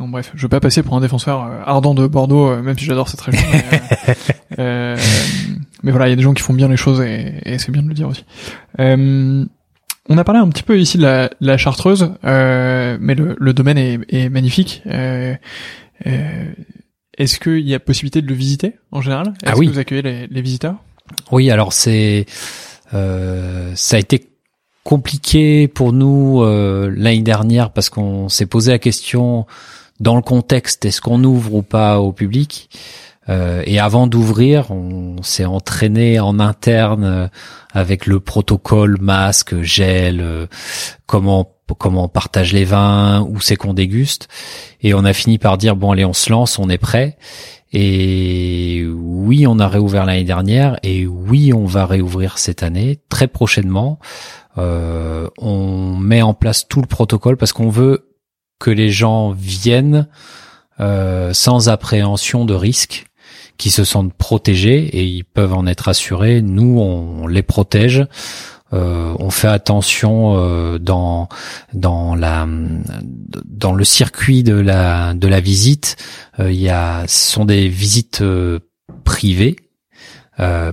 donc 0.00 0.10
bref, 0.10 0.32
je 0.34 0.42
veux 0.42 0.48
pas 0.48 0.60
passer 0.60 0.82
pour 0.82 0.96
un 0.96 1.00
défenseur 1.00 1.48
ardent 1.64 1.94
de 1.94 2.06
Bordeaux, 2.06 2.60
même 2.62 2.76
si 2.76 2.84
j'adore 2.84 3.08
cette 3.08 3.20
région. 3.20 3.46
mais, 4.58 4.96
mais, 5.82 5.90
voilà, 5.92 6.08
il 6.08 6.10
y 6.10 6.14
a 6.14 6.16
des 6.16 6.22
gens 6.22 6.34
qui 6.34 6.42
font 6.42 6.54
bien 6.54 6.68
les 6.68 6.76
choses 6.76 7.00
et, 7.00 7.34
et 7.44 7.58
c'est 7.58 7.70
bien 7.70 7.82
de 7.82 7.88
le 7.88 7.94
dire 7.94 8.08
aussi. 8.08 8.24
On 10.10 10.16
a 10.16 10.24
parlé 10.24 10.40
un 10.40 10.48
petit 10.48 10.62
peu 10.62 10.80
ici 10.80 10.96
de 10.96 11.02
la, 11.02 11.30
la 11.40 11.58
Chartreuse, 11.58 12.12
mais 12.24 13.14
le, 13.14 13.36
le 13.38 13.52
domaine 13.52 13.78
est, 13.78 14.00
est 14.08 14.28
magnifique. 14.30 14.82
Euh, 16.06 16.52
est-ce 17.16 17.40
qu'il 17.40 17.68
y 17.68 17.74
a 17.74 17.80
possibilité 17.80 18.22
de 18.22 18.28
le 18.28 18.34
visiter 18.34 18.76
en 18.92 19.00
général? 19.00 19.34
Est-ce 19.42 19.52
ah 19.52 19.56
oui. 19.56 19.66
que 19.66 19.72
vous 19.72 19.78
accueillez 19.78 20.02
les, 20.02 20.26
les 20.26 20.42
visiteurs? 20.42 20.76
Oui, 21.32 21.50
alors 21.50 21.72
c'est 21.72 22.26
euh, 22.94 23.72
ça 23.74 23.96
a 23.96 23.98
été 23.98 24.28
compliqué 24.84 25.68
pour 25.68 25.92
nous 25.92 26.42
euh, 26.42 26.92
l'année 26.96 27.22
dernière 27.22 27.72
parce 27.72 27.90
qu'on 27.90 28.28
s'est 28.28 28.46
posé 28.46 28.70
la 28.70 28.78
question 28.78 29.46
dans 30.00 30.16
le 30.16 30.22
contexte 30.22 30.84
est-ce 30.84 31.00
qu'on 31.00 31.22
ouvre 31.24 31.54
ou 31.54 31.62
pas 31.62 32.00
au 32.00 32.12
public? 32.12 32.70
Euh, 33.28 33.62
et 33.66 33.78
avant 33.78 34.06
d'ouvrir, 34.06 34.70
on 34.70 35.22
s'est 35.22 35.44
entraîné 35.44 36.18
en 36.18 36.40
interne 36.40 37.04
euh, 37.04 37.28
avec 37.72 38.06
le 38.06 38.20
protocole 38.20 38.96
masque, 39.00 39.60
gel, 39.60 40.20
euh, 40.22 40.46
comment 41.06 41.57
comment 41.74 42.04
on 42.04 42.08
partage 42.08 42.52
les 42.52 42.64
vins, 42.64 43.20
où 43.28 43.40
c'est 43.40 43.56
qu'on 43.56 43.74
déguste. 43.74 44.28
Et 44.82 44.94
on 44.94 45.04
a 45.04 45.12
fini 45.12 45.38
par 45.38 45.58
dire 45.58 45.76
bon 45.76 45.92
allez 45.92 46.04
on 46.04 46.12
se 46.12 46.30
lance, 46.30 46.58
on 46.58 46.68
est 46.68 46.78
prêt. 46.78 47.16
Et 47.72 48.86
oui, 48.88 49.46
on 49.46 49.58
a 49.58 49.68
réouvert 49.68 50.06
l'année 50.06 50.24
dernière 50.24 50.78
et 50.82 51.06
oui, 51.06 51.52
on 51.52 51.66
va 51.66 51.84
réouvrir 51.84 52.38
cette 52.38 52.62
année 52.62 52.98
très 53.08 53.28
prochainement. 53.28 53.98
Euh, 54.56 55.28
on 55.36 55.96
met 55.96 56.22
en 56.22 56.34
place 56.34 56.66
tout 56.66 56.80
le 56.80 56.86
protocole 56.86 57.36
parce 57.36 57.52
qu'on 57.52 57.68
veut 57.68 58.08
que 58.58 58.70
les 58.70 58.90
gens 58.90 59.30
viennent 59.30 60.08
euh, 60.80 61.32
sans 61.32 61.68
appréhension 61.68 62.44
de 62.44 62.54
risque, 62.54 63.06
qui 63.58 63.70
se 63.70 63.84
sentent 63.84 64.14
protégés 64.14 64.78
et 64.78 65.04
ils 65.04 65.24
peuvent 65.24 65.52
en 65.52 65.66
être 65.66 65.88
assurés. 65.88 66.40
Nous, 66.42 66.78
on 66.78 67.26
les 67.26 67.42
protège. 67.42 68.06
Euh, 68.74 69.14
on 69.18 69.30
fait 69.30 69.48
attention 69.48 70.36
euh, 70.36 70.78
dans 70.78 71.28
dans 71.72 72.14
la 72.14 72.46
dans 73.46 73.72
le 73.72 73.84
circuit 73.84 74.42
de 74.42 74.54
la 74.54 75.14
de 75.14 75.26
la 75.26 75.40
visite. 75.40 75.96
Euh, 76.38 76.52
il 76.52 76.60
y 76.60 76.68
a 76.68 77.06
ce 77.06 77.32
sont 77.32 77.44
des 77.44 77.68
visites 77.68 78.22
privées, 79.04 79.56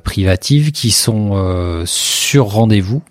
privatives 0.03 0.71
qui 0.71 0.91
sont 0.91 1.83
sur 1.85 2.47
rendez-vous 2.47 3.01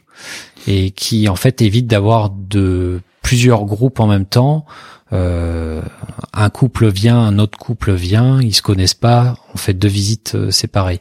et 0.67 0.91
qui 0.93 1.29
en 1.29 1.37
fait 1.37 1.63
évitent 1.63 1.89
d'avoir 1.89 2.31
de 2.31 3.01
plusieurs 3.23 3.65
groupes 3.65 4.01
en 4.01 4.07
même 4.07 4.27
temps 4.27 4.67
un 5.11 6.51
couple 6.51 6.89
vient, 6.89 7.21
un 7.21 7.39
autre 7.39 7.57
couple 7.57 7.93
vient, 7.93 8.41
ils 8.41 8.55
se 8.55 8.63
connaissent 8.63 8.95
pas, 8.95 9.37
on 9.55 9.59
fait 9.59 9.73
deux 9.73 9.89
visites 9.89 10.51
séparées. 10.51 10.99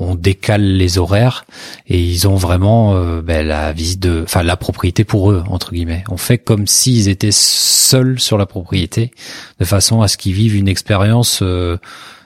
On 0.00 0.14
décale 0.14 0.62
les 0.62 0.96
horaires 0.96 1.44
et 1.88 2.00
ils 2.00 2.28
ont 2.28 2.36
vraiment 2.36 2.94
euh, 2.94 3.20
ben, 3.20 3.46
la 3.46 3.72
visite 3.72 4.00
de, 4.00 4.22
enfin 4.22 4.42
la 4.42 4.56
propriété 4.56 5.04
pour 5.04 5.30
eux 5.30 5.42
entre 5.48 5.72
guillemets. 5.72 6.04
On 6.08 6.16
fait 6.16 6.38
comme 6.38 6.66
s'ils 6.66 7.08
étaient 7.08 7.32
seuls 7.32 8.20
sur 8.20 8.38
la 8.38 8.46
propriété, 8.46 9.10
de 9.58 9.64
façon 9.64 10.00
à 10.00 10.08
ce 10.08 10.16
qu'ils 10.16 10.34
vivent 10.34 10.56
une 10.56 10.68
expérience 10.68 11.42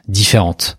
différente. 0.07 0.79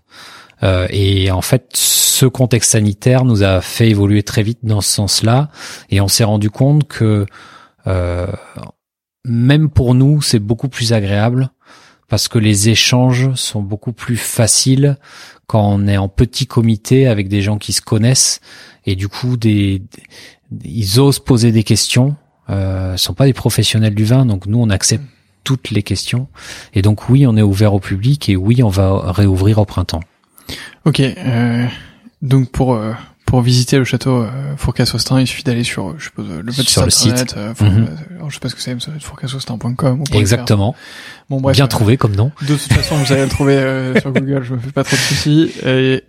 et 0.90 1.30
en 1.30 1.42
fait, 1.42 1.70
ce 1.74 2.26
contexte 2.26 2.72
sanitaire 2.72 3.24
nous 3.24 3.42
a 3.42 3.60
fait 3.60 3.88
évoluer 3.88 4.22
très 4.22 4.42
vite 4.42 4.60
dans 4.62 4.80
ce 4.80 4.90
sens-là, 4.90 5.50
et 5.90 6.00
on 6.00 6.08
s'est 6.08 6.24
rendu 6.24 6.50
compte 6.50 6.86
que 6.86 7.26
même 9.24 9.70
pour 9.70 9.94
nous, 9.94 10.22
c'est 10.22 10.38
beaucoup 10.38 10.68
plus 10.68 10.92
agréable 10.92 11.50
parce 12.08 12.28
que 12.28 12.38
les 12.38 12.68
échanges 12.68 13.34
sont 13.34 13.62
beaucoup 13.62 13.92
plus 13.92 14.16
faciles 14.16 14.96
quand 15.46 15.66
on 15.66 15.86
est 15.86 15.96
en 15.96 16.08
petit 16.08 16.46
comité 16.46 17.06
avec 17.06 17.28
des 17.28 17.42
gens 17.42 17.58
qui 17.58 17.72
se 17.72 17.80
connaissent 17.80 18.40
et 18.86 18.96
du 18.96 19.08
coup 19.08 19.36
des, 19.36 19.82
ils 20.64 21.00
osent 21.00 21.18
poser 21.18 21.52
des 21.52 21.62
questions. 21.62 22.16
Euh, 22.50 22.96
sont 22.98 23.14
pas 23.14 23.24
des 23.24 23.32
professionnels 23.32 23.94
du 23.94 24.04
vin, 24.04 24.26
donc 24.26 24.46
nous 24.46 24.58
on 24.58 24.68
accepte 24.68 25.04
toutes 25.44 25.70
les 25.70 25.82
questions 25.82 26.28
et 26.74 26.82
donc 26.82 27.08
oui 27.08 27.26
on 27.26 27.36
est 27.36 27.42
ouvert 27.42 27.72
au 27.72 27.80
public 27.80 28.28
et 28.28 28.36
oui 28.36 28.62
on 28.62 28.68
va 28.68 29.12
réouvrir 29.12 29.58
au 29.58 29.64
printemps. 29.64 30.02
Ok, 30.84 31.00
euh, 31.00 31.66
donc 32.20 32.50
pour 32.50 32.74
euh, 32.74 32.92
pour 33.34 33.42
visiter 33.42 33.78
le 33.78 33.84
château 33.84 34.22
euh, 34.22 34.30
Fourcasse-Austin, 34.56 35.20
il 35.20 35.26
suffit 35.26 35.42
d'aller 35.42 35.64
sur, 35.64 35.98
je 35.98 36.04
suppose, 36.04 36.28
le 36.28 36.52
sur 36.52 36.84
le 36.84 36.90
site. 36.90 37.34
Euh, 37.36 37.52
mhm. 37.60 37.88
euh, 37.88 38.28
je 38.28 38.34
sais 38.34 38.38
pas 38.38 38.48
ce 38.48 38.54
que 38.54 38.60
c'est, 38.60 38.76
fourcasseaustin.com. 39.00 40.04
Exactement. 40.12 40.76
Bon, 41.28 41.40
bref, 41.40 41.56
Bien 41.56 41.66
trouvé 41.66 41.96
comme 41.96 42.14
nom. 42.14 42.30
De 42.42 42.54
toute 42.54 42.72
façon, 42.72 42.94
vous 42.94 43.12
allez 43.12 43.24
le 43.24 43.28
trouver 43.28 43.92
sur 44.00 44.12
Google. 44.12 44.44
Je 44.44 44.54
me 44.54 44.60
fais 44.60 44.70
pas 44.70 44.84
trop 44.84 44.94
de 44.94 45.00
soucis. 45.00 45.50
Et, 45.66 46.04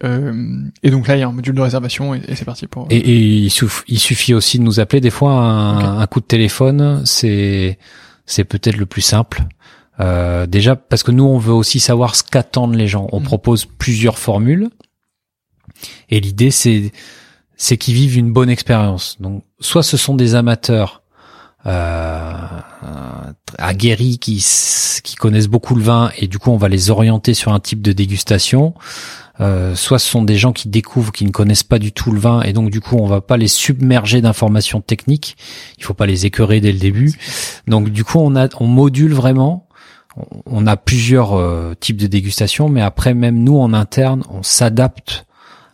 et 0.84 0.92
donc 0.92 1.08
là, 1.08 1.16
il 1.16 1.22
y 1.22 1.24
a 1.24 1.28
un 1.28 1.32
module 1.32 1.56
de 1.56 1.62
réservation 1.62 2.14
et, 2.14 2.22
c'est 2.36 2.46
parti 2.46 2.68
pour. 2.68 2.86
Et, 2.92 3.00
il, 3.00 3.50
suffit, 3.50 4.36
aussi 4.36 4.60
de 4.60 4.64
nous 4.64 4.80
appeler. 4.80 5.02
Des 5.02 5.10
fois, 5.10 5.32
un, 5.32 6.02
un 6.02 6.06
coup 6.06 6.20
de 6.20 6.26
téléphone, 6.26 7.02
c'est 7.06 7.80
c'est 8.28 8.44
peut-être 8.44 8.78
le 8.78 8.86
plus 8.86 9.02
simple. 9.02 9.46
Euh, 10.00 10.46
déjà 10.46 10.76
parce 10.76 11.02
que 11.02 11.12
nous 11.12 11.24
on 11.24 11.38
veut 11.38 11.54
aussi 11.54 11.80
savoir 11.80 12.16
ce 12.16 12.22
qu'attendent 12.22 12.76
les 12.76 12.88
gens. 12.88 13.08
On 13.12 13.20
mm. 13.20 13.24
propose 13.24 13.66
plusieurs 13.66 14.20
formules 14.20 14.70
et 16.10 16.20
l'idée, 16.20 16.52
c'est 16.52 16.92
c'est 17.58 17.78
qu'ils 17.78 17.94
vivent 17.94 18.18
une 18.18 18.34
bonne 18.34 18.50
expérience. 18.50 19.16
Donc, 19.20 19.44
soit 19.60 19.84
ce 19.84 19.96
sont 19.96 20.16
des 20.16 20.36
amateurs 20.36 21.04
euh, 21.66 22.34
aguerris 23.58 24.20
qui 24.20 24.46
qui 25.04 25.16
connaissent 25.16 25.48
beaucoup 25.48 25.74
le 25.76 25.82
vin 25.82 26.12
et 26.18 26.28
du 26.28 26.38
coup 26.38 26.52
on 26.52 26.58
va 26.58 26.70
les 26.70 26.92
orienter 26.92 27.34
sur 27.34 27.54
un 27.54 27.60
type 27.60 27.82
de 27.82 27.92
dégustation. 27.92 28.76
Euh, 29.42 29.76
soit 29.76 30.00
ce 30.00 30.08
sont 30.08 30.24
des 30.24 30.38
gens 30.38 30.54
qui 30.54 30.70
découvrent, 30.70 31.12
qui 31.12 31.26
ne 31.26 31.32
connaissent 31.32 31.64
pas 31.64 31.80
du 31.80 31.92
tout 31.92 32.12
le 32.12 32.20
vin, 32.20 32.42
et 32.44 32.54
donc 32.54 32.70
du 32.70 32.82
coup 32.82 32.98
on 32.98 33.08
va 33.08 33.20
pas 33.20 33.36
les 33.36 33.48
submerger 33.48 34.22
d'informations 34.22 34.80
techniques. 34.80 35.36
Il 35.78 35.84
faut 35.84 35.94
pas 35.94 36.06
les 36.06 36.26
écœurer 36.26 36.62
dès 36.62 36.72
le 36.72 36.80
début. 36.80 37.14
Donc 37.68 37.90
du 37.90 38.04
coup 38.04 38.20
on 38.20 38.36
a, 38.36 38.48
on 38.60 38.68
module 38.68 39.14
vraiment. 39.14 39.68
On 40.46 40.66
a 40.66 40.78
plusieurs 40.78 41.34
euh, 41.34 41.74
types 41.78 41.98
de 41.98 42.08
dégustation, 42.08 42.70
mais 42.70 42.82
après 42.82 43.14
même 43.14 43.44
nous 43.44 43.58
en 43.58 43.74
interne, 43.74 44.24
on 44.30 44.44
s'adapte 44.44 45.26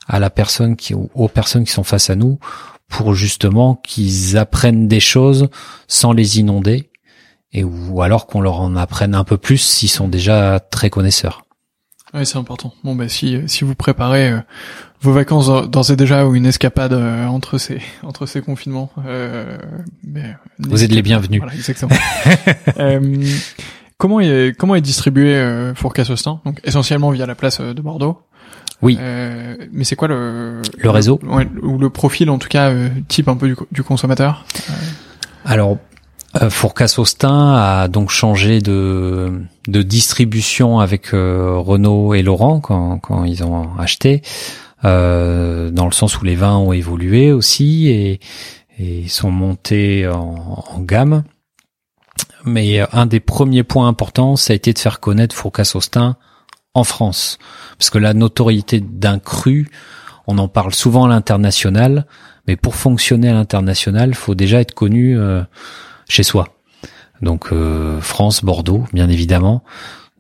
à 0.08 0.20
la 0.20 0.30
personne 0.30 0.76
qui 0.76 0.94
aux 0.94 1.28
personnes 1.28 1.64
qui 1.64 1.72
sont 1.72 1.84
face 1.84 2.10
à 2.10 2.16
nous 2.16 2.40
pour 2.88 3.14
justement 3.14 3.76
qu'ils 3.76 4.38
apprennent 4.38 4.88
des 4.88 5.00
choses 5.00 5.50
sans 5.88 6.12
les 6.12 6.40
inonder 6.40 6.90
et 7.54 7.64
ou 7.64 8.02
alors 8.02 8.28
qu'on 8.28 8.42
leur 8.42 8.62
en 8.62 8.76
apprenne 8.76 9.16
un 9.16 9.24
peu 9.24 9.38
plus 9.38 9.58
s'ils 9.58 9.90
sont 9.90 10.08
déjà 10.08 10.60
très 10.60 10.90
connaisseurs. 10.90 11.44
Oui, 12.14 12.26
c'est 12.26 12.38
important. 12.38 12.74
Bon, 12.84 12.96
bah 12.96 13.08
si 13.08 13.42
si 13.48 13.64
vous 13.64 13.76
préparez 13.76 14.30
euh, 14.30 14.40
vos 15.02 15.12
vacances 15.12 15.48
d'ores 15.70 15.92
et 15.92 15.96
déjà 15.96 16.26
ou 16.26 16.36
une 16.36 16.46
escapade 16.46 16.94
euh, 16.94 17.26
entre 17.26 17.58
ces 17.58 17.82
entre 18.04 18.26
ces 18.26 18.42
confinements, 18.42 18.92
euh, 19.06 19.58
mais, 20.04 20.36
vous 20.60 20.84
êtes 20.84 20.92
les 20.92 21.02
bienvenus. 21.02 21.42
Voilà, 21.42 21.56
exactement. 21.56 21.96
comment 23.98 24.20
est 24.20 24.56
comment 24.58 24.76
est 24.76 24.82
distribué 24.82 25.36
euh, 25.36 25.74
Fourcasse-Austin 25.74 26.42
Donc 26.46 26.60
essentiellement 26.64 27.10
via 27.10 27.26
la 27.26 27.36
place 27.36 27.60
de 27.62 27.82
Bordeaux. 27.82 28.22
Oui. 28.82 28.98
Euh, 29.00 29.56
mais 29.72 29.84
c'est 29.84 29.96
quoi 29.96 30.08
le 30.08 30.62
le 30.78 30.90
réseau 30.90 31.20
ou 31.62 31.78
le 31.78 31.90
profil 31.90 32.30
en 32.30 32.40
tout 32.40 32.50
cas 32.50 32.72
euh, 32.72 32.90
type 33.08 33.28
un 33.28 33.36
peu 33.36 33.48
du, 33.48 33.56
du 33.72 33.84
consommateur 33.84 34.46
Alors 35.46 35.78
euh, 36.42 36.50
Fourcasse-Austin 36.50 37.54
a 37.56 37.88
donc 37.88 38.10
changé 38.10 38.62
de 38.62 39.42
de 39.68 39.82
distribution 39.82 40.80
avec 40.80 41.14
euh, 41.14 41.58
Renault 41.58 42.14
et 42.14 42.24
Laurent 42.24 42.60
quand 42.60 43.00
quand 43.00 43.26
ils 43.26 43.44
ont 43.44 43.70
acheté 43.78 44.22
euh, 44.86 45.70
dans 45.70 45.86
le 45.86 45.92
sens 45.92 46.20
où 46.20 46.26
les 46.26 46.36
vins 46.36 46.58
ont 46.58 46.74
évolué 46.74 47.32
aussi 47.32 47.90
et 47.90 48.20
et 48.80 49.08
sont 49.10 49.32
montés 49.32 50.08
en, 50.08 50.64
en 50.74 50.80
gamme. 50.80 51.24
Mais 52.46 52.80
un 52.92 53.06
des 53.06 53.20
premiers 53.20 53.62
points 53.64 53.88
importants, 53.88 54.36
ça 54.36 54.54
a 54.54 54.56
été 54.56 54.74
de 54.74 54.80
faire 54.80 55.00
connaître 55.00 55.36
Fourcasse-Austin 55.36 56.16
en 56.74 56.84
France. 56.84 57.38
Parce 57.78 57.90
que 57.90 57.98
la 57.98 58.14
notoriété 58.14 58.80
d'un 58.80 59.20
cru, 59.20 59.70
on 60.28 60.38
en 60.38 60.48
parle 60.48 60.74
souvent 60.74 61.06
à 61.06 61.10
l'international, 61.10 62.06
mais 62.48 62.56
pour 62.56 62.76
fonctionner 62.76 63.30
à 63.30 63.34
l'international, 63.34 64.14
faut 64.14 64.36
déjà 64.36 64.62
être 64.62 64.74
connu 64.74 65.18
euh, 65.18 65.44
chez 66.08 66.24
soi. 66.24 66.48
Donc 67.22 67.50
euh, 67.52 68.00
France, 68.02 68.44
Bordeaux, 68.44 68.86
bien 68.94 69.10
évidemment. 69.10 69.64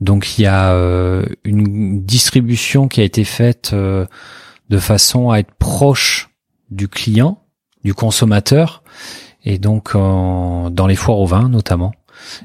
Donc 0.01 0.37
il 0.37 0.43
y 0.43 0.47
a 0.47 0.73
euh, 0.73 1.25
une 1.43 2.03
distribution 2.03 2.87
qui 2.87 3.01
a 3.01 3.03
été 3.03 3.23
faite 3.23 3.73
de 3.73 4.77
façon 4.77 5.29
à 5.29 5.39
être 5.39 5.53
proche 5.53 6.29
du 6.69 6.87
client, 6.87 7.43
du 7.83 7.93
consommateur, 7.93 8.83
et 9.43 9.57
donc 9.57 9.93
dans 9.93 10.87
les 10.87 10.95
foires 10.95 11.19
au 11.19 11.25
vin 11.25 11.49
notamment. 11.49 11.91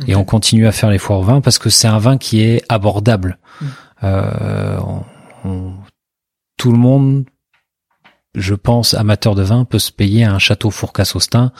Et 0.06 0.14
on 0.16 0.24
continue 0.24 0.66
à 0.66 0.72
faire 0.72 0.90
les 0.90 0.98
foires 0.98 1.20
au 1.20 1.22
vin 1.22 1.40
parce 1.40 1.58
que 1.58 1.70
c'est 1.70 1.88
un 1.88 1.98
vin 1.98 2.16
qui 2.18 2.40
est 2.40 2.62
abordable. 2.68 3.38
Euh, 4.02 4.78
tout 6.56 6.72
le 6.72 6.78
monde, 6.78 7.24
je 8.34 8.54
pense, 8.54 8.94
amateur 8.94 9.34
de 9.34 9.42
vin, 9.42 9.64
peut 9.64 9.78
se 9.78 9.92
payer 9.92 10.24
un 10.24 10.38
château 10.38 10.70
Fourcasse-Austin 10.70 11.52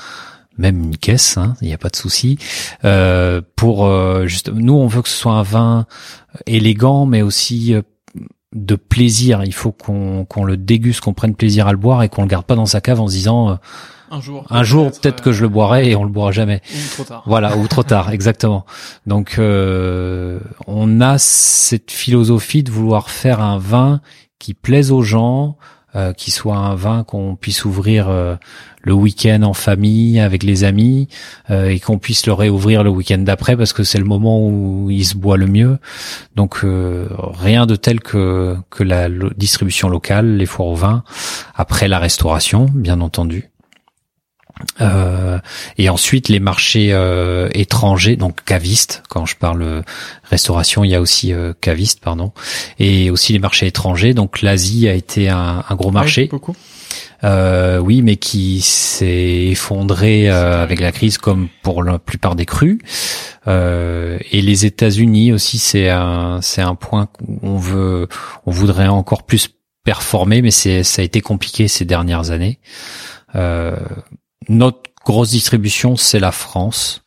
même 0.58 0.82
une 0.82 0.96
caisse, 0.96 1.36
hein, 1.36 1.54
il 1.60 1.68
n'y 1.68 1.74
a 1.74 1.78
pas 1.78 1.88
de 1.88 1.96
souci. 1.96 2.38
Euh, 2.84 3.40
pour 3.56 3.86
euh, 3.86 4.26
juste, 4.26 4.48
nous, 4.48 4.74
on 4.74 4.86
veut 4.86 5.02
que 5.02 5.08
ce 5.08 5.16
soit 5.16 5.32
un 5.32 5.42
vin 5.42 5.86
élégant, 6.46 7.06
mais 7.06 7.22
aussi 7.22 7.74
euh, 7.74 7.82
de 8.54 8.76
plaisir. 8.76 9.42
Il 9.44 9.54
faut 9.54 9.72
qu'on 9.72 10.44
le 10.44 10.56
déguste, 10.56 11.00
qu'on 11.00 11.14
prenne 11.14 11.34
plaisir 11.34 11.66
à 11.66 11.72
le 11.72 11.78
boire 11.78 12.02
et 12.02 12.08
qu'on 12.08 12.22
le 12.22 12.28
garde 12.28 12.46
pas 12.46 12.54
dans 12.54 12.66
sa 12.66 12.80
cave 12.80 13.00
en 13.00 13.08
se 13.08 13.12
disant 13.12 13.58
un 14.10 14.20
jour. 14.20 14.44
Un 14.50 14.62
jour, 14.62 14.90
peut-être 14.90 15.22
que 15.22 15.32
je 15.32 15.42
le 15.42 15.48
boirai 15.48 15.90
et 15.90 15.96
on 15.96 16.04
le 16.04 16.10
boira 16.10 16.32
jamais. 16.32 16.62
Ou 16.72 16.94
trop 16.94 17.04
tard. 17.04 17.22
Voilà, 17.26 17.56
ou 17.56 17.66
trop 17.68 17.82
tard, 17.82 18.10
exactement. 18.12 18.66
Donc, 19.06 19.36
euh, 19.38 20.40
on 20.66 21.00
a 21.00 21.18
cette 21.18 21.90
philosophie 21.90 22.62
de 22.62 22.70
vouloir 22.70 23.10
faire 23.10 23.40
un 23.40 23.58
vin 23.58 24.00
qui 24.38 24.54
plaise 24.54 24.92
aux 24.92 25.02
gens, 25.02 25.56
euh, 25.96 26.12
qui 26.12 26.30
soit 26.30 26.56
un 26.56 26.74
vin 26.74 27.04
qu'on 27.04 27.36
puisse 27.36 27.64
ouvrir 27.64 28.10
euh, 28.10 28.36
le 28.82 28.92
week-end 28.92 29.42
en 29.44 29.54
famille 29.54 30.20
avec 30.20 30.42
les 30.42 30.62
amis 30.62 31.08
euh, 31.48 31.70
et 31.70 31.80
qu'on 31.80 31.98
puisse 31.98 32.26
le 32.26 32.34
réouvrir 32.34 32.84
le 32.84 32.90
week-end 32.90 33.16
d'après 33.16 33.56
parce 33.56 33.72
que 33.72 33.82
c'est 33.82 33.96
le 33.96 34.04
moment 34.04 34.46
où 34.46 34.90
il 34.90 35.06
se 35.06 35.14
boit 35.14 35.38
le 35.38 35.46
mieux. 35.46 35.78
Donc 36.34 36.58
rien 36.62 37.64
de 37.64 37.76
tel 37.76 38.00
que 38.00 38.56
que 38.68 38.82
la 38.82 39.08
distribution 39.36 39.88
locale, 39.88 40.36
les 40.36 40.44
foires 40.44 40.68
au 40.68 40.74
vin, 40.74 41.02
après 41.54 41.88
la 41.88 41.98
restauration, 41.98 42.66
bien 42.74 43.00
entendu. 43.00 43.50
Euh, 44.80 45.38
et 45.76 45.88
ensuite 45.90 46.28
les 46.28 46.40
marchés 46.40 46.88
euh, 46.92 47.48
étrangers, 47.52 48.16
donc 48.16 48.42
cavistes. 48.44 49.02
Quand 49.08 49.26
je 49.26 49.36
parle 49.36 49.62
euh, 49.62 49.82
restauration, 50.24 50.82
il 50.82 50.90
y 50.90 50.94
a 50.94 51.00
aussi 51.00 51.32
euh, 51.32 51.52
caviste, 51.60 52.00
pardon, 52.00 52.32
et 52.78 53.10
aussi 53.10 53.32
les 53.32 53.38
marchés 53.38 53.66
étrangers. 53.66 54.14
Donc 54.14 54.40
l'Asie 54.40 54.88
a 54.88 54.94
été 54.94 55.28
un, 55.28 55.62
un 55.68 55.74
gros 55.74 55.90
marché. 55.90 56.26
beaucoup. 56.26 56.56
Euh, 57.24 57.78
oui, 57.78 58.00
mais 58.00 58.16
qui 58.16 58.60
s'est 58.62 59.48
effondré 59.50 60.28
avec 60.28 60.80
la 60.80 60.92
crise, 60.92 61.18
comme 61.18 61.48
pour 61.62 61.82
la 61.82 61.98
plupart 61.98 62.34
des 62.36 62.46
crus. 62.46 62.78
et 63.46 64.18
les 64.42 64.66
États-Unis 64.66 65.32
aussi, 65.32 65.58
c'est 65.58 65.90
un 65.90 66.40
c'est 66.42 66.62
un 66.62 66.74
point 66.74 67.06
qu'on 67.06 67.58
veut, 67.58 68.08
on 68.46 68.50
voudrait 68.50 68.88
encore 68.88 69.24
plus 69.24 69.50
performer, 69.84 70.42
mais 70.42 70.50
c'est 70.50 70.82
ça 70.82 71.02
a 71.02 71.04
été 71.04 71.20
compliqué 71.20 71.68
ces 71.68 71.84
dernières 71.84 72.30
années. 72.30 72.58
Euh, 73.34 73.76
notre 74.48 74.78
grosse 75.04 75.30
distribution, 75.30 75.96
c'est 75.96 76.20
la 76.20 76.32
France, 76.32 77.04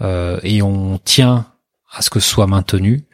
euh, 0.00 0.38
et 0.42 0.62
on 0.62 0.98
tient 0.98 1.46
à 1.92 2.02
ce 2.02 2.10
que 2.10 2.20
ce 2.20 2.28
soit 2.28 2.46
maintenu, 2.46 3.06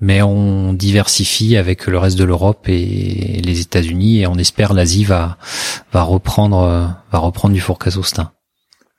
mais 0.00 0.22
on 0.22 0.72
diversifie 0.72 1.56
avec 1.56 1.86
le 1.86 1.98
reste 1.98 2.18
de 2.18 2.24
l'Europe 2.24 2.68
et 2.68 3.40
les 3.42 3.60
États-Unis, 3.60 4.20
et 4.20 4.26
on 4.26 4.36
espère 4.36 4.74
l'Asie 4.74 5.04
va 5.04 5.38
va 5.92 6.02
reprendre 6.02 6.94
va 7.10 7.18
reprendre 7.18 7.54
du 7.54 7.60
Fourcasse-Austin. 7.60 8.30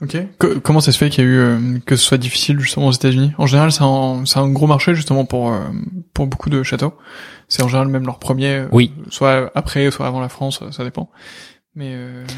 Ok. 0.01 0.17
comment 0.63 0.79
ça 0.79 0.93
se 0.93 0.97
fait 0.97 1.09
qu'il 1.09 1.25
y 1.25 1.27
a 1.27 1.29
eu 1.29 1.39
euh, 1.39 1.79
que 1.85 1.97
ce 1.97 2.05
soit 2.05 2.17
difficile 2.17 2.57
justement 2.61 2.87
aux 2.87 2.91
États-Unis? 2.93 3.33
En 3.37 3.47
général, 3.47 3.73
c'est 3.73 3.83
un, 3.83 4.23
c'est 4.25 4.39
un 4.39 4.47
gros 4.47 4.65
marché 4.65 4.95
justement 4.95 5.25
pour 5.25 5.51
euh, 5.51 5.59
pour 6.13 6.25
beaucoup 6.27 6.49
de 6.49 6.63
châteaux. 6.63 6.93
C'est 7.49 7.63
en 7.63 7.67
général 7.67 7.89
même 7.89 8.05
leur 8.05 8.17
premier. 8.17 8.63
Oui. 8.71 8.93
Soit 9.09 9.51
après, 9.55 9.91
soit 9.91 10.07
avant 10.07 10.21
la 10.21 10.29
France, 10.29 10.61
ça 10.71 10.83
dépend. 10.85 11.09
Mais 11.79 11.95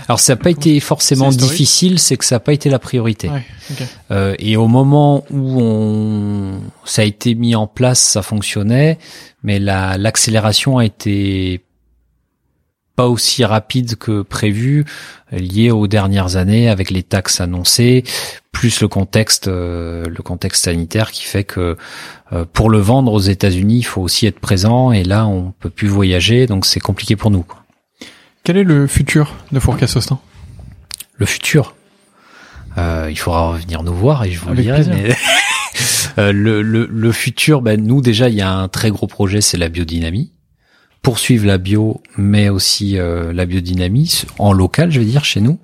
alors 0.08 0.20
ça 0.20 0.34
n'a 0.34 0.38
pas 0.38 0.52
été 0.52 0.80
forcément 0.80 1.30
difficile, 1.30 1.98
c'est 1.98 2.16
que 2.16 2.26
ça 2.26 2.36
n'a 2.36 2.40
pas 2.40 2.54
été 2.54 2.70
la 2.70 2.78
priorité. 2.78 3.28
Ouais, 3.28 3.44
euh, 4.12 4.36
et 4.38 4.56
au 4.56 4.68
moment 4.68 5.26
où 5.32 5.60
on 5.60 6.62
ça 6.86 7.02
a 7.02 7.06
été 7.06 7.34
mis 7.34 7.56
en 7.56 7.66
place, 7.66 8.00
ça 8.00 8.22
fonctionnait, 8.22 9.00
mais 9.42 9.58
la 9.58 9.98
l'accélération 9.98 10.78
a 10.78 10.86
été 10.86 11.64
pas 12.96 13.08
aussi 13.08 13.44
rapide 13.44 13.96
que 13.96 14.22
prévu, 14.22 14.86
lié 15.32 15.72
aux 15.72 15.88
dernières 15.88 16.36
années 16.36 16.70
avec 16.70 16.92
les 16.92 17.02
taxes 17.02 17.42
annoncées, 17.42 18.04
plus 18.52 18.82
le 18.82 18.88
contexte, 18.88 19.48
euh, 19.48 20.06
le 20.06 20.22
contexte 20.22 20.66
sanitaire 20.66 21.12
qui 21.12 21.24
fait 21.24 21.46
que 21.46 21.78
euh, 22.32 22.46
pour 22.54 22.70
le 22.70 22.78
vendre 22.78 23.12
aux 23.12 23.20
États-Unis, 23.20 23.78
il 23.80 23.86
faut 23.86 24.02
aussi 24.02 24.28
être 24.28 24.40
présent 24.40 24.92
et 24.92 25.04
là, 25.04 25.26
on 25.26 25.52
peut 25.60 25.72
plus 25.72 25.88
voyager, 25.88 26.46
donc 26.46 26.66
c'est 26.66 26.80
compliqué 26.80 27.16
pour 27.16 27.32
nous. 27.32 27.42
Quoi. 27.42 27.61
Quel 28.44 28.58
est 28.58 28.64
le 28.64 28.88
futur 28.88 29.36
de 29.52 29.60
Fourcade 29.60 29.90
Sostin 29.90 30.20
Le 31.16 31.26
futur, 31.26 31.76
euh, 32.78 33.08
il 33.10 33.18
faudra 33.18 33.58
venir 33.58 33.84
nous 33.84 33.94
voir 33.94 34.24
et 34.24 34.32
je 34.32 34.40
vous 34.40 34.50
le 34.50 34.62
dirai. 34.62 34.84
Mais 34.88 35.16
le, 36.32 36.62
le, 36.62 36.86
le, 36.86 37.12
futur, 37.12 37.62
ben 37.62 37.82
nous 37.82 38.02
déjà, 38.02 38.30
il 38.30 38.36
y 38.36 38.42
a 38.42 38.52
un 38.52 38.68
très 38.68 38.90
gros 38.90 39.08
projet, 39.08 39.42
c'est 39.42 39.58
la 39.58 39.70
biodynamie 39.70 40.34
poursuivre 41.02 41.48
la 41.48 41.58
bio, 41.58 42.02
mais 42.18 42.50
aussi 42.50 42.98
euh, 42.98 43.34
la 43.34 43.46
biodynamie 43.46 44.24
en 44.38 44.54
local, 44.54 44.92
je 44.92 45.00
vais 45.00 45.06
dire 45.06 45.26
chez 45.26 45.42
nous. 45.42 45.60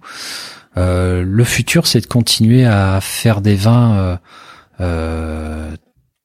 Euh, 0.78 1.24
le 1.26 1.44
futur, 1.44 1.88
c'est 1.88 2.02
de 2.02 2.08
continuer 2.08 2.66
à 2.66 3.00
faire 3.02 3.42
des 3.42 3.56
vins 3.56 4.20
euh, 4.80 5.76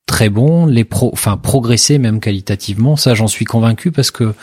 très 0.07 0.29
bons, 0.29 0.67
les 0.67 0.85
pro, 0.85 1.11
enfin 1.13 1.37
progresser 1.37 1.99
même 1.99 2.21
qualitativement. 2.21 2.97
Ça, 2.97 3.15
j'en 3.15 3.29
suis 3.29 3.45
convaincu 3.45 3.93
parce 3.93 4.11
que 4.11 4.35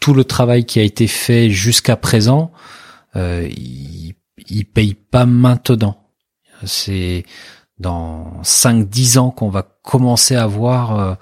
tout 0.00 0.14
le 0.14 0.24
travail 0.24 0.64
qui 0.64 0.80
a 0.80 0.82
été 0.82 1.06
fait 1.06 1.50
jusqu'à 1.50 1.96
présent, 1.96 2.52
il, 3.14 4.14
il 4.48 4.64
paye 4.64 4.94
pas 4.94 5.26
maintenant. 5.26 6.08
C'est 6.64 7.24
dans 7.78 8.40
5-10 8.42 9.18
ans 9.18 9.30
qu'on 9.30 9.48
va 9.48 9.62
commencer 9.82 10.36
à 10.36 10.46
voir 10.46 11.18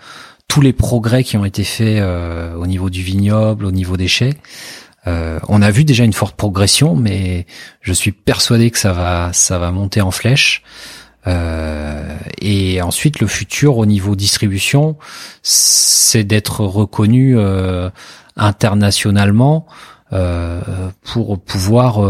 tous 0.48 0.62
les 0.62 0.72
progrès 0.72 1.22
qui 1.22 1.36
ont 1.36 1.44
été 1.44 1.62
faits 1.62 2.00
euh, 2.00 2.54
au 2.54 2.66
niveau 2.66 2.90
du 2.90 3.02
vignoble, 3.02 3.66
au 3.66 3.70
niveau 3.70 3.96
des 3.96 4.08
chais. 4.08 4.34
Euh, 5.06 5.38
on 5.48 5.62
a 5.62 5.70
vu 5.70 5.84
déjà 5.84 6.04
une 6.04 6.14
forte 6.14 6.36
progression, 6.36 6.96
mais 6.96 7.46
je 7.82 7.92
suis 7.92 8.12
persuadé 8.12 8.70
que 8.70 8.78
ça 8.78 8.92
va, 8.92 9.30
ça 9.32 9.58
va 9.58 9.70
monter 9.70 10.00
en 10.00 10.10
flèche. 10.10 10.62
Euh, 11.26 12.16
et 12.40 12.80
ensuite, 12.80 13.20
le 13.20 13.26
futur 13.26 13.76
au 13.76 13.86
niveau 13.86 14.16
distribution, 14.16 14.96
c'est 15.42 16.24
d'être 16.24 16.64
reconnu 16.64 17.36
internationalement 18.38 19.66
pour 21.02 21.38
pouvoir 21.40 22.00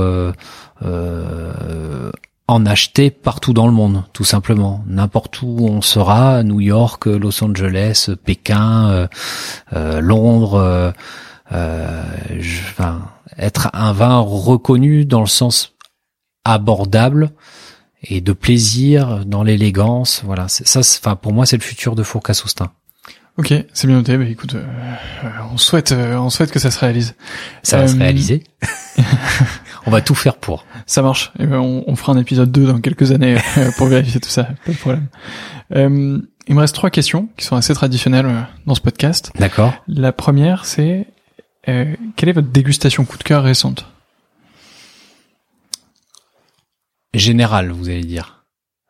en 2.48 2.64
acheter 2.64 3.10
partout 3.10 3.52
dans 3.52 3.66
le 3.66 3.72
monde, 3.72 4.04
tout 4.14 4.24
simplement. 4.24 4.82
N'importe 4.86 5.42
où 5.42 5.66
on 5.68 5.82
sera, 5.82 6.42
New 6.42 6.60
York, 6.60 7.04
Los 7.04 7.44
Angeles, 7.44 8.10
Pékin, 8.24 8.88
euh, 8.88 9.06
euh, 9.74 10.00
Londres, 10.00 10.94
euh, 11.52 12.02
être 13.36 13.68
un 13.74 13.92
vin 13.92 14.18
reconnu 14.18 15.04
dans 15.04 15.20
le 15.20 15.26
sens 15.26 15.74
abordable 16.44 17.30
et 18.02 18.22
de 18.22 18.32
plaisir 18.32 19.26
dans 19.26 19.42
l'élégance. 19.42 20.22
Voilà, 20.24 20.48
ça, 20.48 20.80
enfin 20.80 21.16
pour 21.16 21.34
moi 21.34 21.44
c'est 21.44 21.56
le 21.56 21.62
futur 21.62 21.94
de 21.94 22.02
Fourcade 22.02 22.34
Saustin. 22.34 22.70
Ok, 23.38 23.54
c'est 23.72 23.86
bien 23.86 23.96
noté. 23.96 24.18
Bah, 24.18 24.24
écoute, 24.24 24.56
on 25.52 25.56
souhaite, 25.56 25.92
on 25.92 26.28
souhaite 26.28 26.50
que 26.50 26.58
ça 26.58 26.70
se 26.70 26.78
réalise. 26.78 27.14
Ça 27.62 27.78
va 27.78 27.88
se 27.88 27.96
réaliser. 27.96 28.42
on 29.86 29.90
va 29.90 30.00
tout 30.00 30.14
faire 30.14 30.36
pour. 30.36 30.66
Ça 30.86 31.02
marche. 31.02 31.32
Et 31.38 31.46
ben 31.46 31.58
on, 31.58 31.84
on, 31.86 31.96
fera 31.96 32.12
un 32.12 32.18
épisode 32.18 32.50
2 32.50 32.66
dans 32.66 32.80
quelques 32.80 33.12
années 33.12 33.38
euh, 33.56 33.70
pour 33.78 33.86
vérifier 33.86 34.20
tout 34.20 34.28
ça. 34.28 34.48
Pas 34.66 34.72
de 34.72 34.76
problème. 34.76 35.06
Euh, 35.74 36.20
il 36.48 36.54
me 36.54 36.60
reste 36.60 36.74
trois 36.74 36.90
questions 36.90 37.28
qui 37.36 37.44
sont 37.44 37.56
assez 37.56 37.74
traditionnelles 37.74 38.26
euh, 38.26 38.40
dans 38.66 38.74
ce 38.74 38.80
podcast. 38.80 39.30
D'accord. 39.38 39.74
La 39.86 40.12
première, 40.12 40.64
c'est 40.64 41.06
euh, 41.68 41.94
quelle 42.16 42.30
est 42.30 42.32
votre 42.32 42.48
dégustation 42.48 43.04
coup 43.04 43.18
de 43.18 43.22
cœur 43.22 43.42
récente? 43.42 43.86
Générale, 47.14 47.70
vous 47.70 47.88
allez 47.88 48.04
dire. 48.04 48.37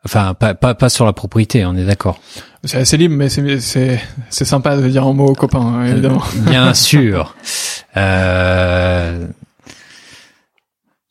Enfin, 0.05 0.33
pas, 0.33 0.53
pas, 0.53 0.75
pas 0.75 0.89
sur 0.89 1.05
la 1.05 1.13
propriété, 1.13 1.65
on 1.65 1.75
est 1.75 1.85
d'accord. 1.85 2.19
C'est 2.63 2.77
assez 2.77 2.97
libre, 2.97 3.15
mais 3.15 3.29
c'est, 3.29 3.99
sympa 4.29 4.77
de 4.77 4.87
dire 4.87 5.05
un 5.05 5.13
mot 5.13 5.27
aux 5.27 5.33
copains, 5.33 5.59
hein, 5.59 5.85
évidemment. 5.85 6.23
bien 6.35 6.73
sûr. 6.73 7.35
Euh, 7.97 9.27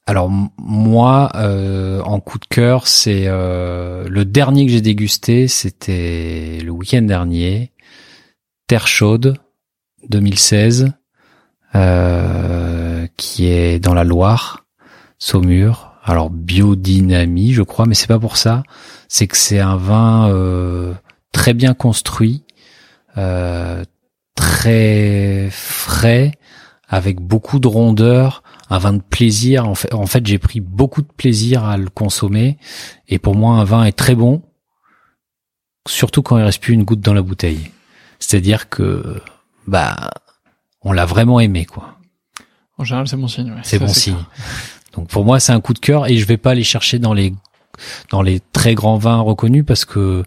alors 0.09 0.31
moi, 0.31 1.31
euh, 1.35 2.01
en 2.01 2.19
coup 2.19 2.39
de 2.39 2.47
cœur, 2.47 2.87
c'est 2.87 3.25
euh, 3.27 4.09
le 4.09 4.25
dernier 4.25 4.65
que 4.65 4.73
j'ai 4.73 4.81
dégusté, 4.81 5.49
c'était 5.49 6.61
le 6.65 6.71
week-end 6.71 7.03
dernier, 7.03 7.73
Terre 8.69 8.89
chaude 8.89 9.37
2016, 10.09 10.93
euh, 11.75 13.07
qui 13.19 13.49
est 13.49 13.79
dans 13.79 13.93
la 13.93 14.05
Loire, 14.05 14.65
Saumur. 15.19 15.88
Alors 16.09 16.31
biodynamie, 16.31 17.53
je 17.53 17.63
crois, 17.63 17.87
mais 17.87 17.95
c'est 17.95 18.07
pas 18.07 18.19
pour 18.19 18.37
ça. 18.37 18.63
C'est 19.09 19.27
que 19.27 19.37
c'est 19.37 19.61
un 19.61 19.77
vin 19.77 20.33
très 21.33 21.55
bien 21.55 21.75
construit, 21.75 22.45
très 24.35 25.49
frais, 25.51 26.33
avec 26.89 27.21
beaucoup 27.21 27.59
de 27.61 27.69
rondeur 27.69 28.43
un 28.71 28.79
vin 28.79 28.93
de 28.93 29.03
plaisir. 29.03 29.69
En 29.69 29.75
fait, 29.75 29.93
en 29.95 30.07
fait 30.07 30.27
j'ai 30.27 30.39
pris 30.39 30.61
beaucoup 30.61 31.03
de 31.03 31.09
plaisir 31.09 31.65
à 31.65 31.77
le 31.77 31.89
consommer. 31.89 32.59
Et 33.09 33.19
pour 33.19 33.35
moi, 33.35 33.57
un 33.57 33.65
vin 33.65 33.85
est 33.85 33.93
très 33.93 34.15
bon, 34.15 34.43
surtout 35.87 36.23
quand 36.23 36.39
il 36.39 36.45
reste 36.45 36.63
plus 36.63 36.75
une 36.75 36.85
goutte 36.85 37.01
dans 37.01 37.15
la 37.15 37.23
bouteille. 37.23 37.71
C'est-à-dire 38.19 38.69
que, 38.69 39.21
bah, 39.67 40.11
on 40.83 40.93
l'a 40.93 41.07
vraiment 41.07 41.41
aimé, 41.41 41.67
quoi. 41.67 41.99
En 42.79 42.85
général, 42.85 43.09
c'est 43.09 43.17
bon 43.17 43.29
signe. 43.29 43.51
Ouais. 43.51 43.61
C'est 43.63 43.79
bon 43.79 43.89
signe. 43.89 44.25
Donc 44.99 45.07
pour 45.09 45.25
moi, 45.25 45.39
c'est 45.39 45.53
un 45.53 45.61
coup 45.61 45.75
de 45.75 45.79
cœur 45.79 46.09
et 46.11 46.17
je 46.17 46.27
vais 46.27 46.39
pas 46.39 46.51
aller 46.51 46.65
chercher 46.65 46.99
dans 46.99 47.15
les 47.15 47.33
dans 48.11 48.21
les 48.21 48.41
très 48.53 48.75
grands 48.75 48.99
vins 48.99 49.21
reconnus 49.21 49.65
parce 49.65 49.85
que 49.85 50.25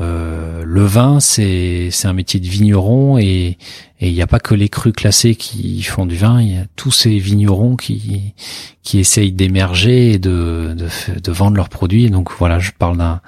euh, 0.00 0.64
le 0.66 0.84
vin, 0.84 1.20
c'est 1.20 1.90
c'est 1.92 2.08
un 2.08 2.12
métier 2.12 2.40
de 2.40 2.48
vigneron 2.48 3.18
et 3.18 3.56
il 4.00 4.12
n'y 4.12 4.20
a 4.20 4.26
pas 4.26 4.40
que 4.40 4.56
les 4.56 4.68
crus 4.68 4.92
classés 4.92 5.36
qui 5.36 5.80
font 5.84 6.06
du 6.06 6.16
vin. 6.16 6.42
Il 6.42 6.54
y 6.54 6.56
a 6.56 6.64
tous 6.74 6.90
ces 6.90 7.20
vignerons 7.20 7.76
qui 7.76 8.34
qui 8.82 8.98
essayent 8.98 9.30
d'émerger 9.30 10.14
et 10.14 10.18
de, 10.18 10.74
de, 10.76 10.88
de 11.20 11.32
vendre 11.32 11.56
leurs 11.56 11.68
produits. 11.68 12.10
donc 12.10 12.32
voilà, 12.36 12.58
je 12.58 12.72
parle 12.76 12.96
d'un 12.96 13.20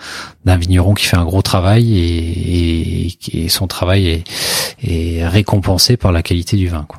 d'un 0.44 0.56
vigneron 0.56 0.94
qui 0.94 1.06
fait 1.06 1.16
un 1.16 1.24
gros 1.24 1.42
travail 1.42 1.96
et, 1.96 3.06
et, 3.06 3.44
et 3.44 3.48
son 3.48 3.68
travail 3.68 4.08
est, 4.08 4.24
est 4.82 5.28
récompensé 5.28 5.96
par 5.96 6.10
la 6.10 6.24
qualité 6.24 6.56
du 6.56 6.66
vin. 6.66 6.86
Quoi. 6.88 6.98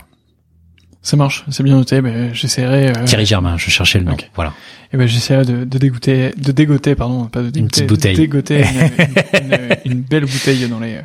Ça 1.04 1.18
marche, 1.18 1.44
c'est 1.50 1.64
bien 1.64 1.76
noté. 1.76 2.02
Mais 2.02 2.34
j'essaierai. 2.34 2.90
Euh... 2.90 3.04
Thierry 3.04 3.26
Germain, 3.26 3.58
je 3.58 3.70
cherchais 3.70 4.00
le 4.00 4.06
nom. 4.06 4.16
Voilà. 4.34 4.52
Et 4.52 4.96
eh 4.96 4.98
ben 4.98 5.08
j'essaierai 5.08 5.44
de, 5.44 5.66
de 5.66 5.78
dégoûter, 5.78 6.32
de 6.38 6.52
dégoter, 6.52 6.96
pardon, 6.96 7.26
pas 7.26 7.42
de 7.42 7.50
dégoûter, 7.50 7.60
une 7.60 7.68
petite 7.68 7.88
bouteille, 7.88 8.16
de 8.16 8.22
dégoter 8.22 8.62
une, 8.62 9.52
une, 9.52 9.76
une, 9.86 10.02
belle 10.02 10.26
bouteille 10.26 10.68
dans 10.70 10.80
les 10.80 11.00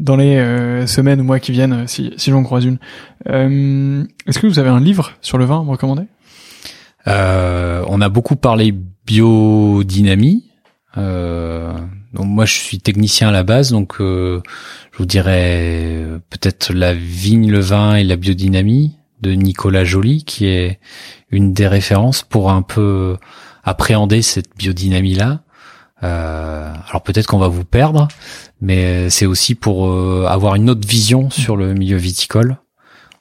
dans 0.00 0.16
les 0.16 0.36
euh, 0.36 0.86
semaines 0.86 1.20
ou 1.20 1.24
mois 1.24 1.38
qui 1.38 1.52
viennent, 1.52 1.86
si 1.86 2.12
si 2.16 2.30
j'en 2.30 2.42
croise 2.42 2.64
une. 2.64 2.78
Euh, 3.28 4.02
Est-ce 4.26 4.38
que 4.38 4.46
vous 4.46 4.58
avez 4.58 4.70
un 4.70 4.80
livre 4.80 5.12
sur 5.20 5.38
le 5.38 5.44
vin 5.44 5.60
à 5.60 5.62
me 5.62 5.70
recommander? 5.70 6.04
Euh, 7.06 7.84
On 7.88 8.00
a 8.00 8.08
beaucoup 8.08 8.36
parlé 8.36 8.74
biodynamie. 9.06 10.44
Euh, 10.96 11.72
donc 12.14 12.26
moi 12.26 12.44
je 12.44 12.54
suis 12.54 12.80
technicien 12.80 13.28
à 13.28 13.32
la 13.32 13.42
base, 13.42 13.70
donc 13.70 14.00
euh, 14.00 14.40
je 14.92 14.98
vous 14.98 15.06
dirais 15.06 16.02
peut-être 16.30 16.72
la 16.72 16.94
vigne, 16.94 17.50
le 17.50 17.60
vin 17.60 17.94
et 17.94 18.04
la 18.04 18.16
biodynamie 18.16 18.97
de 19.20 19.32
Nicolas 19.32 19.84
Joly, 19.84 20.24
qui 20.24 20.46
est 20.46 20.78
une 21.30 21.52
des 21.52 21.66
références 21.66 22.22
pour 22.22 22.50
un 22.50 22.62
peu 22.62 23.16
appréhender 23.64 24.22
cette 24.22 24.56
biodynamie-là. 24.56 25.42
Euh, 26.02 26.72
alors 26.88 27.02
peut-être 27.02 27.26
qu'on 27.26 27.38
va 27.38 27.48
vous 27.48 27.64
perdre, 27.64 28.08
mais 28.60 29.10
c'est 29.10 29.26
aussi 29.26 29.54
pour 29.54 29.88
euh, 29.88 30.26
avoir 30.28 30.54
une 30.54 30.70
autre 30.70 30.86
vision 30.86 31.30
sur 31.30 31.56
le 31.56 31.74
milieu 31.74 31.96
viticole. 31.96 32.58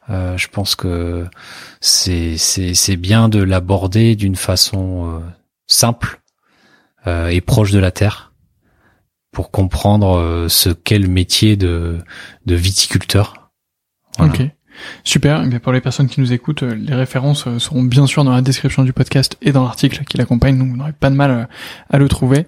Euh, 0.10 0.38
je 0.38 0.48
pense 0.48 0.76
que 0.76 1.26
c'est 1.82 2.38
c'est 2.38 2.96
bien 2.96 3.30
de 3.30 3.42
l'aborder 3.44 4.16
d'une 4.16 4.36
façon 4.36 5.12
euh, 5.12 5.20
simple 5.68 6.22
et 7.30 7.40
proche 7.40 7.72
de 7.72 7.80
la 7.80 7.92
terre 7.92 8.34
pour 9.32 9.50
comprendre 9.50 10.48
ce 10.50 10.70
qu'est 10.70 11.00
le 11.00 11.08
métier 11.08 11.56
de 11.56 12.00
de 12.46 12.56
viticulteur. 12.56 13.52
Super. 15.04 15.44
Et 15.44 15.48
bien 15.48 15.60
pour 15.60 15.72
les 15.72 15.82
personnes 15.82 16.08
qui 16.08 16.20
nous 16.20 16.34
écoutent, 16.34 16.64
les 16.64 16.96
références 16.96 17.48
seront 17.58 17.84
bien 17.84 18.08
sûr 18.08 18.24
dans 18.24 18.32
la 18.32 18.42
description 18.42 18.84
du 18.84 18.94
podcast 18.94 19.38
et 19.42 19.52
dans 19.52 19.64
l'article 19.64 20.04
qui 20.06 20.18
l'accompagne, 20.18 20.58
donc 20.58 20.70
vous 20.70 20.78
n'aurez 20.78 20.94
pas 20.94 21.10
de 21.10 21.16
mal 21.16 21.48
à 21.90 21.98
le 21.98 22.08
trouver. 22.08 22.48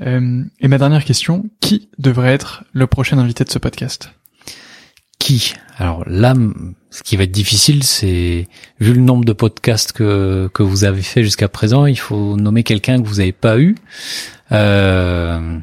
et 0.00 0.68
ma 0.68 0.78
dernière 0.78 1.04
question, 1.04 1.44
qui 1.60 1.88
devrait 1.98 2.32
être 2.32 2.64
le 2.72 2.86
prochain 2.86 3.18
invité 3.18 3.44
de 3.44 3.50
ce 3.50 3.58
podcast? 3.58 4.10
Qui? 5.18 5.54
Alors 5.78 6.04
là, 6.06 6.34
ce 6.90 7.02
qui 7.02 7.16
va 7.16 7.24
être 7.24 7.32
difficile, 7.32 7.82
c'est 7.82 8.48
vu 8.80 8.94
le 8.94 9.00
nombre 9.00 9.24
de 9.24 9.32
podcasts 9.32 9.92
que 9.92 10.48
que 10.54 10.62
vous 10.62 10.84
avez 10.84 11.02
fait 11.02 11.22
jusqu'à 11.22 11.48
présent, 11.48 11.86
il 11.86 11.98
faut 11.98 12.36
nommer 12.36 12.62
quelqu'un 12.62 13.02
que 13.02 13.06
vous 13.06 13.16
n'avez 13.16 13.32
pas 13.32 13.58
eu. 13.58 13.74
Euh, 14.52 15.58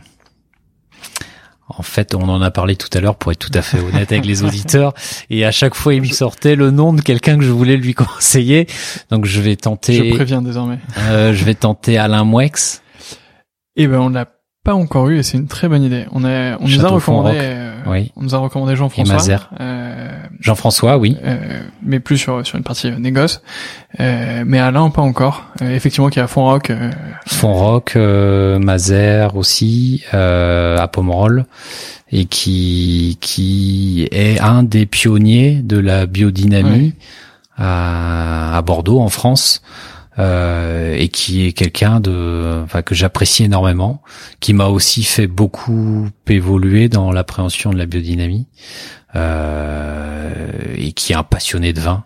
en 1.67 1.81
fait, 1.81 2.13
on 2.13 2.29
en 2.29 2.41
a 2.41 2.51
parlé 2.51 2.75
tout 2.75 2.89
à 2.93 3.01
l'heure 3.01 3.15
pour 3.15 3.31
être 3.31 3.39
tout 3.39 3.51
à 3.57 3.61
fait 3.61 3.79
honnête 3.79 4.11
avec 4.11 4.25
les 4.25 4.43
auditeurs. 4.43 4.93
Et 5.29 5.45
à 5.45 5.51
chaque 5.51 5.73
fois, 5.73 5.95
il 5.95 6.01
me 6.01 6.07
sortait 6.07 6.55
le 6.55 6.69
nom 6.69 6.93
de 6.93 7.01
quelqu'un 7.01 7.37
que 7.37 7.43
je 7.43 7.51
voulais 7.51 7.77
lui 7.77 7.93
conseiller. 7.95 8.67
Donc, 9.09 9.25
je 9.25 9.41
vais 9.41 9.55
tenter. 9.55 10.09
Je 10.09 10.15
préviens 10.15 10.41
désormais. 10.41 10.77
Euh, 10.97 11.33
je 11.33 11.43
vais 11.43 11.55
tenter 11.55 11.97
Alain 11.97 12.23
Mouex. 12.23 12.83
Eh 13.75 13.87
ben, 13.87 13.99
on 13.99 14.09
l'a 14.09 14.27
pas 14.65 14.73
encore 14.73 15.09
eu 15.09 15.19
et 15.19 15.23
c'est 15.23 15.37
une 15.37 15.45
très 15.47 15.69
bonne 15.69 15.83
idée. 15.83 16.05
On 16.11 16.25
a, 16.25 16.57
on 16.59 16.67
nous 16.67 16.83
a 16.85 16.89
recommandé, 16.89 17.37
euh, 17.39 17.71
oui. 17.85 18.11
on 18.15 18.23
nous 18.23 18.33
a 18.33 18.39
recommandé 18.39 18.75
Jean-François. 18.75 19.49
Euh, 19.61 20.09
Jean-François, 20.41 20.97
oui. 20.97 21.15
Euh, 21.23 21.61
mais 21.83 21.99
plus 21.99 22.17
sur 22.17 22.43
sur 22.45 22.57
une 22.57 22.63
partie 22.63 22.87
euh, 22.87 22.97
négoce. 22.97 23.43
Euh, 23.99 24.43
mais 24.45 24.57
Alain 24.57 24.89
pas 24.89 25.03
encore. 25.03 25.45
effectivement, 25.61 26.09
qui 26.09 26.19
a 26.19 26.25
Fond 26.25 26.45
Rock. 26.45 26.71
Fond 27.27 27.53
Rock, 27.53 27.95
Mazer 27.95 29.35
aussi, 29.37 30.03
à 30.11 30.89
Pomerol 30.91 31.45
et 32.11 32.25
qui 32.25 33.19
qui 33.21 34.07
est 34.11 34.39
un 34.39 34.63
des 34.63 34.87
pionniers 34.87 35.61
de 35.63 35.77
la 35.77 36.07
biodynamie 36.07 36.93
à, 37.55 38.57
à 38.57 38.61
Bordeaux 38.63 38.99
en 38.99 39.09
France 39.09 39.61
et 40.17 41.09
qui 41.09 41.45
est 41.45 41.51
quelqu'un 41.51 41.99
de, 41.99 42.61
enfin 42.63 42.81
que 42.81 42.95
j'apprécie 42.95 43.43
énormément, 43.43 44.01
qui 44.39 44.53
m'a 44.53 44.67
aussi 44.67 45.03
fait 45.03 45.27
beaucoup 45.27 46.07
évoluer 46.27 46.89
dans 46.89 47.11
l'appréhension 47.11 47.71
de 47.71 47.77
la 47.77 47.85
biodynamie 47.85 48.47
euh, 49.15 50.35
et 50.75 50.91
qui 50.91 51.13
est 51.13 51.15
un 51.15 51.23
passionné 51.23 51.71
de 51.71 51.79
vin. 51.79 52.03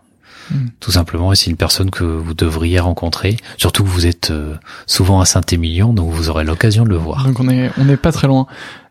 Hmm. 0.52 0.68
Tout 0.80 0.92
simplement, 0.92 1.32
et 1.32 1.36
c'est 1.36 1.50
une 1.50 1.58
personne 1.58 1.92
que 1.92 2.04
vous 2.04 2.34
devriez 2.34 2.80
rencontrer. 2.80 3.38
Surtout 3.58 3.84
que 3.84 3.90
vous 3.90 4.08
êtes 4.08 4.32
euh, 4.32 4.56
souvent 4.88 5.22
à 5.22 5.26
Saint-Émilion, 5.26 5.94
donc 5.94 6.12
vous 6.12 6.30
aurez 6.30 6.44
l'occasion 6.44 6.84
de 6.84 6.90
le 6.90 6.98
voir. 6.98 7.26
Donc 7.26 7.40
on 7.40 7.50
est 7.50 7.70
on 7.78 7.86
n'est 7.86 7.98
pas 7.98 8.12
très 8.12 8.28
loin. 8.28 8.48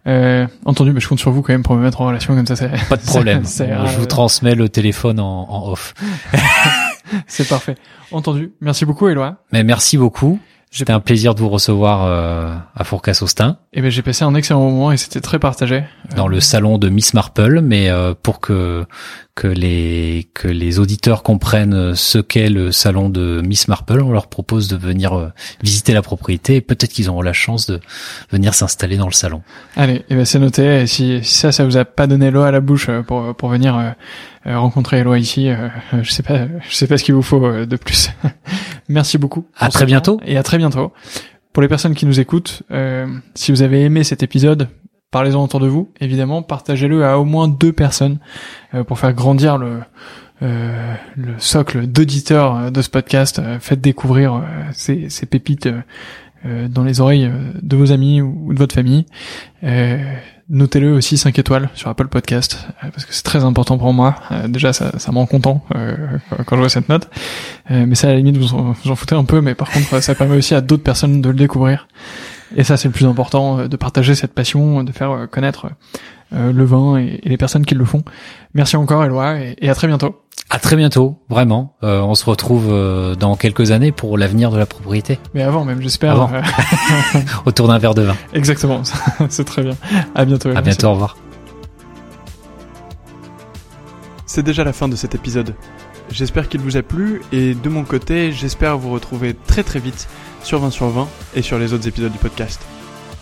Euh, 0.06 0.46
entendu, 0.64 0.92
mais 0.92 1.00
je 1.00 1.08
compte 1.08 1.18
sur 1.18 1.30
vous 1.30 1.42
quand 1.42 1.52
même 1.52 1.62
pour 1.62 1.74
me 1.74 1.82
mettre 1.82 2.00
en 2.00 2.06
relation 2.06 2.34
comme 2.34 2.46
ça. 2.46 2.68
Pas 2.88 2.96
de 2.96 3.02
problème. 3.02 3.44
je 3.46 3.98
vous 3.98 4.06
transmets 4.06 4.54
le 4.54 4.68
téléphone 4.68 5.20
en, 5.20 5.48
en 5.50 5.70
off. 5.70 5.94
c'est 7.26 7.48
parfait. 7.48 7.76
Entendu. 8.12 8.52
Merci 8.60 8.84
beaucoup, 8.84 9.08
Éloi. 9.08 9.36
Mais 9.52 9.64
merci 9.64 9.96
beaucoup. 9.96 10.38
C'était 10.70 10.92
un 10.92 11.00
plaisir 11.00 11.34
de 11.34 11.40
vous 11.40 11.48
recevoir 11.48 12.04
euh, 12.04 12.54
à 12.76 12.84
Fourcas-Austin. 12.84 13.56
Et 13.72 13.78
eh 13.78 13.82
ben 13.82 13.90
j'ai 13.90 14.02
passé 14.02 14.24
un 14.24 14.34
excellent 14.34 14.60
moment 14.60 14.92
et 14.92 14.98
c'était 14.98 15.20
très 15.20 15.38
partagé. 15.38 15.84
Dans 16.14 16.28
le 16.28 16.40
salon 16.40 16.76
de 16.76 16.90
Miss 16.90 17.14
Marple, 17.14 17.62
mais 17.62 17.88
euh, 17.88 18.12
pour 18.22 18.40
que 18.40 18.84
que 19.38 19.46
les 19.46 20.28
que 20.34 20.48
les 20.48 20.80
auditeurs 20.80 21.22
comprennent 21.22 21.94
ce 21.94 22.18
qu'est 22.18 22.50
le 22.50 22.72
salon 22.72 23.08
de 23.08 23.40
Miss 23.40 23.68
Marple, 23.68 24.00
on 24.00 24.10
leur 24.10 24.26
propose 24.26 24.66
de 24.66 24.76
venir 24.76 25.12
euh, 25.12 25.28
visiter 25.62 25.92
la 25.92 26.02
propriété 26.02 26.56
et 26.56 26.60
peut-être 26.60 26.92
qu'ils 26.92 27.08
auront 27.08 27.22
la 27.22 27.32
chance 27.32 27.66
de 27.66 27.78
venir 28.32 28.52
s'installer 28.52 28.96
dans 28.96 29.06
le 29.06 29.12
salon. 29.12 29.42
Allez, 29.76 29.94
et 29.94 30.04
eh 30.10 30.14
ben 30.16 30.24
c'est 30.24 30.40
noté. 30.40 30.82
Et 30.82 30.86
si, 30.88 31.22
si, 31.22 31.36
ça 31.36 31.52
ça 31.52 31.64
vous 31.64 31.76
a 31.76 31.84
pas 31.84 32.08
donné 32.08 32.32
l'eau 32.32 32.42
à 32.42 32.50
la 32.50 32.60
bouche 32.60 32.90
pour 33.06 33.36
pour 33.36 33.48
venir 33.50 33.94
euh, 34.48 34.58
rencontrer 34.58 34.98
Eloi 34.98 35.18
ici. 35.18 35.48
Euh, 35.48 35.68
je 36.02 36.10
sais 36.10 36.22
pas, 36.22 36.46
je 36.68 36.74
sais 36.74 36.86
pas 36.86 36.96
ce 36.96 37.04
qu'il 37.04 37.14
vous 37.14 37.22
faut 37.22 37.44
euh, 37.44 37.66
de 37.66 37.76
plus. 37.76 38.10
Merci 38.88 39.18
beaucoup. 39.18 39.46
À 39.56 39.68
très 39.68 39.84
bientôt. 39.84 40.20
Et 40.24 40.36
à 40.36 40.42
très 40.42 40.58
bientôt. 40.58 40.92
Pour 41.52 41.62
les 41.62 41.68
personnes 41.68 41.94
qui 41.94 42.06
nous 42.06 42.20
écoutent, 42.20 42.62
si 43.34 43.50
vous 43.50 43.62
avez 43.62 43.82
aimé 43.82 44.04
cet 44.04 44.22
épisode, 44.22 44.68
parlez-en 45.10 45.42
autour 45.42 45.60
de 45.60 45.66
vous. 45.66 45.90
Évidemment, 46.00 46.42
partagez-le 46.42 47.04
à 47.04 47.18
au 47.18 47.24
moins 47.24 47.48
deux 47.48 47.72
personnes 47.72 48.18
pour 48.86 48.98
faire 48.98 49.12
grandir 49.12 49.58
le 49.58 49.80
le 50.40 51.34
socle 51.38 51.88
d'auditeurs 51.88 52.70
de 52.70 52.80
ce 52.80 52.88
podcast. 52.88 53.42
faites 53.58 53.80
découvrir 53.80 54.40
ces, 54.72 55.10
ces 55.10 55.26
pépites 55.26 55.68
dans 56.44 56.84
les 56.84 57.00
oreilles 57.00 57.28
de 57.60 57.76
vos 57.76 57.90
amis 57.90 58.20
ou 58.20 58.52
de 58.52 58.58
votre 58.58 58.76
famille. 58.76 59.04
Notez-le 60.50 60.94
aussi 60.94 61.18
5 61.18 61.38
étoiles 61.38 61.68
sur 61.74 61.90
Apple 61.90 62.08
Podcast, 62.08 62.66
euh, 62.82 62.88
parce 62.90 63.04
que 63.04 63.12
c'est 63.12 63.22
très 63.22 63.44
important 63.44 63.76
pour 63.76 63.92
moi. 63.92 64.14
Euh, 64.32 64.48
déjà, 64.48 64.72
ça, 64.72 64.98
ça 64.98 65.12
me 65.12 65.18
rend 65.18 65.26
content 65.26 65.62
euh, 65.76 65.94
quand 66.46 66.56
je 66.56 66.60
vois 66.60 66.70
cette 66.70 66.88
note. 66.88 67.10
mais 67.68 67.94
ça, 67.94 68.08
à 68.08 68.12
la 68.12 68.16
limite, 68.16 68.38
vous 68.38 68.54
en, 68.54 68.72
vous 68.72 68.90
en 68.90 68.96
foutez 68.96 69.14
un 69.14 69.24
peu, 69.24 69.42
mais 69.42 69.54
par 69.54 69.70
contre, 69.70 70.00
ça 70.00 70.14
permet 70.14 70.36
aussi 70.36 70.54
à 70.54 70.62
d'autres 70.62 70.82
personnes 70.82 71.20
de 71.20 71.28
le 71.28 71.34
découvrir. 71.34 71.86
Et 72.56 72.64
ça, 72.64 72.76
c'est 72.76 72.88
le 72.88 72.94
plus 72.94 73.06
important, 73.06 73.68
de 73.68 73.76
partager 73.76 74.14
cette 74.14 74.32
passion, 74.32 74.82
de 74.84 74.92
faire 74.92 75.28
connaître 75.30 75.68
le 76.32 76.64
vin 76.64 76.96
et, 76.98 77.20
les 77.24 77.36
personnes 77.36 77.66
qui 77.66 77.74
le 77.74 77.84
font. 77.84 78.02
Merci 78.54 78.76
encore, 78.76 79.04
Eloi, 79.04 79.38
et 79.58 79.68
à 79.68 79.74
très 79.74 79.86
bientôt. 79.86 80.16
À 80.50 80.58
très 80.58 80.76
bientôt, 80.76 81.18
vraiment. 81.28 81.76
Euh, 81.82 82.00
on 82.00 82.14
se 82.14 82.24
retrouve 82.24 82.68
euh, 82.70 83.14
dans 83.14 83.36
quelques 83.36 83.70
années 83.70 83.92
pour 83.92 84.16
l'avenir 84.16 84.50
de 84.50 84.56
la 84.56 84.64
propriété. 84.64 85.18
Mais 85.34 85.42
avant 85.42 85.62
même, 85.64 85.82
j'espère. 85.82 86.22
Euh, 86.22 86.40
Autour 87.44 87.68
d'un 87.68 87.76
verre 87.78 87.94
de 87.94 88.02
vin. 88.02 88.16
Exactement, 88.32 88.82
c'est 89.28 89.44
très 89.44 89.62
bien. 89.62 89.76
À 90.14 90.24
bientôt. 90.24 90.48
À 90.56 90.62
bientôt, 90.62 90.86
au 90.86 90.92
revoir. 90.92 91.18
C'est 94.24 94.42
déjà 94.42 94.64
la 94.64 94.72
fin 94.72 94.88
de 94.88 94.96
cet 94.96 95.14
épisode. 95.14 95.54
J'espère 96.10 96.48
qu'il 96.48 96.60
vous 96.60 96.78
a 96.78 96.82
plu 96.82 97.20
et 97.30 97.54
de 97.54 97.68
mon 97.68 97.84
côté, 97.84 98.32
j'espère 98.32 98.78
vous 98.78 98.90
retrouver 98.90 99.36
très 99.46 99.62
très 99.62 99.80
vite 99.80 100.08
sur 100.42 100.60
20 100.60 100.70
sur 100.70 100.88
20 100.88 101.08
et 101.34 101.42
sur 101.42 101.58
les 101.58 101.72
autres 101.72 101.88
épisodes 101.88 102.12
du 102.12 102.18
podcast. 102.18 102.60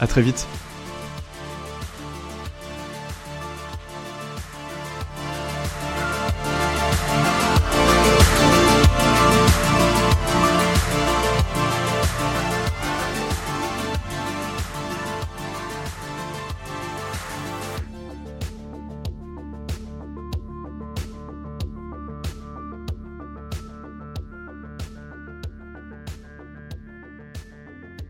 À 0.00 0.06
très 0.06 0.22
vite. 0.22 0.46